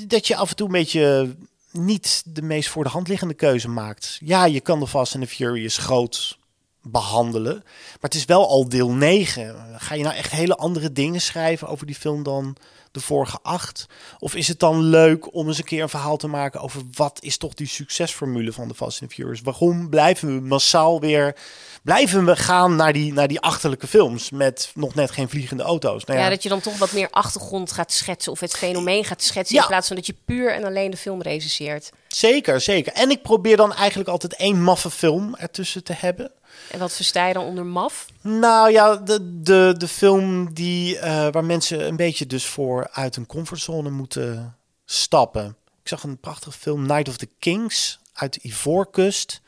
dat 0.06 0.26
je 0.26 0.36
af 0.36 0.50
en 0.50 0.56
toe 0.56 0.66
een 0.66 0.72
beetje 0.72 1.34
niet 1.70 2.22
de 2.26 2.42
meest 2.42 2.68
voor 2.68 2.84
de 2.84 2.90
hand 2.90 3.08
liggende 3.08 3.34
keuze 3.34 3.68
maakt. 3.68 4.18
Ja, 4.20 4.44
je 4.44 4.60
kan 4.60 4.80
de 4.80 4.86
Fast 4.86 5.14
and 5.14 5.24
the 5.24 5.30
Furious 5.30 5.76
groot 5.76 6.38
behandelen. 6.84 7.54
Maar 7.64 7.98
het 8.10 8.14
is 8.14 8.24
wel 8.24 8.48
al 8.48 8.68
deel 8.68 8.90
9. 8.90 9.56
Ga 9.76 9.94
je 9.94 10.02
nou 10.02 10.14
echt 10.14 10.30
hele 10.32 10.56
andere 10.56 10.92
dingen 10.92 11.20
schrijven 11.20 11.68
over 11.68 11.86
die 11.86 11.94
film 11.94 12.22
dan 12.22 12.56
de 12.90 13.00
vorige 13.00 13.38
acht? 13.42 13.86
Of 14.18 14.34
is 14.34 14.48
het 14.48 14.60
dan 14.60 14.82
leuk 14.82 15.34
om 15.34 15.48
eens 15.48 15.58
een 15.58 15.64
keer 15.64 15.82
een 15.82 15.88
verhaal 15.88 16.16
te 16.16 16.26
maken 16.26 16.60
over 16.60 16.82
wat 16.94 17.18
is 17.22 17.36
toch 17.36 17.54
die 17.54 17.66
succesformule 17.66 18.52
van 18.52 18.68
de 18.68 18.74
Fast 18.74 19.02
and 19.02 19.12
Furious? 19.12 19.40
Waarom 19.40 19.88
blijven 19.88 20.34
we 20.34 20.46
massaal 20.46 21.00
weer 21.00 21.36
blijven 21.82 22.24
we 22.24 22.36
gaan 22.36 22.76
naar 22.76 22.92
die, 22.92 23.12
naar 23.12 23.28
die 23.28 23.40
achterlijke 23.40 23.86
films 23.86 24.30
met 24.30 24.70
nog 24.74 24.94
net 24.94 25.10
geen 25.10 25.28
vliegende 25.28 25.62
auto's? 25.62 26.04
Nou 26.04 26.18
ja. 26.18 26.28
dat 26.28 26.42
je 26.42 26.48
dan 26.48 26.60
toch 26.60 26.78
wat 26.78 26.92
meer 26.92 27.08
achtergrond 27.10 27.72
gaat 27.72 27.92
schetsen 27.92 28.32
of 28.32 28.40
het 28.40 28.56
fenomeen 28.56 29.04
gaat 29.04 29.22
schetsen 29.22 29.56
Ja. 29.56 29.62
in 29.62 29.68
plaats 29.68 29.86
van 29.86 29.96
dat 29.96 30.06
je 30.06 30.14
puur 30.24 30.52
en 30.54 30.64
alleen 30.64 30.90
de 30.90 30.96
film 30.96 31.22
recenseert. 31.22 31.90
Zeker, 32.08 32.60
zeker. 32.60 32.92
En 32.92 33.10
ik 33.10 33.22
probeer 33.22 33.56
dan 33.56 33.74
eigenlijk 33.74 34.08
altijd 34.08 34.34
één 34.36 34.62
maffe 34.62 34.90
film 34.90 35.34
ertussen 35.34 35.84
te 35.84 35.92
hebben. 35.96 36.30
En 36.70 36.78
wat 36.78 36.92
versta 36.92 37.26
je 37.26 37.34
dan 37.34 37.44
onder 37.44 37.66
maf? 37.66 38.06
Nou 38.20 38.70
ja, 38.70 38.96
de, 38.96 39.40
de, 39.42 39.74
de 39.78 39.88
film 39.88 40.54
die, 40.54 40.98
eh, 40.98 41.28
waar 41.30 41.44
mensen 41.44 41.86
een 41.86 41.96
beetje 41.96 42.26
dus 42.26 42.46
voor 42.46 42.88
uit 42.92 43.14
hun 43.14 43.26
comfortzone 43.26 43.90
moeten 43.90 44.56
stappen. 44.84 45.56
Ik 45.82 45.88
zag 45.88 46.02
een 46.02 46.18
prachtige 46.20 46.58
film, 46.58 46.86
Night 46.86 47.08
of 47.08 47.16
the 47.16 47.28
Kings, 47.38 47.98
uit 48.12 48.36
Ivoorkust. 48.36 49.40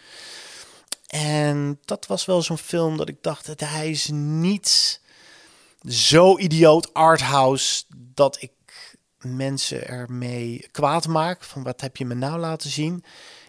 En 1.07 1.79
dat 1.85 2.07
was 2.07 2.25
wel 2.25 2.43
zo'n 2.43 2.59
film 2.59 2.97
dat 2.97 3.09
ik 3.09 3.23
dacht, 3.23 3.47
dat 3.47 3.61
hij 3.61 3.91
is 3.91 4.09
niet 4.13 5.01
zo 5.89 6.39
idioot 6.39 6.95
arthouse 6.95 7.85
dat 8.15 8.43
ik 8.43 8.53
mensen 9.21 9.89
ermee 9.89 10.69
kwaad 10.71 11.07
maak. 11.07 11.45
Van 11.45 11.63
wat 11.63 11.81
heb 11.81 11.97
je 11.97 12.05
me 12.05 12.15
nou 12.15 12.39
laten 12.39 12.71
zien? 12.71 13.05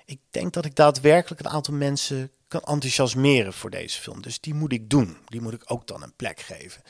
Ik 0.07 0.19
denk 0.29 0.53
dat 0.53 0.65
ik 0.65 0.75
daadwerkelijk 0.75 1.41
een 1.41 1.49
aantal 1.49 1.73
mensen 1.73 2.31
kan 2.47 2.61
enthousiasmeren 2.61 3.53
voor 3.53 3.69
deze 3.69 4.01
film. 4.01 4.21
Dus 4.21 4.39
die 4.39 4.53
moet 4.53 4.71
ik 4.71 4.89
doen. 4.89 5.17
Die 5.25 5.41
moet 5.41 5.53
ik 5.53 5.63
ook 5.65 5.87
dan 5.87 6.03
een 6.03 6.13
plek 6.15 6.39
geven. 6.39 6.81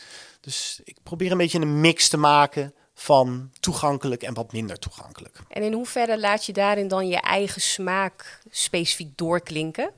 Dus 0.42 0.82
ik 0.84 0.98
probeer 1.04 1.32
een 1.32 1.38
beetje 1.38 1.60
een 1.60 1.82
mix 1.82 2.10
te 2.10 2.18
maken 2.18 2.74
van 2.94 3.52
toegankelijk 3.60 4.24
en 4.24 4.34
wat 4.34 4.52
minder 4.52 4.80
toegankelijk. 4.80 5.40
En 5.50 5.64
in 5.64 5.74
hoeverre 5.74 6.20
laat 6.20 6.46
je 6.46 6.54
daarin 6.54 6.88
dan 6.88 7.08
je 7.08 7.22
eigen 7.22 7.62
smaak 7.62 8.40
specifiek 8.50 9.18
doorklinken? 9.18 9.92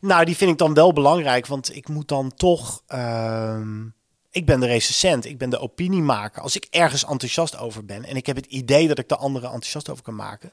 Nou, 0.00 0.24
die 0.24 0.36
vind 0.36 0.50
ik 0.50 0.58
dan 0.58 0.74
wel 0.74 0.92
belangrijk, 0.92 1.46
want 1.46 1.76
ik 1.76 1.88
moet 1.88 2.08
dan 2.08 2.34
toch. 2.34 2.82
ehm, 2.86 3.86
ik 4.30 4.46
ben 4.46 4.60
de 4.60 4.66
recensent, 4.66 5.24
ik 5.24 5.38
ben 5.38 5.50
de 5.50 5.58
opiniemaker. 5.58 6.42
Als 6.42 6.56
ik 6.56 6.66
ergens 6.70 7.04
enthousiast 7.04 7.58
over 7.58 7.84
ben 7.84 8.04
en 8.04 8.16
ik 8.16 8.26
heb 8.26 8.36
het 8.36 8.46
idee 8.46 8.88
dat 8.88 8.98
ik 8.98 9.08
de 9.08 9.16
anderen 9.16 9.48
enthousiast 9.48 9.88
over 9.90 10.02
kan 10.02 10.14
maken, 10.14 10.52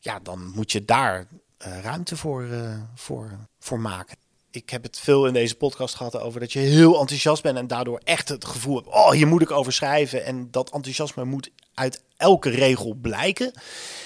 ja, 0.00 0.18
dan 0.22 0.52
moet 0.54 0.72
je 0.72 0.84
daar 0.84 1.26
eh, 1.58 1.80
ruimte 1.82 2.16
voor, 2.16 2.44
eh, 2.44 2.80
voor, 2.94 3.30
voor 3.58 3.80
maken. 3.80 4.16
Ik 4.50 4.70
heb 4.70 4.82
het 4.82 4.98
veel 4.98 5.26
in 5.26 5.32
deze 5.32 5.54
podcast 5.54 5.94
gehad 5.94 6.16
over 6.16 6.40
dat 6.40 6.52
je 6.52 6.58
heel 6.58 7.00
enthousiast 7.00 7.42
bent 7.42 7.56
en 7.56 7.66
daardoor 7.66 8.00
echt 8.04 8.28
het 8.28 8.44
gevoel 8.44 8.76
hebt, 8.76 8.88
oh, 8.88 9.10
hier 9.10 9.26
moet 9.26 9.42
ik 9.42 9.50
over 9.50 9.72
schrijven. 9.72 10.24
En 10.24 10.50
dat 10.50 10.70
enthousiasme 10.70 11.24
moet 11.24 11.50
uit 11.74 12.02
elke 12.16 12.50
regel 12.50 12.94
blijken. 12.94 13.52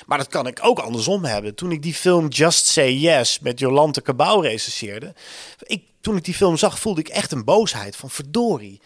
Maar 0.07 0.19
dat 0.19 0.29
kan 0.29 0.47
ik 0.47 0.59
ook 0.63 0.79
andersom 0.79 1.25
hebben. 1.25 1.55
Toen 1.55 1.73
ik 1.73 1.83
die 1.83 1.95
film 1.95 2.29
Just 2.29 2.67
Say 2.67 2.93
Yes 2.93 3.39
met 3.39 3.59
Jolante 3.59 4.03
Cabau 4.03 4.43
recenseerde, 4.43 5.15
ik, 5.59 5.85
toen 6.01 6.17
ik 6.17 6.25
die 6.25 6.35
film 6.35 6.57
zag, 6.57 6.79
voelde 6.79 7.01
ik 7.01 7.09
echt 7.09 7.33
een 7.33 7.45
boosheid 7.45 7.97
van 7.97 8.11
verdorie. 8.11 8.81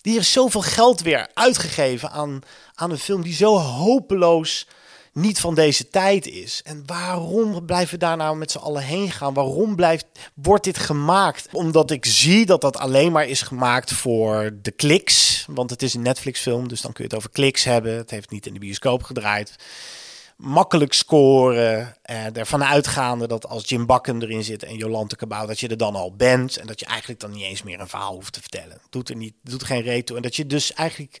Die 0.00 0.18
is 0.18 0.32
zoveel 0.32 0.62
geld 0.62 1.00
weer 1.00 1.30
uitgegeven 1.34 2.10
aan, 2.10 2.40
aan 2.74 2.90
een 2.90 2.98
film 2.98 3.22
die 3.22 3.34
zo 3.34 3.58
hopeloos 3.58 4.66
niet 5.16 5.40
van 5.40 5.54
deze 5.54 5.88
tijd 5.88 6.26
is. 6.26 6.60
En 6.64 6.82
waarom 6.86 7.66
blijven 7.66 7.94
we 7.94 8.04
daar 8.04 8.16
nou 8.16 8.36
met 8.36 8.50
z'n 8.50 8.58
allen 8.58 8.82
heen 8.82 9.10
gaan? 9.10 9.34
Waarom 9.34 9.76
blijft, 9.76 10.06
wordt 10.34 10.64
dit 10.64 10.78
gemaakt? 10.78 11.48
Omdat 11.52 11.90
ik 11.90 12.04
zie 12.04 12.46
dat 12.46 12.60
dat 12.60 12.76
alleen 12.76 13.12
maar 13.12 13.26
is 13.26 13.42
gemaakt 13.42 13.92
voor 13.92 14.50
de 14.62 14.70
kliks. 14.70 15.46
Want 15.50 15.70
het 15.70 15.82
is 15.82 15.94
een 15.94 16.02
Netflix-film, 16.02 16.68
dus 16.68 16.80
dan 16.80 16.92
kun 16.92 17.04
je 17.04 17.10
het 17.10 17.18
over 17.18 17.30
kliks 17.30 17.64
hebben. 17.64 17.96
Het 17.96 18.10
heeft 18.10 18.30
niet 18.30 18.46
in 18.46 18.52
de 18.52 18.58
bioscoop 18.58 19.02
gedraaid. 19.02 19.56
Makkelijk 20.36 20.92
scoren. 20.92 21.96
Eh, 22.02 22.36
ervan 22.36 22.64
uitgaande 22.64 23.26
dat 23.26 23.46
als 23.46 23.68
Jim 23.68 23.86
Bakken 23.86 24.22
erin 24.22 24.44
zit 24.44 24.62
en 24.62 24.76
Jolante 24.76 25.16
Cabau, 25.16 25.46
dat 25.46 25.60
je 25.60 25.68
er 25.68 25.76
dan 25.76 25.94
al 25.94 26.16
bent. 26.16 26.56
En 26.56 26.66
dat 26.66 26.80
je 26.80 26.86
eigenlijk 26.86 27.20
dan 27.20 27.30
niet 27.30 27.42
eens 27.42 27.62
meer 27.62 27.80
een 27.80 27.88
verhaal 27.88 28.14
hoeft 28.14 28.32
te 28.32 28.40
vertellen. 28.40 28.80
Doet 28.90 29.08
er 29.08 29.16
niet, 29.16 29.34
doet 29.42 29.64
geen 29.64 29.82
reet 29.82 30.06
toe. 30.06 30.16
En 30.16 30.22
dat 30.22 30.36
je 30.36 30.46
dus 30.46 30.72
eigenlijk 30.72 31.20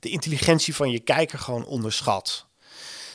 de 0.00 0.08
intelligentie 0.08 0.74
van 0.74 0.90
je 0.90 1.00
kijker 1.00 1.38
gewoon 1.38 1.66
onderschat. 1.66 2.46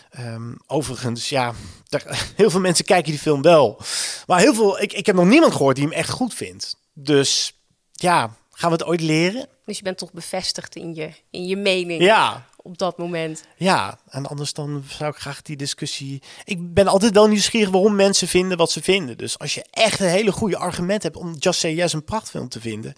Ehm, 0.09 0.53
overigens, 0.67 1.29
ja, 1.29 1.53
daar- 1.87 2.29
heel 2.35 2.49
veel 2.49 2.59
mensen 2.59 2.85
kijken 2.85 3.11
die 3.11 3.19
film 3.21 3.41
wel. 3.41 3.81
Maar 4.27 4.39
heel 4.39 4.53
veel, 4.53 4.81
ik, 4.81 4.93
ik 4.93 5.05
heb 5.05 5.15
nog 5.15 5.25
niemand 5.25 5.53
gehoord 5.53 5.75
die 5.75 5.85
hem 5.85 5.93
echt 5.93 6.09
goed 6.09 6.33
vindt. 6.33 6.75
Dus 6.93 7.53
ja, 7.91 8.35
gaan 8.51 8.69
we 8.71 8.75
het 8.77 8.85
ooit 8.85 9.01
leren? 9.01 9.47
Dus 9.65 9.77
je 9.77 9.83
bent 9.83 9.97
toch 9.97 10.11
bevestigd 10.13 10.75
in 10.75 10.95
je, 10.95 11.09
in 11.31 11.45
je 11.45 11.55
mening 11.57 12.01
Ja, 12.01 12.45
op 12.57 12.77
dat 12.77 12.97
moment. 12.97 13.43
ja. 13.57 13.99
En 14.09 14.25
anders 14.25 14.53
dan 14.53 14.83
zou 14.87 15.11
ik 15.11 15.17
graag 15.19 15.41
die 15.41 15.55
discussie... 15.57 16.21
Ik 16.43 16.73
ben 16.73 16.87
altijd 16.87 17.13
wel 17.13 17.27
nieuwsgierig 17.27 17.69
waarom 17.69 17.95
mensen 17.95 18.27
vinden 18.27 18.57
wat 18.57 18.71
ze 18.71 18.81
vinden. 18.81 19.17
Dus 19.17 19.39
als 19.39 19.53
je 19.53 19.65
echt 19.71 19.99
een 19.99 20.07
hele 20.09 20.31
goede 20.31 20.57
argument 20.57 21.03
hebt 21.03 21.15
om 21.17 21.35
Just 21.39 21.59
Say 21.59 21.73
Yes 21.73 21.93
een 21.93 22.03
prachtfilm 22.03 22.49
te 22.49 22.59
vinden... 22.61 22.93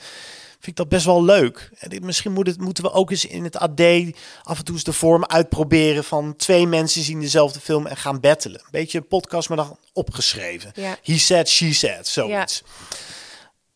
vind 0.61 0.67
ik 0.67 0.75
dat 0.75 0.89
best 0.89 1.05
wel 1.05 1.23
leuk. 1.23 1.69
En 1.77 2.05
misschien 2.05 2.31
moet 2.31 2.47
het, 2.47 2.59
moeten 2.59 2.83
we 2.83 2.91
ook 2.91 3.11
eens 3.11 3.25
in 3.25 3.43
het 3.43 3.57
AD 3.57 3.81
af 4.43 4.57
en 4.57 4.63
toe 4.65 4.75
eens 4.75 4.83
de 4.83 4.93
vorm 4.93 5.25
uitproberen... 5.25 6.03
van 6.03 6.35
twee 6.35 6.67
mensen 6.67 7.03
zien 7.03 7.19
dezelfde 7.19 7.59
film 7.59 7.85
en 7.87 7.97
gaan 7.97 8.19
battelen. 8.19 8.59
Een 8.59 8.67
beetje 8.71 8.97
een 8.97 9.07
podcast, 9.07 9.47
maar 9.47 9.57
dan 9.57 9.77
opgeschreven. 9.93 10.71
Ja. 10.75 10.97
He 11.03 11.17
said, 11.17 11.49
she 11.49 11.73
said, 11.73 12.07
zoiets. 12.07 12.63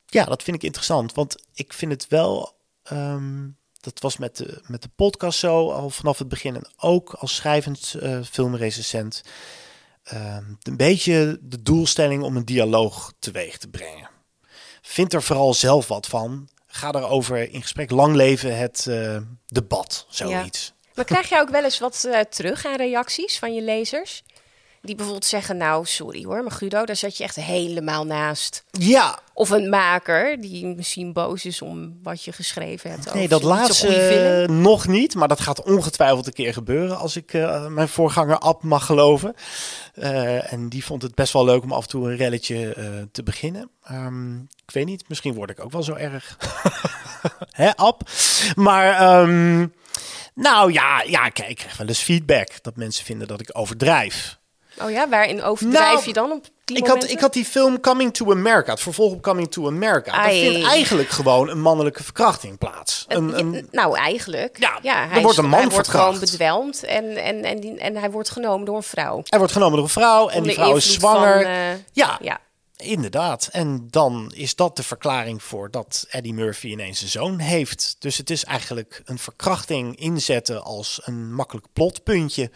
Ja. 0.05 0.25
dat 0.25 0.43
vind 0.43 0.55
ik 0.57 0.63
interessant. 0.63 1.13
Want 1.13 1.35
ik 1.53 1.73
vind 1.73 1.91
het 1.91 2.07
wel... 2.07 2.55
ehm, 2.83 3.47
dat 3.81 3.99
was 3.99 4.17
met 4.17 4.37
de, 4.37 4.61
met 4.67 4.81
de 4.81 4.89
podcast 4.95 5.39
zo, 5.39 5.71
al 5.71 5.89
vanaf 5.89 6.17
het 6.17 6.27
begin. 6.29 6.55
En 6.55 6.67
ook 6.77 7.13
als 7.13 7.35
schrijvend 7.35 7.95
eh, 7.99 8.19
filmrecensent. 8.31 9.21
ehm, 10.03 10.43
een 10.61 10.77
beetje 10.77 11.39
de 11.41 11.61
doelstelling 11.61 12.23
om 12.23 12.35
een 12.35 12.45
dialoog 12.45 13.13
teweeg 13.19 13.57
te 13.57 13.67
brengen. 13.67 14.09
Vind 14.81 15.13
er 15.13 15.23
vooral 15.23 15.53
zelf 15.53 15.87
wat 15.87 16.07
van. 16.07 16.47
Ga 16.75 16.93
erover 16.93 17.51
in 17.51 17.61
gesprek. 17.61 17.91
Lang 17.91 18.15
leven 18.15 18.57
het 18.57 18.87
eh, 18.87 19.17
debat, 19.45 20.05
zoiets. 20.09 20.73
Maar 20.95 21.05
krijg 21.05 21.29
je 21.29 21.39
ook 21.39 21.49
wel 21.49 21.63
eens 21.63 21.79
wat 21.79 22.03
eh, 22.03 22.19
terug 22.19 22.65
aan 22.65 22.75
reacties 22.75 23.39
van 23.39 23.53
je 23.53 23.61
lezers? 23.61 24.23
Die 24.85 24.95
bijvoorbeeld 24.95 25.25
zeggen, 25.25 25.57
nou 25.57 25.85
sorry 25.85 26.23
hoor, 26.23 26.43
maar 26.43 26.51
Guido, 26.51 26.85
daar 26.85 26.95
zat 26.95 27.17
je 27.17 27.23
echt 27.23 27.35
helemaal 27.35 28.05
naast. 28.05 28.63
Ja, 28.71 29.19
Of 29.33 29.49
een 29.49 29.69
maker 29.69 30.41
die 30.41 30.65
misschien 30.65 31.13
boos 31.13 31.45
is 31.45 31.61
om 31.61 31.99
wat 32.03 32.23
je 32.23 32.31
geschreven 32.31 32.89
hebt. 32.89 33.13
nee, 33.13 33.27
dat 33.27 33.43
laatste 33.43 34.45
nog 34.49 34.87
niet. 34.87 35.15
Maar 35.15 35.27
dat 35.27 35.39
gaat 35.39 35.63
ongetwijfeld 35.63 36.27
een 36.27 36.33
keer 36.33 36.53
gebeuren 36.53 36.97
als 36.97 37.15
ik 37.15 37.33
eh, 37.33 37.67
mijn 37.67 37.87
voorganger 37.87 38.37
Ab 38.39 38.63
mag 38.63 38.85
geloven. 38.85 39.33
Eh, 39.93 40.53
en 40.53 40.69
die 40.69 40.85
vond 40.85 41.01
het 41.01 41.15
best 41.15 41.33
wel 41.33 41.45
leuk 41.45 41.63
om 41.63 41.71
af 41.71 41.83
en 41.83 41.89
toe 41.89 42.09
een 42.09 42.17
relletje 42.17 42.73
eh, 42.73 42.85
te 43.11 43.23
beginnen. 43.23 43.69
Ehm, 43.83 44.35
ik 44.39 44.71
weet 44.73 44.85
niet, 44.85 45.03
misschien 45.09 45.33
word 45.33 45.49
ik 45.49 45.63
ook 45.63 45.71
wel 45.71 45.83
zo 45.83 45.93
erg. 45.93 46.37
Hè, 47.51 47.75
Ab? 47.75 48.01
Maar 48.55 48.93
ehm, 48.93 49.67
nou 50.33 50.71
ja, 50.73 51.01
ja, 51.01 51.29
kijk, 51.29 51.49
ik 51.49 51.55
krijg 51.55 51.77
wel 51.77 51.87
eens 51.87 51.99
feedback 52.01 52.63
dat 52.63 52.75
mensen 52.75 53.05
vinden 53.05 53.27
dat 53.27 53.41
ik 53.41 53.49
overdrijf. 53.53 54.37
Oh 54.81 54.91
ja, 54.91 55.09
waarin 55.09 55.43
overdrijf 55.43 55.93
Nou, 55.93 56.05
je 56.05 56.13
dan 56.13 56.31
op 56.31 56.45
die 56.65 56.77
Ik 56.77 56.87
had, 56.87 57.09
ik 57.09 57.19
had 57.19 57.33
die 57.33 57.45
film 57.45 57.79
Coming 57.79 58.13
to 58.13 58.31
America, 58.31 58.71
het 58.71 58.81
vervolg 58.81 59.13
op 59.13 59.21
Coming 59.21 59.51
to 59.51 59.67
America. 59.67 60.11
Daar 60.11 60.21
Ai. 60.21 60.49
vindt 60.51 60.67
eigenlijk 60.67 61.09
gewoon 61.09 61.49
een 61.49 61.61
mannelijke 61.61 62.03
verkrachting 62.03 62.57
plaats. 62.57 63.05
Een, 63.07 63.39
een, 63.39 63.67
nou, 63.71 63.97
eigenlijk. 63.97 64.57
Ja, 64.81 65.07
hij 65.07 65.21
wordt 65.21 65.37
een 65.37 65.49
man 65.49 65.59
Hij 65.59 65.69
wordt 65.69 65.87
gewoon 65.87 66.19
bedwelmd 66.19 66.83
en, 66.83 67.17
en, 67.17 67.43
en, 67.43 67.59
die- 67.59 67.77
en 67.77 67.95
hij 67.95 68.11
wordt 68.11 68.29
genomen 68.29 68.65
door 68.65 68.75
een 68.75 68.83
vrouw. 68.83 69.21
hij 69.23 69.39
wordt 69.39 69.53
genomen 69.53 69.75
door 69.75 69.83
een 69.85 69.89
vrouw 69.91 70.27
en 70.29 70.43
die 70.43 70.53
vrouw 70.53 70.75
is 70.75 70.93
zwanger. 70.93 71.41
van, 71.41 71.51
eh, 71.51 71.67
ja, 71.91 72.17
ja. 72.21 72.39
inderdaad. 72.77 73.49
En 73.51 73.87
dan 73.89 74.31
is 74.35 74.55
dat 74.55 74.75
de 74.75 74.83
verklaring 74.83 75.43
voor 75.43 75.71
dat 75.71 76.05
Eddie 76.09 76.33
Murphy 76.33 76.67
ineens 76.67 77.01
een 77.01 77.07
zoon 77.07 77.39
heeft. 77.39 77.95
Dus 77.99 78.17
het 78.17 78.29
is 78.29 78.43
eigenlijk 78.43 79.01
een 79.05 79.19
verkrachting 79.19 79.99
inzetten 79.99 80.63
als 80.63 81.01
een 81.03 81.33
makkelijk 81.33 81.65
plotpuntje. 81.73 82.51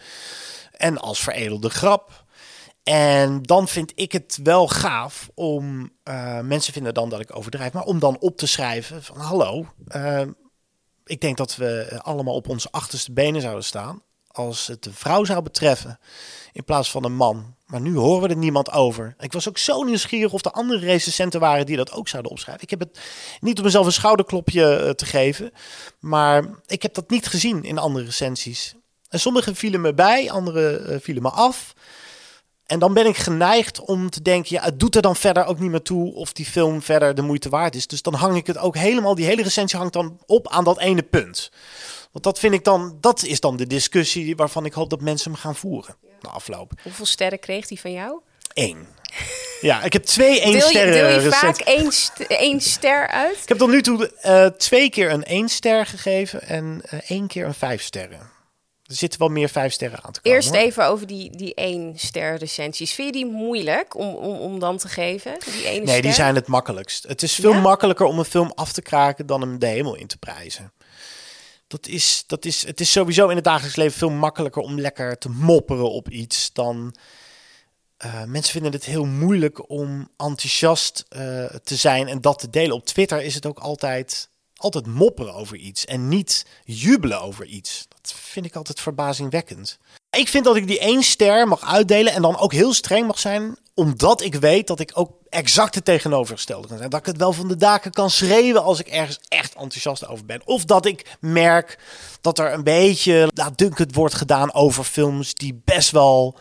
En 0.80 0.98
als 0.98 1.20
veredelde 1.20 1.70
grap. 1.70 2.24
En 2.82 3.42
dan 3.42 3.68
vind 3.68 3.92
ik 3.94 4.12
het 4.12 4.38
wel 4.42 4.68
gaaf 4.68 5.30
om, 5.34 5.92
eh, 6.02 6.40
mensen 6.40 6.72
vinden 6.72 6.94
dan 6.94 7.08
dat 7.08 7.20
ik 7.20 7.36
overdrijf, 7.36 7.72
maar 7.72 7.84
om 7.84 7.98
dan 7.98 8.18
op 8.18 8.36
te 8.36 8.46
schrijven 8.46 9.02
van 9.02 9.16
hallo, 9.16 9.66
eh, 9.86 10.22
ik 11.04 11.20
denk 11.20 11.36
dat 11.36 11.56
we 11.56 12.00
allemaal 12.02 12.34
op 12.34 12.48
onze 12.48 12.70
achterste 12.70 13.12
benen 13.12 13.40
zouden 13.40 13.64
staan 13.64 14.02
als 14.26 14.66
het 14.66 14.86
een 14.86 14.94
vrouw 14.94 15.24
zou 15.24 15.42
betreffen 15.42 15.98
in 16.52 16.64
plaats 16.64 16.90
van 16.90 17.04
een 17.04 17.14
man. 17.14 17.54
Maar 17.66 17.80
nu 17.80 17.96
horen 17.96 18.22
we 18.22 18.28
er 18.28 18.36
niemand 18.36 18.70
over. 18.70 19.14
Ik 19.18 19.32
was 19.32 19.48
ook 19.48 19.58
zo 19.58 19.82
nieuwsgierig 19.82 20.32
of 20.32 20.44
er 20.44 20.50
andere 20.50 20.78
recensenten 20.78 21.40
waren 21.40 21.66
die 21.66 21.76
dat 21.76 21.92
ook 21.92 22.08
zouden 22.08 22.32
opschrijven. 22.32 22.62
Ik 22.62 22.70
heb 22.70 22.80
het 22.80 23.00
niet 23.40 23.58
om 23.58 23.64
mezelf 23.64 23.86
een 23.86 23.92
schouderklopje 23.92 24.76
eh, 24.76 24.90
te 24.90 25.06
geven, 25.06 25.52
maar 26.00 26.44
ik 26.66 26.82
heb 26.82 26.94
dat 26.94 27.10
niet 27.10 27.26
gezien 27.26 27.64
in 27.64 27.78
andere 27.78 28.04
recensies. 28.04 28.74
En 29.10 29.20
sommige 29.20 29.54
vielen 29.54 29.80
me 29.80 29.94
bij, 29.94 30.30
andere 30.30 30.76
eh, 30.76 30.96
vielen 31.00 31.22
me 31.22 31.30
af. 31.30 31.72
En 32.66 32.78
dan 32.78 32.94
ben 32.94 33.06
ik 33.06 33.16
geneigd 33.16 33.80
om 33.80 34.10
te 34.10 34.22
denken, 34.22 34.54
ja, 34.56 34.62
het 34.62 34.80
doet 34.80 34.96
er 34.96 35.02
dan 35.02 35.16
verder 35.16 35.44
ook 35.44 35.58
niet 35.58 35.70
meer 35.70 35.82
toe 35.82 36.14
of 36.14 36.32
die 36.32 36.46
film 36.46 36.82
verder 36.82 37.14
de 37.14 37.22
moeite 37.22 37.48
waard 37.48 37.74
is. 37.74 37.86
Dus 37.86 38.02
dan 38.02 38.14
hang 38.14 38.36
ik 38.36 38.46
het 38.46 38.58
ook 38.58 38.76
helemaal, 38.76 39.14
die 39.14 39.24
hele 39.26 39.42
recensie 39.42 39.78
hangt 39.78 39.92
dan 39.94 40.18
op 40.26 40.48
aan 40.48 40.64
dat 40.64 40.78
ene 40.78 41.02
punt. 41.02 41.50
Want 42.12 42.24
dat 42.24 42.38
vind 42.38 42.54
ik 42.54 42.64
dan, 42.64 42.98
dat 43.00 43.22
is 43.22 43.40
dan 43.40 43.56
de 43.56 43.66
discussie 43.66 44.36
waarvan 44.36 44.64
ik 44.64 44.72
hoop 44.72 44.90
dat 44.90 45.00
mensen 45.00 45.30
hem 45.30 45.40
gaan 45.40 45.56
voeren 45.56 45.96
na 46.20 46.30
afloop. 46.30 46.72
Hoeveel 46.82 47.06
sterren 47.06 47.38
kreeg 47.38 47.66
die 47.66 47.80
van 47.80 47.92
jou? 47.92 48.20
Eén. 48.54 48.86
Ja, 49.60 49.82
ik 49.82 49.92
heb 49.92 50.04
twee 50.04 50.40
één 50.40 50.60
sterren 50.60 50.92
deel 50.92 51.20
je 51.20 51.30
vaak 51.30 51.58
één, 51.58 51.92
st- 51.92 52.20
één 52.20 52.60
ster 52.60 53.08
uit? 53.08 53.38
Ik 53.42 53.48
heb 53.48 53.58
tot 53.58 53.70
nu 53.70 53.82
toe 53.82 54.10
eh, 54.20 54.46
twee 54.46 54.90
keer 54.90 55.10
een 55.10 55.24
één 55.24 55.48
ster 55.48 55.86
gegeven 55.86 56.42
en 56.42 56.80
eh, 56.84 56.98
één 57.10 57.26
keer 57.26 57.46
een 57.46 57.54
vijf 57.54 57.82
sterren. 57.82 58.30
Er 58.90 58.96
zitten 58.96 59.18
wel 59.20 59.28
meer 59.28 59.48
vijf 59.48 59.72
sterren 59.72 60.02
aan 60.04 60.12
te 60.12 60.20
komen. 60.20 60.36
Eerst 60.38 60.50
hoor. 60.54 60.58
even 60.58 60.86
over 60.86 61.06
die, 61.06 61.36
die 61.36 61.54
één 61.54 61.98
ster 61.98 62.36
recensies. 62.36 62.92
Vind 62.92 63.06
je 63.06 63.12
die 63.24 63.32
moeilijk 63.32 63.96
om, 63.96 64.14
om, 64.14 64.38
om 64.38 64.58
dan 64.58 64.76
te 64.78 64.88
geven? 64.88 65.36
Die 65.52 65.64
ene 65.66 65.84
Nee, 65.84 66.02
die 66.02 66.12
zijn 66.12 66.34
het 66.34 66.46
makkelijkst. 66.46 67.04
Het 67.08 67.22
is 67.22 67.34
veel 67.34 67.52
Ja? 67.52 67.60
makkelijker 67.60 68.06
om 68.06 68.18
een 68.18 68.24
film 68.24 68.52
af 68.54 68.72
te 68.72 68.82
kraken 68.82 69.26
dan 69.26 69.40
hem 69.40 69.58
de 69.58 69.66
hemel 69.66 69.94
in 69.94 70.06
te 70.06 70.18
prijzen. 70.18 70.72
Dat 71.66 71.86
is, 71.86 72.24
dat 72.26 72.44
is, 72.44 72.66
het 72.66 72.80
is 72.80 72.92
sowieso 72.92 73.28
in 73.28 73.34
het 73.36 73.44
dagelijks 73.44 73.76
leven 73.76 73.98
veel 73.98 74.10
makkelijker 74.10 74.62
om 74.62 74.80
lekker 74.80 75.18
te 75.18 75.28
mopperen 75.28 75.90
op 75.90 76.08
iets 76.08 76.50
dan. 76.52 76.94
eh, 77.96 78.24
mensen 78.24 78.52
vinden 78.52 78.72
het 78.72 78.84
heel 78.84 79.04
moeilijk 79.06 79.70
om 79.70 80.08
enthousiast 80.16 81.04
eh, 81.08 81.44
te 81.44 81.76
zijn 81.76 82.08
en 82.08 82.20
dat 82.20 82.38
te 82.38 82.50
delen. 82.50 82.76
Op 82.76 82.86
Twitter 82.86 83.22
is 83.22 83.34
het 83.34 83.46
ook 83.46 83.58
altijd, 83.58 84.28
altijd 84.60 84.86
mopperen 84.86 85.34
over 85.34 85.56
iets 85.56 85.84
en 85.84 86.08
niet 86.08 86.46
jubelen 86.64 87.20
over 87.20 87.44
iets. 87.44 87.86
Dat 87.88 88.12
vind 88.16 88.46
ik 88.46 88.56
altijd 88.56 88.80
verbazingwekkend. 88.80 89.78
Ik 90.10 90.28
vind 90.28 90.44
dat 90.44 90.56
ik 90.56 90.66
die 90.66 90.78
één 90.78 91.02
ster 91.02 91.48
mag 91.48 91.64
uitdelen 91.64 92.12
en 92.12 92.22
dan 92.22 92.38
ook 92.38 92.52
heel 92.52 92.74
streng 92.74 93.06
mag 93.06 93.18
zijn, 93.18 93.56
omdat 93.74 94.20
ik 94.22 94.34
weet 94.34 94.66
dat 94.66 94.80
ik 94.80 94.90
ook 94.94 95.10
exact 95.28 95.74
het 95.74 95.84
tegenovergestelde 95.84 96.68
kan 96.68 96.76
zijn. 96.78 96.90
Dat 96.90 97.00
ik 97.00 97.06
het 97.06 97.16
wel 97.16 97.32
van 97.32 97.48
de 97.48 97.56
daken 97.56 97.90
kan 97.90 98.10
schreeuwen 98.10 98.62
als 98.62 98.80
ik 98.80 98.86
ergens 98.88 99.18
echt 99.28 99.54
enthousiast 99.54 100.06
over 100.06 100.24
ben. 100.26 100.40
Of 100.44 100.64
dat 100.64 100.86
ik 100.86 101.16
merk 101.20 101.78
dat 102.20 102.38
er 102.38 102.52
een 102.52 102.64
beetje 102.64 103.28
laatdunkend 103.34 103.94
wordt 103.94 104.14
gedaan 104.14 104.54
over 104.54 104.84
films 104.84 105.34
die 105.34 105.60
best 105.64 105.90
wel. 105.90 106.38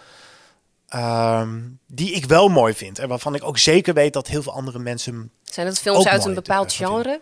ehm, 0.87 1.59
die 1.87 2.11
ik 2.11 2.25
wel 2.25 2.47
mooi 2.47 2.73
vind. 2.73 2.99
En 2.99 3.07
waarvan 3.07 3.35
ik 3.35 3.43
ook 3.43 3.57
zeker 3.57 3.93
weet 3.93 4.13
dat 4.13 4.27
heel 4.27 4.43
veel 4.43 4.53
andere 4.53 4.79
mensen 4.79 5.31
Zijn 5.53 5.65
dat 5.67 5.79
films 5.79 5.99
Ook 5.99 6.07
uit 6.07 6.17
mooi 6.17 6.29
een 6.29 6.35
bepaald 6.35 6.73
genre? 6.73 7.19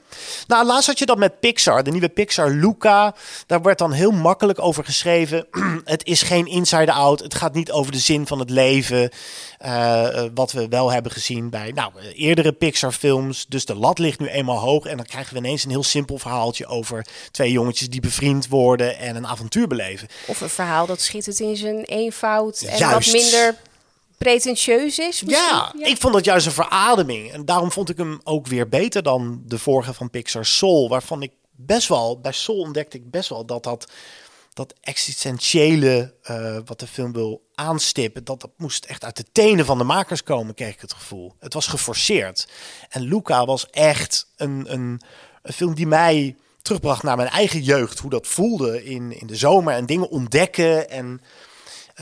nou, 0.48 0.66
laatst 0.66 0.88
had 0.88 1.00
je 1.00 1.06
dat 1.06 1.18
met 1.18 1.40
Pixar, 1.40 1.84
de 1.84 1.92
nieuwe 1.92 2.10
Pixar 2.10 2.50
Luca. 2.50 3.16
Daar 3.46 3.62
werd 3.62 3.78
dan 3.78 3.92
heel 3.92 4.12
makkelijk 4.12 4.60
over 4.60 4.84
geschreven. 4.84 5.48
het 5.86 6.06
is 6.06 6.22
geen 6.22 6.46
inside 6.46 6.92
out. 6.92 7.20
Het 7.20 7.36
gaat 7.36 7.54
niet 7.54 7.72
over 7.72 7.92
de 7.92 7.98
zin 7.98 8.28
van 8.28 8.40
het 8.40 8.50
leven. 8.50 9.10
eh, 9.58 10.24
eh, 10.24 10.32
wat 10.34 10.52
we 10.52 10.68
wel 10.68 10.92
hebben 10.92 11.12
gezien 11.12 11.50
bij 11.50 11.72
nou, 11.72 11.92
eerdere 12.14 12.52
Pixar-films. 12.52 13.46
Dus 13.50 13.66
de 13.66 13.76
lat 13.76 14.00
ligt 14.00 14.20
nu 14.20 14.28
eenmaal 14.28 14.60
hoog. 14.60 14.86
En 14.86 14.98
dan 14.98 15.06
krijgen 15.06 15.34
we 15.34 15.40
ineens 15.40 15.64
een 15.64 15.70
heel 15.70 15.84
simpel 15.84 16.18
verhaaltje 16.18 16.66
over 16.66 17.06
twee 17.32 17.52
jongetjes 17.52 17.90
die 17.90 18.02
bevriend 18.02 18.48
worden 18.48 18.98
en 18.98 19.16
een 19.16 19.28
avontuur 19.28 19.68
beleven. 19.68 20.08
Of 20.26 20.42
een 20.42 20.50
verhaal 20.50 20.86
dat 20.86 21.02
schittert 21.02 21.40
in 21.40 21.56
zijn 21.58 21.84
eenvoud 21.84 22.62
en 22.62 22.78
Juist. 22.78 23.12
wat 23.12 23.22
minder 23.22 23.56
pretentieus 24.18 25.00
is? 25.00 25.24
misschien? 25.24 25.48
Ja, 25.48 25.74
ik 25.78 25.98
vond 25.98 26.14
dat 26.14 26.26
juist 26.26 26.46
een 26.46 26.52
verademing. 26.52 27.32
En 27.32 27.46
daarom 27.46 27.72
vond 27.72 27.90
ik 27.90 27.98
hem 27.98 28.20
ook 28.24 28.48
weer 28.48 28.70
beter 28.70 29.04
dan 29.04 29.42
de 29.46 29.58
vorige 29.58 29.94
van 29.94 30.10
Pixar, 30.10 30.46
Soul. 30.46 30.90
Waarvan 30.90 31.22
ik 31.22 31.32
best 31.52 31.88
wel, 31.88 32.20
bij 32.20 32.32
Soul 32.32 32.60
ontdekte 32.60 32.98
ik 32.98 33.12
best 33.12 33.30
wel 33.30 33.46
dat 33.46 33.64
dat, 33.64 33.92
dat 34.54 34.74
existentiële 34.82 36.14
eh, 36.22 36.58
wat 36.66 36.80
de 36.80 36.88
film 36.88 37.14
wil 37.14 37.42
aanstippen, 37.56 38.24
dat 38.24 38.42
dat 38.42 38.52
moest 38.58 38.86
echt 38.86 39.04
uit 39.04 39.18
de 39.18 39.26
tenen 39.32 39.66
van 39.66 39.78
de 39.78 39.84
makers 39.84 40.24
komen, 40.24 40.54
kreeg 40.54 40.74
ik 40.74 40.82
het 40.82 40.94
gevoel. 40.94 41.34
Het 41.40 41.54
was 41.54 41.68
geforceerd. 41.68 42.48
En 42.90 43.02
Luca 43.02 43.46
was 43.46 43.70
echt 43.70 44.28
een, 44.36 44.74
een, 44.74 45.02
een 45.42 45.54
film 45.54 45.76
die 45.76 45.88
mij 45.88 46.36
terugbracht 46.62 47.04
naar 47.04 47.18
mijn 47.18 47.30
eigen 47.30 47.62
jeugd. 47.62 48.00
Hoe 48.00 48.10
dat 48.10 48.28
voelde 48.28 48.84
in, 48.84 49.20
in 49.20 49.28
de 49.28 49.36
zomer 49.36 49.74
en 49.74 49.86
dingen 49.86 50.10
ontdekken 50.10 50.90
en 50.90 51.22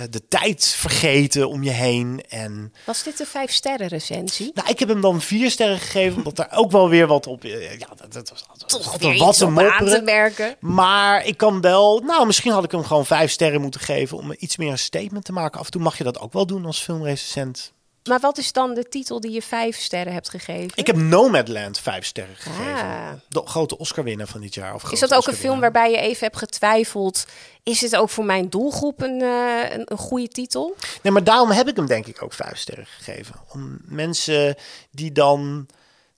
de 0.10 0.28
tijd 0.28 0.66
vergeten 0.68 1.50
om 1.50 1.64
je 1.64 1.70
heen. 1.72 2.24
En 2.30 2.74
Was 2.86 3.04
dit 3.04 3.20
een 3.20 3.26
vijf 3.26 3.52
sterren 3.52 3.88
recensie? 3.88 4.52
nou, 4.54 4.70
ik 4.70 4.80
heb 4.80 4.90
hem 4.90 5.02
dan 5.02 5.22
vier 5.22 5.52
sterren 5.52 5.80
gegeven, 5.80 6.18
omdat 6.18 6.36
daar 6.36 6.52
ook 6.56 6.72
wel 6.72 6.90
weer 6.90 7.08
wat 7.08 7.28
op. 7.28 7.44
eh, 7.44 7.78
Ja, 7.80 7.88
dat, 7.96 8.14
dat 8.14 8.30
was 8.30 8.46
altijd, 8.50 8.70
Toch 8.70 8.98
weer 8.98 9.18
wat 9.18 9.42
op 9.42 9.60
aan 9.60 9.86
te 9.88 10.02
merken. 10.04 10.56
Maar 10.60 11.26
ik 11.26 11.38
kan 11.38 11.62
wel, 11.62 12.00
nou, 12.00 12.26
misschien 12.26 12.52
had 12.52 12.64
ik 12.64 12.72
hem 12.72 12.84
gewoon 12.84 13.06
vijf 13.06 13.32
sterren 13.32 13.62
moeten 13.62 13.82
geven 13.82 14.18
om 14.18 14.36
iets 14.40 14.58
meer 14.58 14.72
een 14.72 14.78
statement 14.80 15.26
te 15.26 15.32
maken. 15.32 15.60
Af 15.60 15.66
en 15.66 15.72
toe 15.72 15.82
mag 15.82 15.98
je 15.98 16.04
dat 16.04 16.20
ook 16.20 16.34
wel 16.34 16.46
doen 16.46 16.66
als 16.66 16.80
filmrecensent. 16.82 17.74
Maar 18.10 18.20
wat 18.20 18.38
is 18.38 18.52
dan 18.52 18.74
de 18.74 18.88
titel 18.90 19.20
die 19.20 19.32
je 19.32 19.42
vijf 19.42 19.80
sterren 19.80 20.14
hebt 20.14 20.30
gegeven? 20.30 20.72
Ik 20.76 20.88
heb 20.88 20.96
Nomadland 20.96 21.80
vijf 21.80 22.06
sterren 22.06 22.36
gegeven. 22.36 22.74
Ah. 22.74 23.12
De 23.28 23.42
grote 23.46 23.78
Oscar-winnaar 23.78 24.28
van 24.28 24.42
dit 24.42 24.54
jaar. 24.54 24.74
Of 24.74 24.92
Is 24.92 25.00
dat 25.00 25.14
ook 25.14 25.28
een 25.28 25.34
film 25.34 25.60
waarbij 25.60 25.92
je 25.92 25.98
even 25.98 26.24
hebt 26.24 26.38
getwijfeld? 26.38 27.26
Is 27.64 27.80
dit 27.80 27.96
ook 27.96 28.10
voor 28.10 28.26
mijn 28.26 28.50
doelgroep 28.50 29.02
een, 29.02 29.22
eh, 29.22 29.72
een, 29.76 29.82
een 29.86 29.98
goede 29.98 30.28
titel? 30.28 30.76
Nee, 31.02 31.14
maar 31.14 31.24
daarom 31.24 31.52
heb 31.52 31.68
ik 31.68 31.76
hem 31.76 31.86
denk 31.86 32.06
ik 32.06 32.22
ook 32.24 32.34
vijf 32.34 32.58
sterren 32.58 32.86
gegeven. 32.86 33.36
Om 33.54 33.80
mensen 33.86 34.56
die 34.92 35.12
dan 35.12 35.68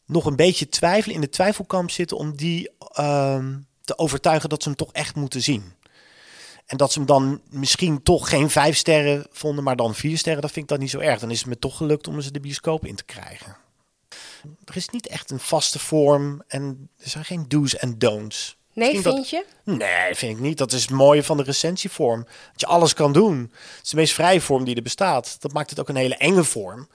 nog 0.05 0.25
een 0.25 0.35
beetje 0.35 0.69
twijfelen, 0.69 1.15
in 1.15 1.21
de 1.21 1.29
twijfelkamp 1.29 1.91
zitten, 1.91 2.17
om 2.17 2.35
die 2.35 2.69
ehm, 2.91 3.55
te 3.83 3.97
overtuigen 3.97 4.49
dat 4.49 4.63
ze 4.63 4.69
hem 4.69 4.77
toch 4.77 4.91
echt 4.91 5.15
moeten 5.15 5.41
zien. 5.41 5.73
En 6.67 6.77
dat 6.77 6.91
ze 6.91 6.97
hem 6.99 7.07
dan 7.07 7.41
misschien 7.49 8.03
toch 8.03 8.29
geen 8.29 8.49
vijf 8.49 8.77
sterren 8.77 9.25
vonden, 9.31 9.63
maar 9.63 9.75
dan 9.75 9.95
vier 9.95 10.17
sterren, 10.17 10.41
dat 10.41 10.51
vind 10.51 10.63
ik 10.63 10.69
dan 10.71 10.79
niet 10.79 10.89
zo 10.89 10.99
erg. 10.99 11.19
Dan 11.19 11.31
is 11.31 11.39
het 11.39 11.47
me 11.47 11.59
toch 11.59 11.77
gelukt 11.77 12.07
om 12.07 12.21
ze 12.21 12.31
de 12.31 12.39
bioscoop 12.39 12.85
in 12.85 12.95
te 12.95 13.03
krijgen. 13.05 13.57
Er 14.65 14.75
is 14.75 14.89
niet 14.89 15.07
echt 15.07 15.31
een 15.31 15.39
vaste 15.39 15.79
vorm 15.79 16.43
en 16.47 16.89
er 16.97 17.09
zijn 17.09 17.25
geen 17.25 17.45
do's 17.47 17.75
en 17.75 17.97
don'ts. 17.97 18.57
Nee, 18.73 18.93
Misschien 18.93 19.13
vind 19.13 19.29
je? 19.29 19.45
Nee, 19.63 20.15
vind 20.15 20.37
ik 20.37 20.43
niet. 20.43 20.57
Dat 20.57 20.71
is 20.71 20.81
het 20.81 20.89
mooie 20.91 21.23
van 21.23 21.37
de 21.37 21.43
recensievorm. 21.43 22.23
Dat 22.51 22.59
je 22.61 22.65
alles 22.65 22.93
kan 22.93 23.13
doen. 23.13 23.39
Het 23.75 23.83
is 23.83 23.89
de 23.89 23.95
meest 23.95 24.13
vrije 24.13 24.41
vorm 24.41 24.63
die 24.65 24.75
er 24.75 24.81
bestaat. 24.81 25.35
Dat 25.39 25.53
maakt 25.53 25.69
het 25.69 25.79
ook 25.79 25.89
een 25.89 25.95
hele 25.95 26.15
enge 26.15 26.43
vorm. 26.43 26.89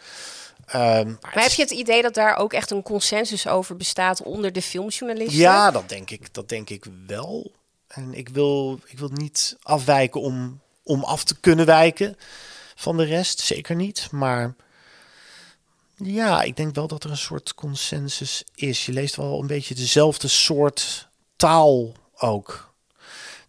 Ehm, 0.67 1.07
maar 1.21 1.33
heb 1.33 1.45
is- 1.45 1.55
je 1.57 1.63
het 1.63 1.71
idee 1.71 2.03
dat 2.03 2.15
daar 2.15 2.37
ook 2.37 2.53
echt 2.53 2.71
een 2.71 2.83
consensus 2.83 3.47
over 3.47 3.77
bestaat 3.77 4.23
onder 4.23 4.53
de 4.53 4.63
filmjournalisten? 4.63 5.39
Ja, 5.39 5.71
dat 5.71 5.89
denk 5.89 6.11
ik. 6.11 6.35
Dat 6.35 6.49
denk 6.49 6.71
ik 6.71 6.85
wel. 7.07 7.53
En 7.93 8.15
ik 8.15 8.29
wil, 8.29 8.81
ik 8.87 8.99
wil 8.99 9.09
niet 9.13 9.57
afwijken 9.63 10.21
om, 10.21 10.61
om 10.83 11.05
af 11.05 11.25
te 11.25 11.41
kunnen 11.41 11.67
wijken 11.67 12.17
van 12.75 12.97
de 12.97 13.05
rest. 13.05 13.41
Zeker 13.41 13.77
niet. 13.77 14.09
Maar 14.11 14.55
ja, 15.97 16.43
ik 16.43 16.57
denk 16.57 16.75
wel 16.75 16.87
dat 16.87 17.05
er 17.05 17.11
een 17.11 17.17
soort 17.17 17.55
consensus 17.55 18.45
is. 18.55 18.87
Je 18.87 18.93
leest 18.93 19.17
wel 19.17 19.41
een 19.41 19.47
beetje 19.47 19.75
dezelfde 19.75 20.29
soort 20.29 21.09
taal 21.37 21.93
ook. 22.17 22.75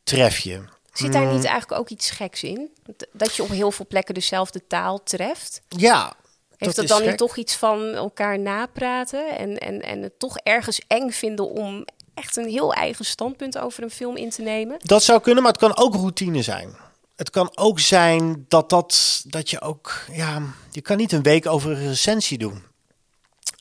Tref 0.04 0.40
je. 0.40 0.64
Zit 0.94 1.14
daar 1.14 1.26
Mm. 1.26 1.36
niet 1.36 1.46
eigenlijk 1.46 1.82
ook 1.82 1.90
iets 1.90 2.10
geks 2.10 2.44
in? 2.44 2.70
Dat 3.12 3.36
je 3.36 3.44
op 3.44 3.50
heel 3.50 3.72
veel 3.72 3.88
plekken 3.88 4.14
dezelfde 4.14 4.68
taal 4.68 5.04
treft? 5.04 5.62
Ja. 5.68 6.16
Heeft 6.58 6.76
dat, 6.76 6.88
dan 6.88 6.98
gek. 6.98 7.08
niet 7.08 7.18
toch 7.18 7.38
iets 7.38 7.56
van 7.56 7.94
elkaar 7.94 8.40
napraten 8.40 9.38
en, 9.38 9.58
en, 9.58 9.82
en 9.82 10.02
het 10.02 10.20
toch 10.20 10.38
ergens 10.38 10.82
eng 10.88 11.10
vinden 11.10 11.50
om 11.50 11.86
echt 12.14 12.38
een 12.38 12.50
heel 12.50 12.74
eigen 12.74 13.06
standpunt 13.06 13.58
over 13.58 13.84
een 13.84 13.90
film 13.90 14.16
in 14.16 14.30
te 14.30 14.42
nemen? 14.42 14.78
Dat 14.80 15.04
zou 15.04 15.22
kunnen, 15.22 15.44
maar 15.44 15.52
het 15.52 15.62
kan 15.62 15.78
ook 15.78 15.94
routine 15.94 16.42
zijn. 16.42 16.76
Het 17.16 17.30
kan 17.30 17.58
ook 17.58 17.80
zijn 17.80 18.46
dat, 18.48 18.70
dat, 18.70 19.24
dat 19.28 19.50
je 19.50 19.62
ook, 19.62 20.06
ja, 20.12 20.42
je 20.72 20.82
kan 20.82 20.98
niet 20.98 21.12
een 21.12 21.24
week 21.24 21.46
over 21.46 21.72
een 21.72 21.88
recensie 21.88 22.38
doen. 22.38 22.64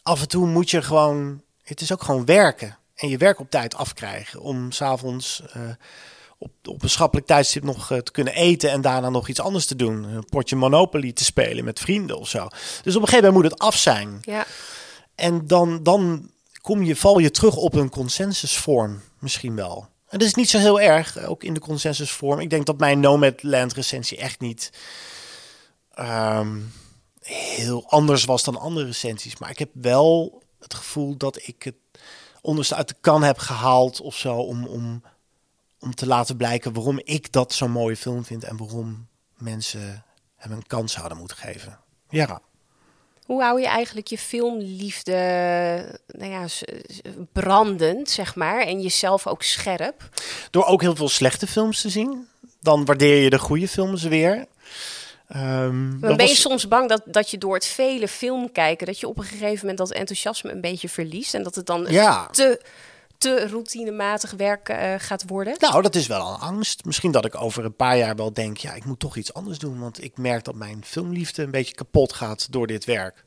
Af 0.02 0.20
en 0.20 0.28
toe 0.28 0.46
moet 0.46 0.70
je 0.70 0.82
gewoon, 0.82 1.42
het 1.62 1.80
is 1.80 1.92
ook 1.92 2.02
gewoon 2.02 2.24
werken. 2.24 2.78
En 2.94 3.08
je 3.08 3.16
werk 3.16 3.40
op 3.40 3.50
tijd 3.50 3.74
afkrijgen 3.74 4.40
om 4.40 4.72
s'avonds 4.72 5.42
uh, 5.56 5.62
op, 6.38 6.50
op 6.64 6.82
een 6.82 6.90
schappelijk 6.90 7.26
tijdstip 7.26 7.62
nog 7.62 7.90
uh, 7.90 7.98
te 7.98 8.12
kunnen 8.12 8.34
eten 8.34 8.70
en 8.70 8.80
daarna 8.80 9.10
nog 9.10 9.28
iets 9.28 9.40
anders 9.40 9.66
te 9.66 9.76
doen. 9.76 10.04
Een 10.04 10.24
potje 10.24 10.56
Monopoly 10.56 11.12
te 11.12 11.24
spelen 11.24 11.64
met 11.64 11.80
vrienden 11.80 12.18
of 12.18 12.28
zo. 12.28 12.48
Dus 12.82 12.96
op 12.96 13.02
een 13.02 13.08
gegeven 13.08 13.32
moment 13.32 13.34
moet 13.34 13.52
het 13.52 13.60
af 13.60 13.76
zijn. 13.76 14.18
Ja. 14.22 14.46
En 15.14 15.46
dan, 15.46 15.82
dan 15.82 16.30
kom 16.62 16.82
je, 16.82 16.96
val 16.96 17.18
je 17.18 17.30
terug 17.30 17.56
op 17.56 17.74
een 17.74 17.90
consensusvorm 17.90 19.00
misschien 19.18 19.56
wel. 19.56 19.88
En 20.08 20.18
dat 20.18 20.28
is 20.28 20.34
niet 20.34 20.50
zo 20.50 20.58
heel 20.58 20.80
erg, 20.80 21.18
ook 21.18 21.42
in 21.42 21.54
de 21.54 21.60
consensusvorm. 21.60 22.40
Ik 22.40 22.50
denk 22.50 22.66
dat 22.66 22.78
mijn 22.78 23.00
Nomadland 23.00 23.72
recensie 23.72 24.18
echt 24.18 24.40
niet 24.40 24.70
um, 25.98 26.72
heel 27.20 27.88
anders 27.88 28.24
was 28.24 28.44
dan 28.44 28.58
andere 28.58 28.86
recensies. 28.86 29.38
Maar 29.38 29.50
ik 29.50 29.58
heb 29.58 29.70
wel 29.72 30.42
het 30.58 30.74
gevoel 30.74 31.16
dat 31.16 31.46
ik 31.46 31.62
het 31.62 31.74
onderste 32.40 32.74
uit 32.74 32.88
de 32.88 32.96
kan 33.00 33.22
heb 33.22 33.38
gehaald 33.38 34.00
of 34.00 34.16
zo. 34.16 34.34
Om, 34.34 34.66
om, 34.66 35.02
om 35.78 35.94
te 35.94 36.06
laten 36.06 36.36
blijken 36.36 36.72
waarom 36.72 37.00
ik 37.04 37.32
dat 37.32 37.52
zo'n 37.52 37.70
mooie 37.70 37.96
film 37.96 38.24
vind. 38.24 38.44
En 38.44 38.56
waarom 38.56 39.06
mensen 39.36 40.04
hem 40.36 40.52
een 40.52 40.66
kans 40.66 40.92
zouden 40.92 41.18
moeten 41.18 41.36
geven. 41.36 41.78
Ja. 42.08 42.40
Hoe 43.26 43.42
hou 43.42 43.60
je 43.60 43.66
eigenlijk 43.66 44.06
je 44.06 44.18
filmliefde 44.18 45.12
nou 46.06 46.30
ja, 46.30 46.46
brandend, 47.32 48.10
zeg 48.10 48.34
maar, 48.34 48.60
en 48.60 48.80
jezelf 48.80 49.26
ook 49.26 49.42
scherp? 49.42 50.08
Door 50.50 50.64
ook 50.64 50.80
heel 50.80 50.96
veel 50.96 51.08
slechte 51.08 51.46
films 51.46 51.80
te 51.80 51.88
zien. 51.88 52.28
Dan 52.60 52.84
waardeer 52.84 53.22
je 53.22 53.30
de 53.30 53.38
goede 53.38 53.68
films 53.68 54.02
weer. 54.02 54.46
Dan 55.28 55.98
dat 56.00 56.16
ben 56.16 56.26
je 56.26 56.34
soms 56.34 56.68
bang 56.68 56.88
dat, 56.88 57.02
dat 57.04 57.30
je 57.30 57.38
door 57.38 57.54
het 57.54 57.66
vele 57.66 58.08
film 58.08 58.52
kijken... 58.52 58.86
dat 58.86 59.00
je 59.00 59.08
op 59.08 59.18
een 59.18 59.24
gegeven 59.24 59.58
moment 59.60 59.78
dat 59.78 59.92
enthousiasme 59.92 60.52
een 60.52 60.60
beetje 60.60 60.88
verliest... 60.88 61.34
en 61.34 61.42
dat 61.42 61.54
het 61.54 61.66
dan 61.66 61.86
Ja. 61.88 62.26
te, 62.26 62.60
te 63.22 63.48
routinematig 63.48 64.30
werk 64.36 64.68
eh, 64.68 64.94
gaat 64.98 65.24
worden. 65.26 65.54
Nou, 65.58 65.82
dat 65.82 65.94
is 65.94 66.06
wel 66.06 66.28
een 66.28 66.40
angst. 66.40 66.84
Misschien 66.84 67.12
dat 67.12 67.24
ik 67.24 67.40
over 67.40 67.64
een 67.64 67.76
paar 67.76 67.96
jaar 67.98 68.16
wel 68.16 68.32
denk, 68.32 68.56
ja, 68.56 68.74
ik 68.74 68.84
moet 68.84 68.98
toch 68.98 69.16
iets 69.16 69.34
anders 69.34 69.58
doen. 69.58 69.78
Want 69.78 70.04
ik 70.04 70.18
merk 70.18 70.44
dat 70.44 70.54
mijn 70.54 70.84
filmliefde 70.84 71.42
een 71.42 71.50
beetje 71.50 71.74
kapot 71.74 72.12
gaat 72.12 72.52
door 72.52 72.66
dit 72.66 72.84
werk. 72.84 73.22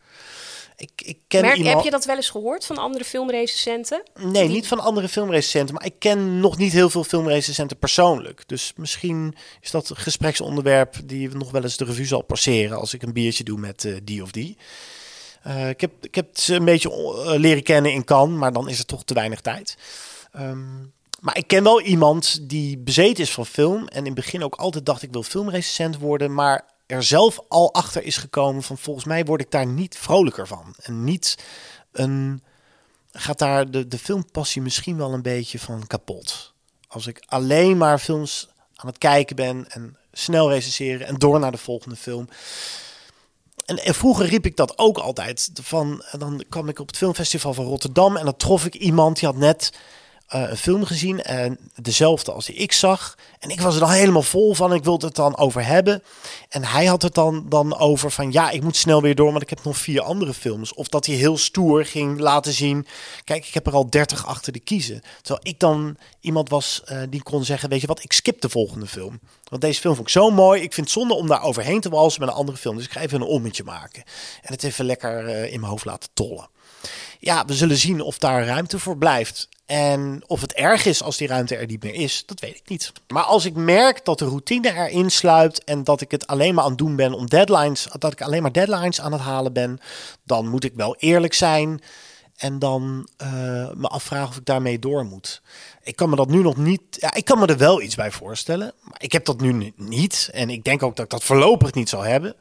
Ik, 0.78 0.92
ik 0.96 1.18
ken 1.28 1.42
Merk, 1.42 1.56
iemand... 1.58 1.76
Heb 1.76 1.84
je 1.84 1.92
dat 1.92 2.06
wel 2.06 2.16
eens 2.16 2.30
gehoord 2.30 2.66
van 2.66 2.78
andere 2.78 3.04
filmrecensenten? 3.06 4.04
Nee, 4.20 4.32
Die- 4.46 4.56
niet 4.56 4.68
van 4.68 4.80
andere 4.80 5.10
filmrecensenten, 5.10 5.76
maar 5.76 5.86
ik 5.86 6.00
ken 6.00 6.40
nog 6.40 6.58
niet 6.58 6.72
heel 6.72 6.90
veel 6.90 7.04
filmrecensenten 7.04 7.78
persoonlijk. 7.78 8.44
Dus 8.48 8.74
misschien 8.76 9.36
is 9.62 9.72
dat 9.72 9.90
een 9.90 9.96
gespreksonderwerp 9.96 10.96
die 11.06 11.30
nog 11.36 11.52
wel 11.52 11.64
eens 11.64 11.78
de 11.78 11.86
revue 11.86 12.06
zal 12.06 12.22
passeren 12.22 12.78
als 12.78 12.94
ik 12.94 13.02
een 13.04 13.14
biertje 13.14 13.44
doe 13.44 13.60
met 13.60 13.86
eh, 13.86 13.96
die 14.04 14.24
of 14.24 14.32
die. 14.32 14.58
Eh, 15.46 15.70
ik, 15.70 15.82
heb, 15.82 15.92
ik 16.02 16.16
heb 16.16 16.38
ze 16.38 16.56
een 16.56 16.66
beetje 16.66 16.92
eh, 16.92 17.40
leren 17.40 17.64
kennen 17.64 17.92
in 17.92 18.04
Cannes, 18.04 18.40
maar 18.40 18.54
dan 18.54 18.70
is 18.70 18.80
er 18.80 18.86
toch 18.86 19.04
te 19.04 19.14
weinig 19.14 19.42
tijd. 19.42 19.78
Ehm, 20.32 20.80
maar 21.20 21.38
ik 21.38 21.48
ken 21.48 21.64
wel 21.64 21.82
iemand 21.82 22.50
die 22.50 22.78
bezeten 22.78 23.24
is 23.24 23.32
van 23.32 23.46
film 23.46 23.88
en 23.88 23.98
in 23.98 24.06
het 24.06 24.14
begin 24.14 24.44
ook 24.44 24.56
altijd 24.56 24.86
dacht 24.86 25.02
ik 25.02 25.12
wil 25.12 25.24
filmrecensent 25.24 25.98
worden, 25.98 26.34
maar 26.34 26.66
er 26.86 27.04
zelf 27.04 27.40
al 27.48 27.74
achter 27.74 28.04
is 28.04 28.18
gekomen 28.18 28.64
van 28.64 28.78
volgens 28.78 29.06
mij 29.06 29.26
word 29.26 29.42
ik 29.42 29.52
daar 29.52 29.66
niet 29.66 29.98
vrolijker 29.98 30.48
van. 30.48 30.76
En 30.82 31.04
niet 31.04 31.38
een 31.92 32.44
gaat 33.12 33.40
daar 33.40 33.72
de, 33.72 33.88
de 33.88 33.98
filmpassie 33.98 34.62
misschien 34.62 34.98
wel 34.98 35.14
een 35.14 35.22
beetje 35.22 35.60
van 35.60 35.88
kapot. 35.88 36.54
Als 36.88 37.08
ik 37.08 37.24
alleen 37.26 37.78
maar 37.78 38.00
films 38.00 38.48
aan 38.76 38.88
het 38.88 38.98
kijken 38.98 39.36
ben 39.36 39.66
en 39.70 39.98
snel 40.12 40.50
recenseren 40.50 41.08
en 41.08 41.16
door 41.16 41.40
naar 41.40 41.52
de 41.52 41.58
volgende 41.58 41.96
film. 41.96 42.28
En, 43.66 43.96
vroeger 43.96 44.26
riep 44.26 44.46
ik 44.46 44.56
dat 44.56 44.78
ook 44.78 44.98
altijd. 44.98 45.50
Van, 45.62 46.04
dan 46.18 46.44
kwam 46.50 46.70
ik 46.70 46.80
op 46.80 46.88
het 46.88 46.98
filmfestival 46.98 47.54
van 47.54 47.66
Rotterdam 47.66 48.18
en 48.18 48.26
dan 48.26 48.38
trof 48.38 48.66
ik 48.66 48.76
iemand 48.76 49.20
die 49.20 49.28
had 49.28 49.38
net 49.38 49.72
eh, 50.26 50.50
een 50.50 50.58
film 50.58 50.86
gezien 50.86 51.24
en 51.24 51.58
dezelfde 51.76 52.32
als 52.32 52.46
die 52.46 52.56
ik 52.56 52.72
zag. 52.72 53.18
En 53.40 53.50
ik 53.50 53.62
was 53.62 53.74
er 53.74 53.80
dan 53.80 53.90
helemaal 53.90 54.22
vol 54.22 54.54
van. 54.54 54.74
Ik 54.74 54.84
wilde 54.84 55.06
het 55.06 55.16
dan 55.16 55.38
over 55.38 55.66
hebben. 55.66 56.04
En 56.50 56.64
hij 56.64 56.86
had 56.86 57.02
het 57.02 57.14
dan, 57.14 57.46
dan 57.50 57.78
over 57.78 58.12
van 58.12 58.32
ja, 58.32 58.50
ik 58.50 58.64
moet 58.64 58.76
snel 58.76 59.02
weer 59.02 59.16
door, 59.16 59.32
want 59.32 59.42
ik 59.42 59.50
heb 59.50 59.64
nog 59.64 59.78
vier 59.78 60.02
andere 60.02 60.34
films. 60.34 60.74
Of 60.74 60.88
dat 60.88 61.06
hij 61.06 61.16
heel 61.16 61.38
stoer 61.38 61.86
ging 61.86 62.20
laten 62.20 62.54
zien. 62.54 62.88
Kijk, 63.24 63.48
ik 63.48 63.54
heb 63.54 63.68
er 63.68 63.74
al 63.74 63.90
dertig 63.90 64.26
achter 64.26 64.54
de 64.54 64.60
kiezen. 64.60 65.02
Terwijl 65.22 65.48
ik 65.48 65.60
dan 65.60 65.98
iemand 66.20 66.50
was 66.50 66.82
eh, 66.86 67.02
die 67.10 67.24
kon 67.24 67.44
zeggen, 67.44 67.70
weet 67.70 67.82
je 67.82 67.88
wat, 67.88 68.04
ik 68.04 68.14
skip 68.14 68.42
de 68.42 68.50
volgende 68.50 68.88
film. 68.88 69.20
Want 69.44 69.62
deze 69.62 69.80
film 69.80 69.96
vond 69.96 70.08
ik 70.08 70.14
zo 70.14 70.30
mooi. 70.30 70.62
Ik 70.62 70.74
vind 70.74 70.88
het 70.88 70.96
zonde 70.96 71.14
om 71.14 71.28
daar 71.28 71.44
overheen 71.44 71.82
te 71.82 71.90
walsen 71.90 72.20
met 72.20 72.30
een 72.30 72.36
andere 72.36 72.58
film. 72.58 72.76
Dus 72.76 72.86
ik 72.86 72.92
ga 72.92 73.02
even 73.02 73.22
een 73.22 73.28
ommetje 73.28 73.64
maken. 73.64 74.04
En 74.42 74.54
het 74.54 74.64
even 74.64 74.86
lekker 74.86 75.28
eh, 75.28 75.54
in 75.54 75.60
mijn 75.60 75.72
hoofd 75.72 75.86
laten 75.86 76.10
tollen. 76.14 76.50
Ja, 77.20 77.46
we 77.46 77.54
zullen 77.54 77.78
zien 77.78 78.02
of 78.02 78.18
daar 78.18 78.46
ruimte 78.46 78.80
voor 78.80 78.98
blijft. 78.98 79.50
En 79.66 80.24
of 80.28 80.42
het 80.42 80.54
erg 80.54 80.86
is 80.86 81.04
als 81.04 81.18
die 81.18 81.28
ruimte 81.28 81.56
er 81.56 81.66
niet 81.66 81.84
meer 81.84 81.94
is, 81.94 82.24
dat 82.26 82.40
weet 82.40 82.56
ik 82.56 82.70
niet. 82.70 82.92
Maar 83.08 83.24
als 83.24 83.46
ik 83.46 83.56
merk 83.56 84.06
dat 84.06 84.20
de 84.20 84.26
routine 84.26 84.74
erin 84.74 85.12
sluipt 85.12 85.64
en 85.64 85.84
dat 85.84 86.02
ik 86.02 86.12
het 86.12 86.28
alleen 86.28 86.54
maar 86.56 86.64
aan 86.64 86.70
het 86.70 86.80
doen 86.80 86.96
ben 86.96 87.14
om 87.14 87.30
deadlines, 87.30 87.88
dat 88.00 88.12
ik 88.12 88.22
alleen 88.22 88.42
maar 88.42 88.52
deadlines 88.52 89.02
aan 89.02 89.12
het 89.12 89.22
halen 89.22 89.54
ben, 89.54 89.80
dan 90.24 90.48
moet 90.48 90.64
ik 90.64 90.74
wel 90.76 90.96
eerlijk 91.00 91.34
zijn 91.34 91.82
en 92.36 92.60
dan 92.60 93.08
eh, 93.18 93.28
me 93.74 93.88
afvragen 93.88 94.30
of 94.30 94.36
ik 94.38 94.46
daarmee 94.46 94.80
door 94.80 95.06
moet. 95.06 95.42
Ik 95.84 95.96
kan 95.96 96.10
me 96.10 96.16
dat 96.16 96.30
nu 96.30 96.42
nog 96.42 96.58
niet. 96.58 96.82
Ja, 96.90 97.14
ik 97.14 97.26
kan 97.26 97.40
me 97.40 97.46
er 97.46 97.58
wel 97.58 97.82
iets 97.82 97.96
bij 97.96 98.12
voorstellen, 98.12 98.74
maar 98.82 98.98
ik 99.02 99.12
heb 99.12 99.26
dat 99.26 99.42
nu 99.42 99.54
ni- 99.54 99.74
niet. 99.76 100.30
En 100.34 100.50
ik 100.50 100.64
denk 100.64 100.84
ook 100.84 100.96
dat 100.96 101.06
ik 101.06 101.12
dat 101.12 101.24
voorlopig 101.24 101.74
niet 101.74 101.90
zal 101.90 102.02
hebben. 102.02 102.36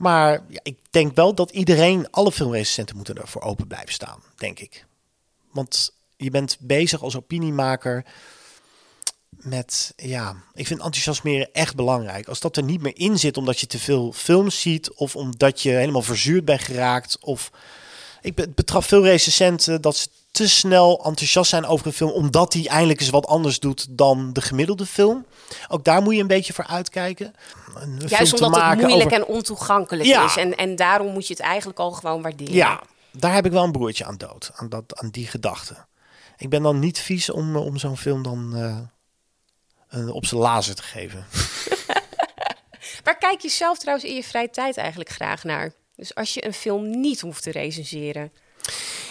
Maar 0.00 0.44
ja, 0.48 0.60
ik 0.62 0.78
denk 0.90 1.14
wel 1.14 1.34
dat 1.34 1.50
iedereen, 1.50 2.10
alle 2.10 2.32
filmrecensenten 2.32 2.96
moeten 2.96 3.16
ervoor 3.16 3.42
open 3.42 3.66
blijven 3.66 3.92
staan, 3.92 4.22
denk 4.36 4.58
ik. 4.58 4.86
Want 5.52 5.92
je 6.16 6.30
bent 6.30 6.56
bezig 6.60 7.02
als 7.02 7.16
opiniemaker 7.16 8.04
met, 9.28 9.92
ja, 9.96 10.36
ik 10.54 10.66
vind 10.66 10.80
enthousiasmeren 10.80 11.52
echt 11.52 11.76
belangrijk. 11.76 12.28
Als 12.28 12.40
dat 12.40 12.56
er 12.56 12.62
niet 12.62 12.80
meer 12.80 12.96
in 12.98 13.18
zit 13.18 13.36
omdat 13.36 13.60
je 13.60 13.66
te 13.66 13.78
veel 13.78 14.12
films 14.12 14.60
ziet 14.60 14.92
of 14.92 15.16
omdat 15.16 15.62
je 15.62 15.70
helemaal 15.70 16.02
verzuurd 16.02 16.44
bent 16.44 16.60
geraakt 16.60 17.18
of 17.20 17.50
ik 18.20 18.34
be- 18.34 18.48
betrap 18.48 18.84
veel 18.84 19.04
recensenten 19.04 19.80
dat 19.80 19.96
ze 19.96 20.08
te 20.30 20.48
snel 20.48 21.04
enthousiast 21.04 21.50
zijn 21.50 21.66
over 21.66 21.86
een 21.86 21.92
film 21.92 22.10
omdat 22.10 22.52
die 22.52 22.68
eindelijk 22.68 23.00
eens 23.00 23.10
wat 23.10 23.26
anders 23.26 23.58
doet 23.60 23.86
dan 23.90 24.32
de 24.32 24.40
gemiddelde 24.40 24.86
film. 24.86 25.26
Ook 25.68 25.84
daar 25.84 26.02
moet 26.02 26.14
je 26.14 26.20
een 26.20 26.26
beetje 26.26 26.52
voor 26.52 26.66
uitkijken. 26.66 27.34
Een 27.74 27.96
film 27.98 28.08
Juist 28.08 28.36
te 28.36 28.44
omdat 28.44 28.62
het 28.62 28.78
moeilijk 28.80 29.12
over- 29.12 29.12
en 29.12 29.24
ontoegankelijk 29.34 30.08
Ja. 30.08 30.24
is. 30.24 30.36
En, 30.36 30.56
en 30.56 30.76
daarom 30.76 31.12
moet 31.12 31.26
je 31.26 31.32
het 31.32 31.42
eigenlijk 31.42 31.78
al 31.78 31.90
gewoon 31.92 32.22
waarderen. 32.22 32.54
Ja, 32.54 32.82
daar 33.12 33.34
heb 33.34 33.46
ik 33.46 33.52
wel 33.52 33.64
een 33.64 33.72
broertje 33.72 34.04
aan 34.04 34.16
dood, 34.16 34.50
aan, 34.54 34.68
dat, 34.68 35.00
aan 35.00 35.10
die 35.10 35.26
gedachte. 35.26 35.74
Ik 36.36 36.48
ben 36.48 36.62
dan 36.62 36.78
niet 36.78 36.98
vies 36.98 37.30
om, 37.30 37.56
eh, 37.56 37.64
om 37.64 37.76
zo'n 37.78 37.96
film 37.96 38.22
dan 38.22 38.52
eh, 38.56 38.78
eh, 40.00 40.14
op 40.14 40.26
zijn 40.26 40.40
lazer 40.40 40.74
te 40.74 40.82
geven. 40.82 41.26
Waar 43.04 43.18
kijk 43.18 43.40
je 43.40 43.48
zelf 43.48 43.78
trouwens 43.78 44.08
in 44.08 44.14
je 44.14 44.24
vrije 44.24 44.50
tijd 44.50 44.76
eigenlijk 44.76 45.10
graag 45.10 45.44
naar? 45.44 45.72
Dus 45.96 46.14
als 46.14 46.34
je 46.34 46.46
een 46.46 46.52
film 46.52 47.00
niet 47.00 47.20
hoeft 47.20 47.42
te 47.42 47.50
recenseren. 47.50 48.32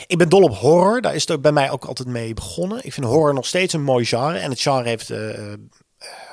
Ik 0.09 0.17
ben 0.17 0.29
dol 0.29 0.43
op 0.43 0.55
horror. 0.55 1.01
Daar 1.01 1.15
is 1.15 1.21
het 1.21 1.31
ook 1.31 1.41
bij 1.41 1.51
mij 1.51 1.71
ook 1.71 1.85
altijd 1.85 2.07
mee 2.07 2.33
begonnen. 2.33 2.85
Ik 2.85 2.93
vind 2.93 3.05
horror 3.05 3.33
nog 3.33 3.45
steeds 3.45 3.73
een 3.73 3.83
mooi 3.83 4.05
genre. 4.05 4.37
En 4.37 4.49
het 4.49 4.61
genre 4.61 4.87
heeft 4.87 5.09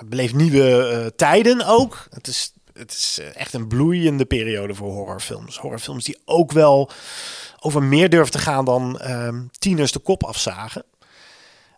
beleeft 0.05 0.35
nieuwe 0.35 0.89
eh, 0.89 1.07
tijden 1.17 1.67
ook. 1.67 2.07
Het 2.11 2.27
is, 2.27 2.53
het 2.73 2.91
is 2.91 3.21
echt 3.35 3.53
een 3.53 3.69
bloeiende 3.69 4.25
periode 4.25 4.75
voor 4.75 4.93
horrorfilms. 4.93 5.59
Horrorfilms 5.59 6.05
die 6.05 6.19
ook 6.25 6.53
wel 6.53 6.91
over 7.61 7.83
meer 7.83 8.11
durven 8.11 8.33
te 8.33 8.39
gaan 8.39 8.65
dan 8.65 8.99
ehm, 8.99 9.43
tieners 9.59 9.93
de 9.93 9.99
kop 9.99 10.25
afzagen. 10.25 10.85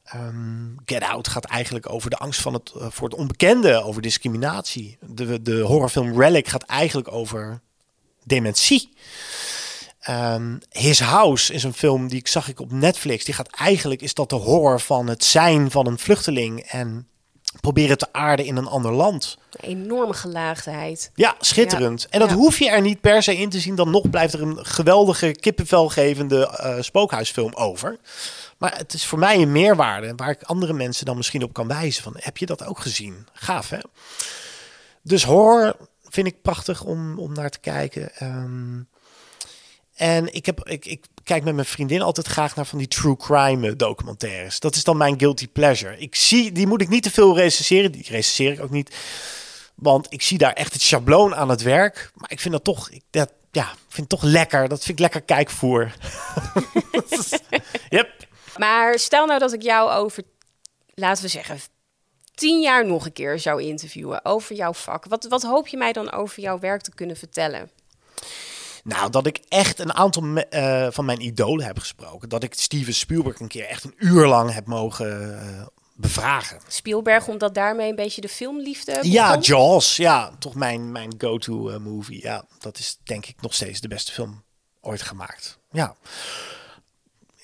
Ehm, 0.04 0.66
Get 0.84 1.02
Out 1.02 1.28
gaat 1.28 1.44
eigenlijk 1.44 1.92
over 1.92 2.10
de 2.10 2.16
angst 2.16 2.40
van 2.40 2.54
het, 2.54 2.72
voor 2.74 3.08
het 3.08 3.18
onbekende, 3.18 3.82
over 3.82 4.02
discriminatie. 4.02 4.98
De, 5.00 5.42
de 5.42 5.60
horrorfilm 5.60 6.20
Relic 6.20 6.48
gaat 6.48 6.62
eigenlijk 6.62 7.12
over 7.12 7.60
dementie. 8.24 8.92
Ehm, 10.08 10.56
His 10.70 11.00
House 11.00 11.52
is 11.52 11.62
een 11.62 11.72
film 11.74 12.08
die 12.08 12.18
ik 12.18 12.28
zag 12.28 12.48
ik 12.48 12.60
op 12.60 12.72
Netflix. 12.72 13.24
Die 13.24 13.34
gaat 13.34 13.48
eigenlijk 13.56 14.02
is 14.02 14.14
dat 14.14 14.28
de 14.30 14.36
horror 14.36 14.80
van 14.80 15.06
het 15.06 15.24
zijn 15.24 15.70
van 15.70 15.86
een 15.86 15.98
vluchteling 15.98 16.60
en 16.60 17.06
proberen 17.60 17.98
te 17.98 18.12
aarden 18.12 18.46
in 18.46 18.56
een 18.56 18.66
ander 18.66 18.92
land. 18.92 19.38
Een 19.50 19.68
enorme 19.68 20.12
gelaagdheid. 20.14 21.10
Ja, 21.14 21.34
schitterend. 21.40 22.02
Ja. 22.02 22.08
En 22.10 22.20
dat 22.20 22.28
Ja. 22.28 22.34
hoef 22.34 22.58
je 22.58 22.70
er 22.70 22.80
niet 22.80 23.00
per 23.00 23.22
se 23.22 23.36
in 23.36 23.48
te 23.50 23.60
zien. 23.60 23.74
Dan 23.74 23.90
nog 23.90 24.10
blijft 24.10 24.34
er 24.34 24.42
een 24.42 24.66
geweldige 24.66 25.30
kippenvelgevende 25.32 26.48
eh, 26.48 26.76
spookhuisfilm 26.80 27.54
over. 27.54 27.98
Maar 28.58 28.76
het 28.76 28.92
is 28.94 29.04
voor 29.06 29.18
mij 29.18 29.36
een 29.42 29.52
meerwaarde 29.52 30.12
waar 30.16 30.30
ik 30.30 30.42
andere 30.42 30.72
mensen 30.72 31.04
dan 31.06 31.16
misschien 31.16 31.42
op 31.42 31.52
kan 31.52 31.68
wijzen. 31.68 32.02
Van, 32.02 32.14
heb 32.16 32.36
je 32.36 32.46
dat 32.46 32.64
ook 32.64 32.78
gezien? 32.78 33.26
Gaaf, 33.32 33.70
hè? 33.70 33.78
Dus 35.02 35.24
horror 35.24 35.76
vind 36.08 36.26
ik 36.26 36.42
prachtig 36.42 36.84
om, 36.84 37.18
om 37.18 37.32
naar 37.32 37.50
te 37.50 37.58
kijken. 37.60 38.14
Ehm, 38.16 38.78
en 39.98 40.34
ik, 40.34 40.46
heb, 40.46 40.68
ik, 40.68 40.86
ik 40.86 41.04
kijk 41.24 41.44
met 41.44 41.54
mijn 41.54 41.66
vriendin 41.66 42.02
altijd 42.02 42.26
graag 42.26 42.56
naar 42.56 42.66
van 42.66 42.78
die 42.78 42.88
true 42.88 43.16
crime 43.16 43.76
documentaires. 43.76 44.60
Dat 44.60 44.74
is 44.74 44.84
dan 44.84 44.96
mijn 44.96 45.18
guilty 45.18 45.48
pleasure. 45.48 45.98
Ik 45.98 46.14
zie, 46.14 46.52
die 46.52 46.66
moet 46.66 46.80
ik 46.80 46.88
niet 46.88 47.02
te 47.02 47.10
veel 47.10 47.36
recenseren. 47.36 47.92
Die 47.92 48.06
recenseer 48.08 48.52
ik 48.52 48.60
ook 48.60 48.70
niet. 48.70 48.96
Want 49.74 50.06
ik 50.12 50.22
zie 50.22 50.38
daar 50.38 50.52
echt 50.52 50.72
het 50.72 50.82
schabloon 50.82 51.34
aan 51.34 51.48
het 51.48 51.62
werk. 51.62 52.10
Maar 52.14 52.30
ik 52.30 52.40
vind 52.40 52.54
dat 52.54 52.64
toch, 52.64 52.90
ik, 52.90 53.02
dat, 53.10 53.32
ja, 53.50 53.72
vind 53.88 54.08
toch 54.08 54.22
lekker. 54.22 54.68
Dat 54.68 54.84
vind 54.84 54.98
ik 54.98 54.98
lekker 54.98 55.22
kijkvoer. 55.22 55.94
yep. 57.88 58.10
Maar 58.56 58.98
stel 58.98 59.26
nou 59.26 59.38
dat 59.38 59.52
ik 59.52 59.62
jou 59.62 59.90
over, 59.90 60.22
laten 60.94 61.22
we 61.22 61.28
zeggen, 61.28 61.60
tien 62.34 62.60
jaar 62.60 62.86
nog 62.86 63.06
een 63.06 63.12
keer 63.12 63.38
zou 63.38 63.62
interviewen 63.62 64.24
over 64.24 64.56
jouw 64.56 64.72
vak. 64.72 65.04
Wat, 65.04 65.24
wat 65.24 65.42
hoop 65.42 65.68
je 65.68 65.76
mij 65.76 65.92
dan 65.92 66.12
over 66.12 66.42
jouw 66.42 66.58
werk 66.58 66.82
te 66.82 66.94
kunnen 66.94 67.16
vertellen? 67.16 67.70
Nou, 68.88 69.10
dat 69.10 69.26
ik 69.26 69.40
echt 69.48 69.78
een 69.78 69.94
aantal 69.94 70.22
me- 70.22 70.46
eh, 70.46 70.86
van 70.90 71.04
mijn 71.04 71.20
idolen 71.20 71.66
heb 71.66 71.78
gesproken. 71.78 72.28
Dat 72.28 72.42
ik 72.42 72.54
Steven 72.54 72.94
Spielberg 72.94 73.40
een 73.40 73.48
keer 73.48 73.64
echt 73.66 73.84
een 73.84 73.94
uur 73.96 74.26
lang 74.26 74.52
heb 74.52 74.66
mogen 74.66 75.40
eh, 75.40 75.66
bevragen. 75.94 76.60
Spielberg, 76.68 77.28
omdat 77.28 77.54
daarmee 77.54 77.88
een 77.88 77.96
beetje 77.96 78.20
de 78.20 78.28
filmliefde 78.28 78.98
Ja? 79.02 79.36
Jaws. 79.40 79.96
Ja, 79.96 80.30
toch 80.38 80.54
mijn, 80.54 80.92
mijn 80.92 81.14
go-to 81.18 81.68
eh, 81.68 81.78
movie. 81.78 82.22
Ja, 82.22 82.44
dat 82.58 82.78
is 82.78 82.98
denk 83.04 83.26
ik 83.26 83.40
nog 83.42 83.54
steeds 83.54 83.80
de 83.80 83.88
beste 83.88 84.12
film 84.12 84.42
ooit 84.80 85.02
gemaakt. 85.02 85.58
Ja. 85.70 85.94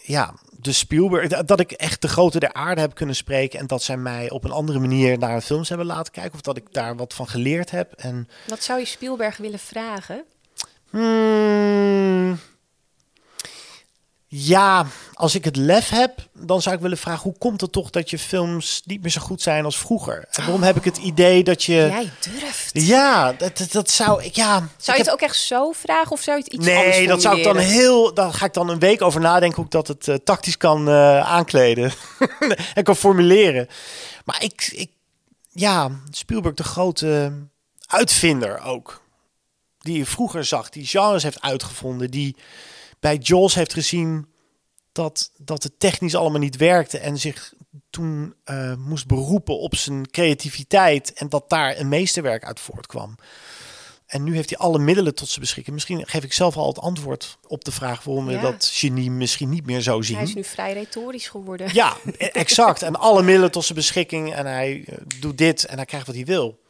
Ja, 0.03 0.35
dus 0.59 0.79
Spielberg, 0.79 1.29
dat- 1.29 1.49
dat 1.49 1.61
ik 1.61 1.73
echt 1.73 2.03
de 2.03 2.09
grote 2.09 2.39
der 2.39 2.53
aarde 2.53 2.81
heb 2.81 2.95
kunnen 2.95 3.17
spreken 3.17 3.59
en 3.59 3.67
dat 3.67 3.83
zij 3.83 3.97
mij 3.97 4.31
op 4.31 4.45
een 4.45 4.51
andere 4.51 4.79
manier 4.79 5.19
naar 5.19 5.41
films 5.41 5.69
hebben 5.69 5.87
laten 5.87 6.13
kijken 6.13 6.35
of 6.35 6.41
dat 6.41 6.57
ik 6.57 6.73
daar 6.73 6.97
wat 6.97 7.15
van 7.15 7.29
geleerd 7.29 7.71
heb. 7.71 7.93
En 7.93 8.29
Wat 8.47 8.63
zou 8.63 8.79
je 8.79 8.85
Spielberg 8.87 9.37
willen 9.37 9.59
vragen? 9.59 10.25
Hmm. 10.95 12.39
Ja, 14.27 14.87
als 15.15 15.35
ik 15.35 15.45
het 15.45 15.57
lef 15.57 15.89
heb, 15.89 16.29
dan 16.33 16.63
zou 16.63 16.75
ik 16.75 16.81
willen 16.81 16.99
vragen: 16.99 17.23
hoe 17.23 17.39
komt 17.39 17.61
het 17.61 17.73
toch 17.73 17.91
dat 17.91 18.11
je 18.11 18.19
films 18.19 18.83
niet 18.85 19.03
meer 19.03 19.11
zo 19.11 19.21
goed 19.21 19.43
zijn 19.43 19.65
als 19.65 19.79
vroeger? 19.79 20.25
En 20.31 20.43
waarom 20.43 20.63
heb 20.63 20.77
ik 20.77 20.85
het 20.85 20.97
idee 20.97 21.45
dat 21.45 21.63
je. 21.63 21.75
Jij 21.75 22.11
durft. 22.21 22.71
Ja, 22.73 23.33
dat, 23.33 23.59
dat, 23.59 23.73
dat 23.73 23.91
zou 23.91 24.25
ik. 24.25 24.37
Ja, 24.37 24.69
Zou 24.77 24.97
je 24.97 25.03
het 25.03 25.13
ook 25.13 25.21
echt 25.21 25.37
zo 25.37 25.73
vragen 25.73 26.13
of 26.13 26.21
zou 26.21 26.37
je 26.39 26.45
het 26.45 26.53
iets 26.53 26.65
Nee, 26.65 26.77
anders 26.77 27.07
dat 27.07 27.23
zou 27.23 27.39
ik 27.39 27.45
dan 27.45 27.57
heel. 27.57 28.15
Daar 28.15 28.33
ga 28.33 28.45
ik 28.45 28.53
dan 28.53 28.69
een 28.69 28.79
week 28.79 29.03
over 29.03 29.21
nadenken 29.21 29.57
hoe 29.57 29.65
ik 29.65 29.71
dat 29.71 29.89
het 29.89 30.09
eh, 30.09 30.15
tactisch 30.15 30.57
kan 30.57 30.89
eh, 30.89 31.21
aankleden 31.21 31.93
en 32.75 32.85
kan 32.85 32.97
formuleren. 32.97 33.69
Maar 34.25 34.43
ik, 34.43 34.69
ik, 34.73 34.91
ja, 35.53 35.91
Spielberg, 36.11 36.55
de 36.55 36.65
grote 36.65 37.33
uitvinder 37.87 38.63
ook. 38.63 39.03
Die 39.85 39.99
je 39.99 40.07
vroeger 40.07 40.45
zag, 40.45 40.69
die 40.69 40.87
genres 40.87 41.23
heeft 41.23 41.41
uitgevonden, 41.41 42.11
die 42.11 42.37
bij 43.01 43.17
Jaws 43.17 43.55
heeft 43.55 43.73
gezien 43.73 44.27
dat, 44.93 45.31
dat 45.37 45.63
het 45.63 45.79
technisch 45.79 46.15
allemaal 46.15 46.41
niet 46.41 46.57
werkte 46.57 46.99
en 46.99 47.19
zich 47.19 47.55
toen 47.91 48.35
eh, 48.45 48.75
moest 48.75 49.07
beroepen 49.07 49.59
op 49.59 49.77
zijn 49.77 50.11
creativiteit 50.11 51.13
en 51.13 51.29
dat 51.29 51.51
daar 51.51 51.79
een 51.79 51.89
meesterwerk 51.89 52.45
uit 52.45 52.61
voortkwam. 52.61 53.17
En 54.07 54.25
nu 54.25 54.35
heeft 54.35 54.51
hij 54.51 54.59
alle 54.59 54.79
middelen 54.79 55.15
tot 55.15 55.29
zijn 55.29 55.41
beschikking. 55.41 55.75
Misschien 55.75 56.07
geef 56.07 56.25
ik 56.25 56.33
zelf 56.33 56.57
al 56.57 56.69
het 56.69 56.79
antwoord 56.79 57.39
op 57.47 57.65
de 57.65 57.73
vraag 57.73 58.03
waarom 58.05 58.27
we 58.27 58.39
dat 58.39 58.71
genie 58.73 59.11
misschien 59.11 59.49
niet 59.49 59.67
meer 59.67 59.81
zo 59.81 60.03
zien. 60.03 60.17
Hij 60.17 60.25
is 60.25 60.35
nu 60.35 60.45
vrij 60.45 60.73
retorisch 60.73 61.29
geworden. 61.29 61.71
Ja, 61.73 61.97
e- 62.19 62.27
exact. 62.27 62.83
En 62.83 62.97
alle 62.97 63.23
middelen 63.23 63.51
tot 63.51 63.65
zijn 63.65 63.79
beschikking. 63.79 64.35
En 64.35 64.47
hij 64.47 64.85
eh, 64.87 64.97
doet 65.21 65.39
dit 65.39 65.65
en 65.65 65.77
hij 65.77 65.85
krijgt 65.85 66.07
wat 66.07 66.17
hij 66.17 66.25
wil. 66.25 66.61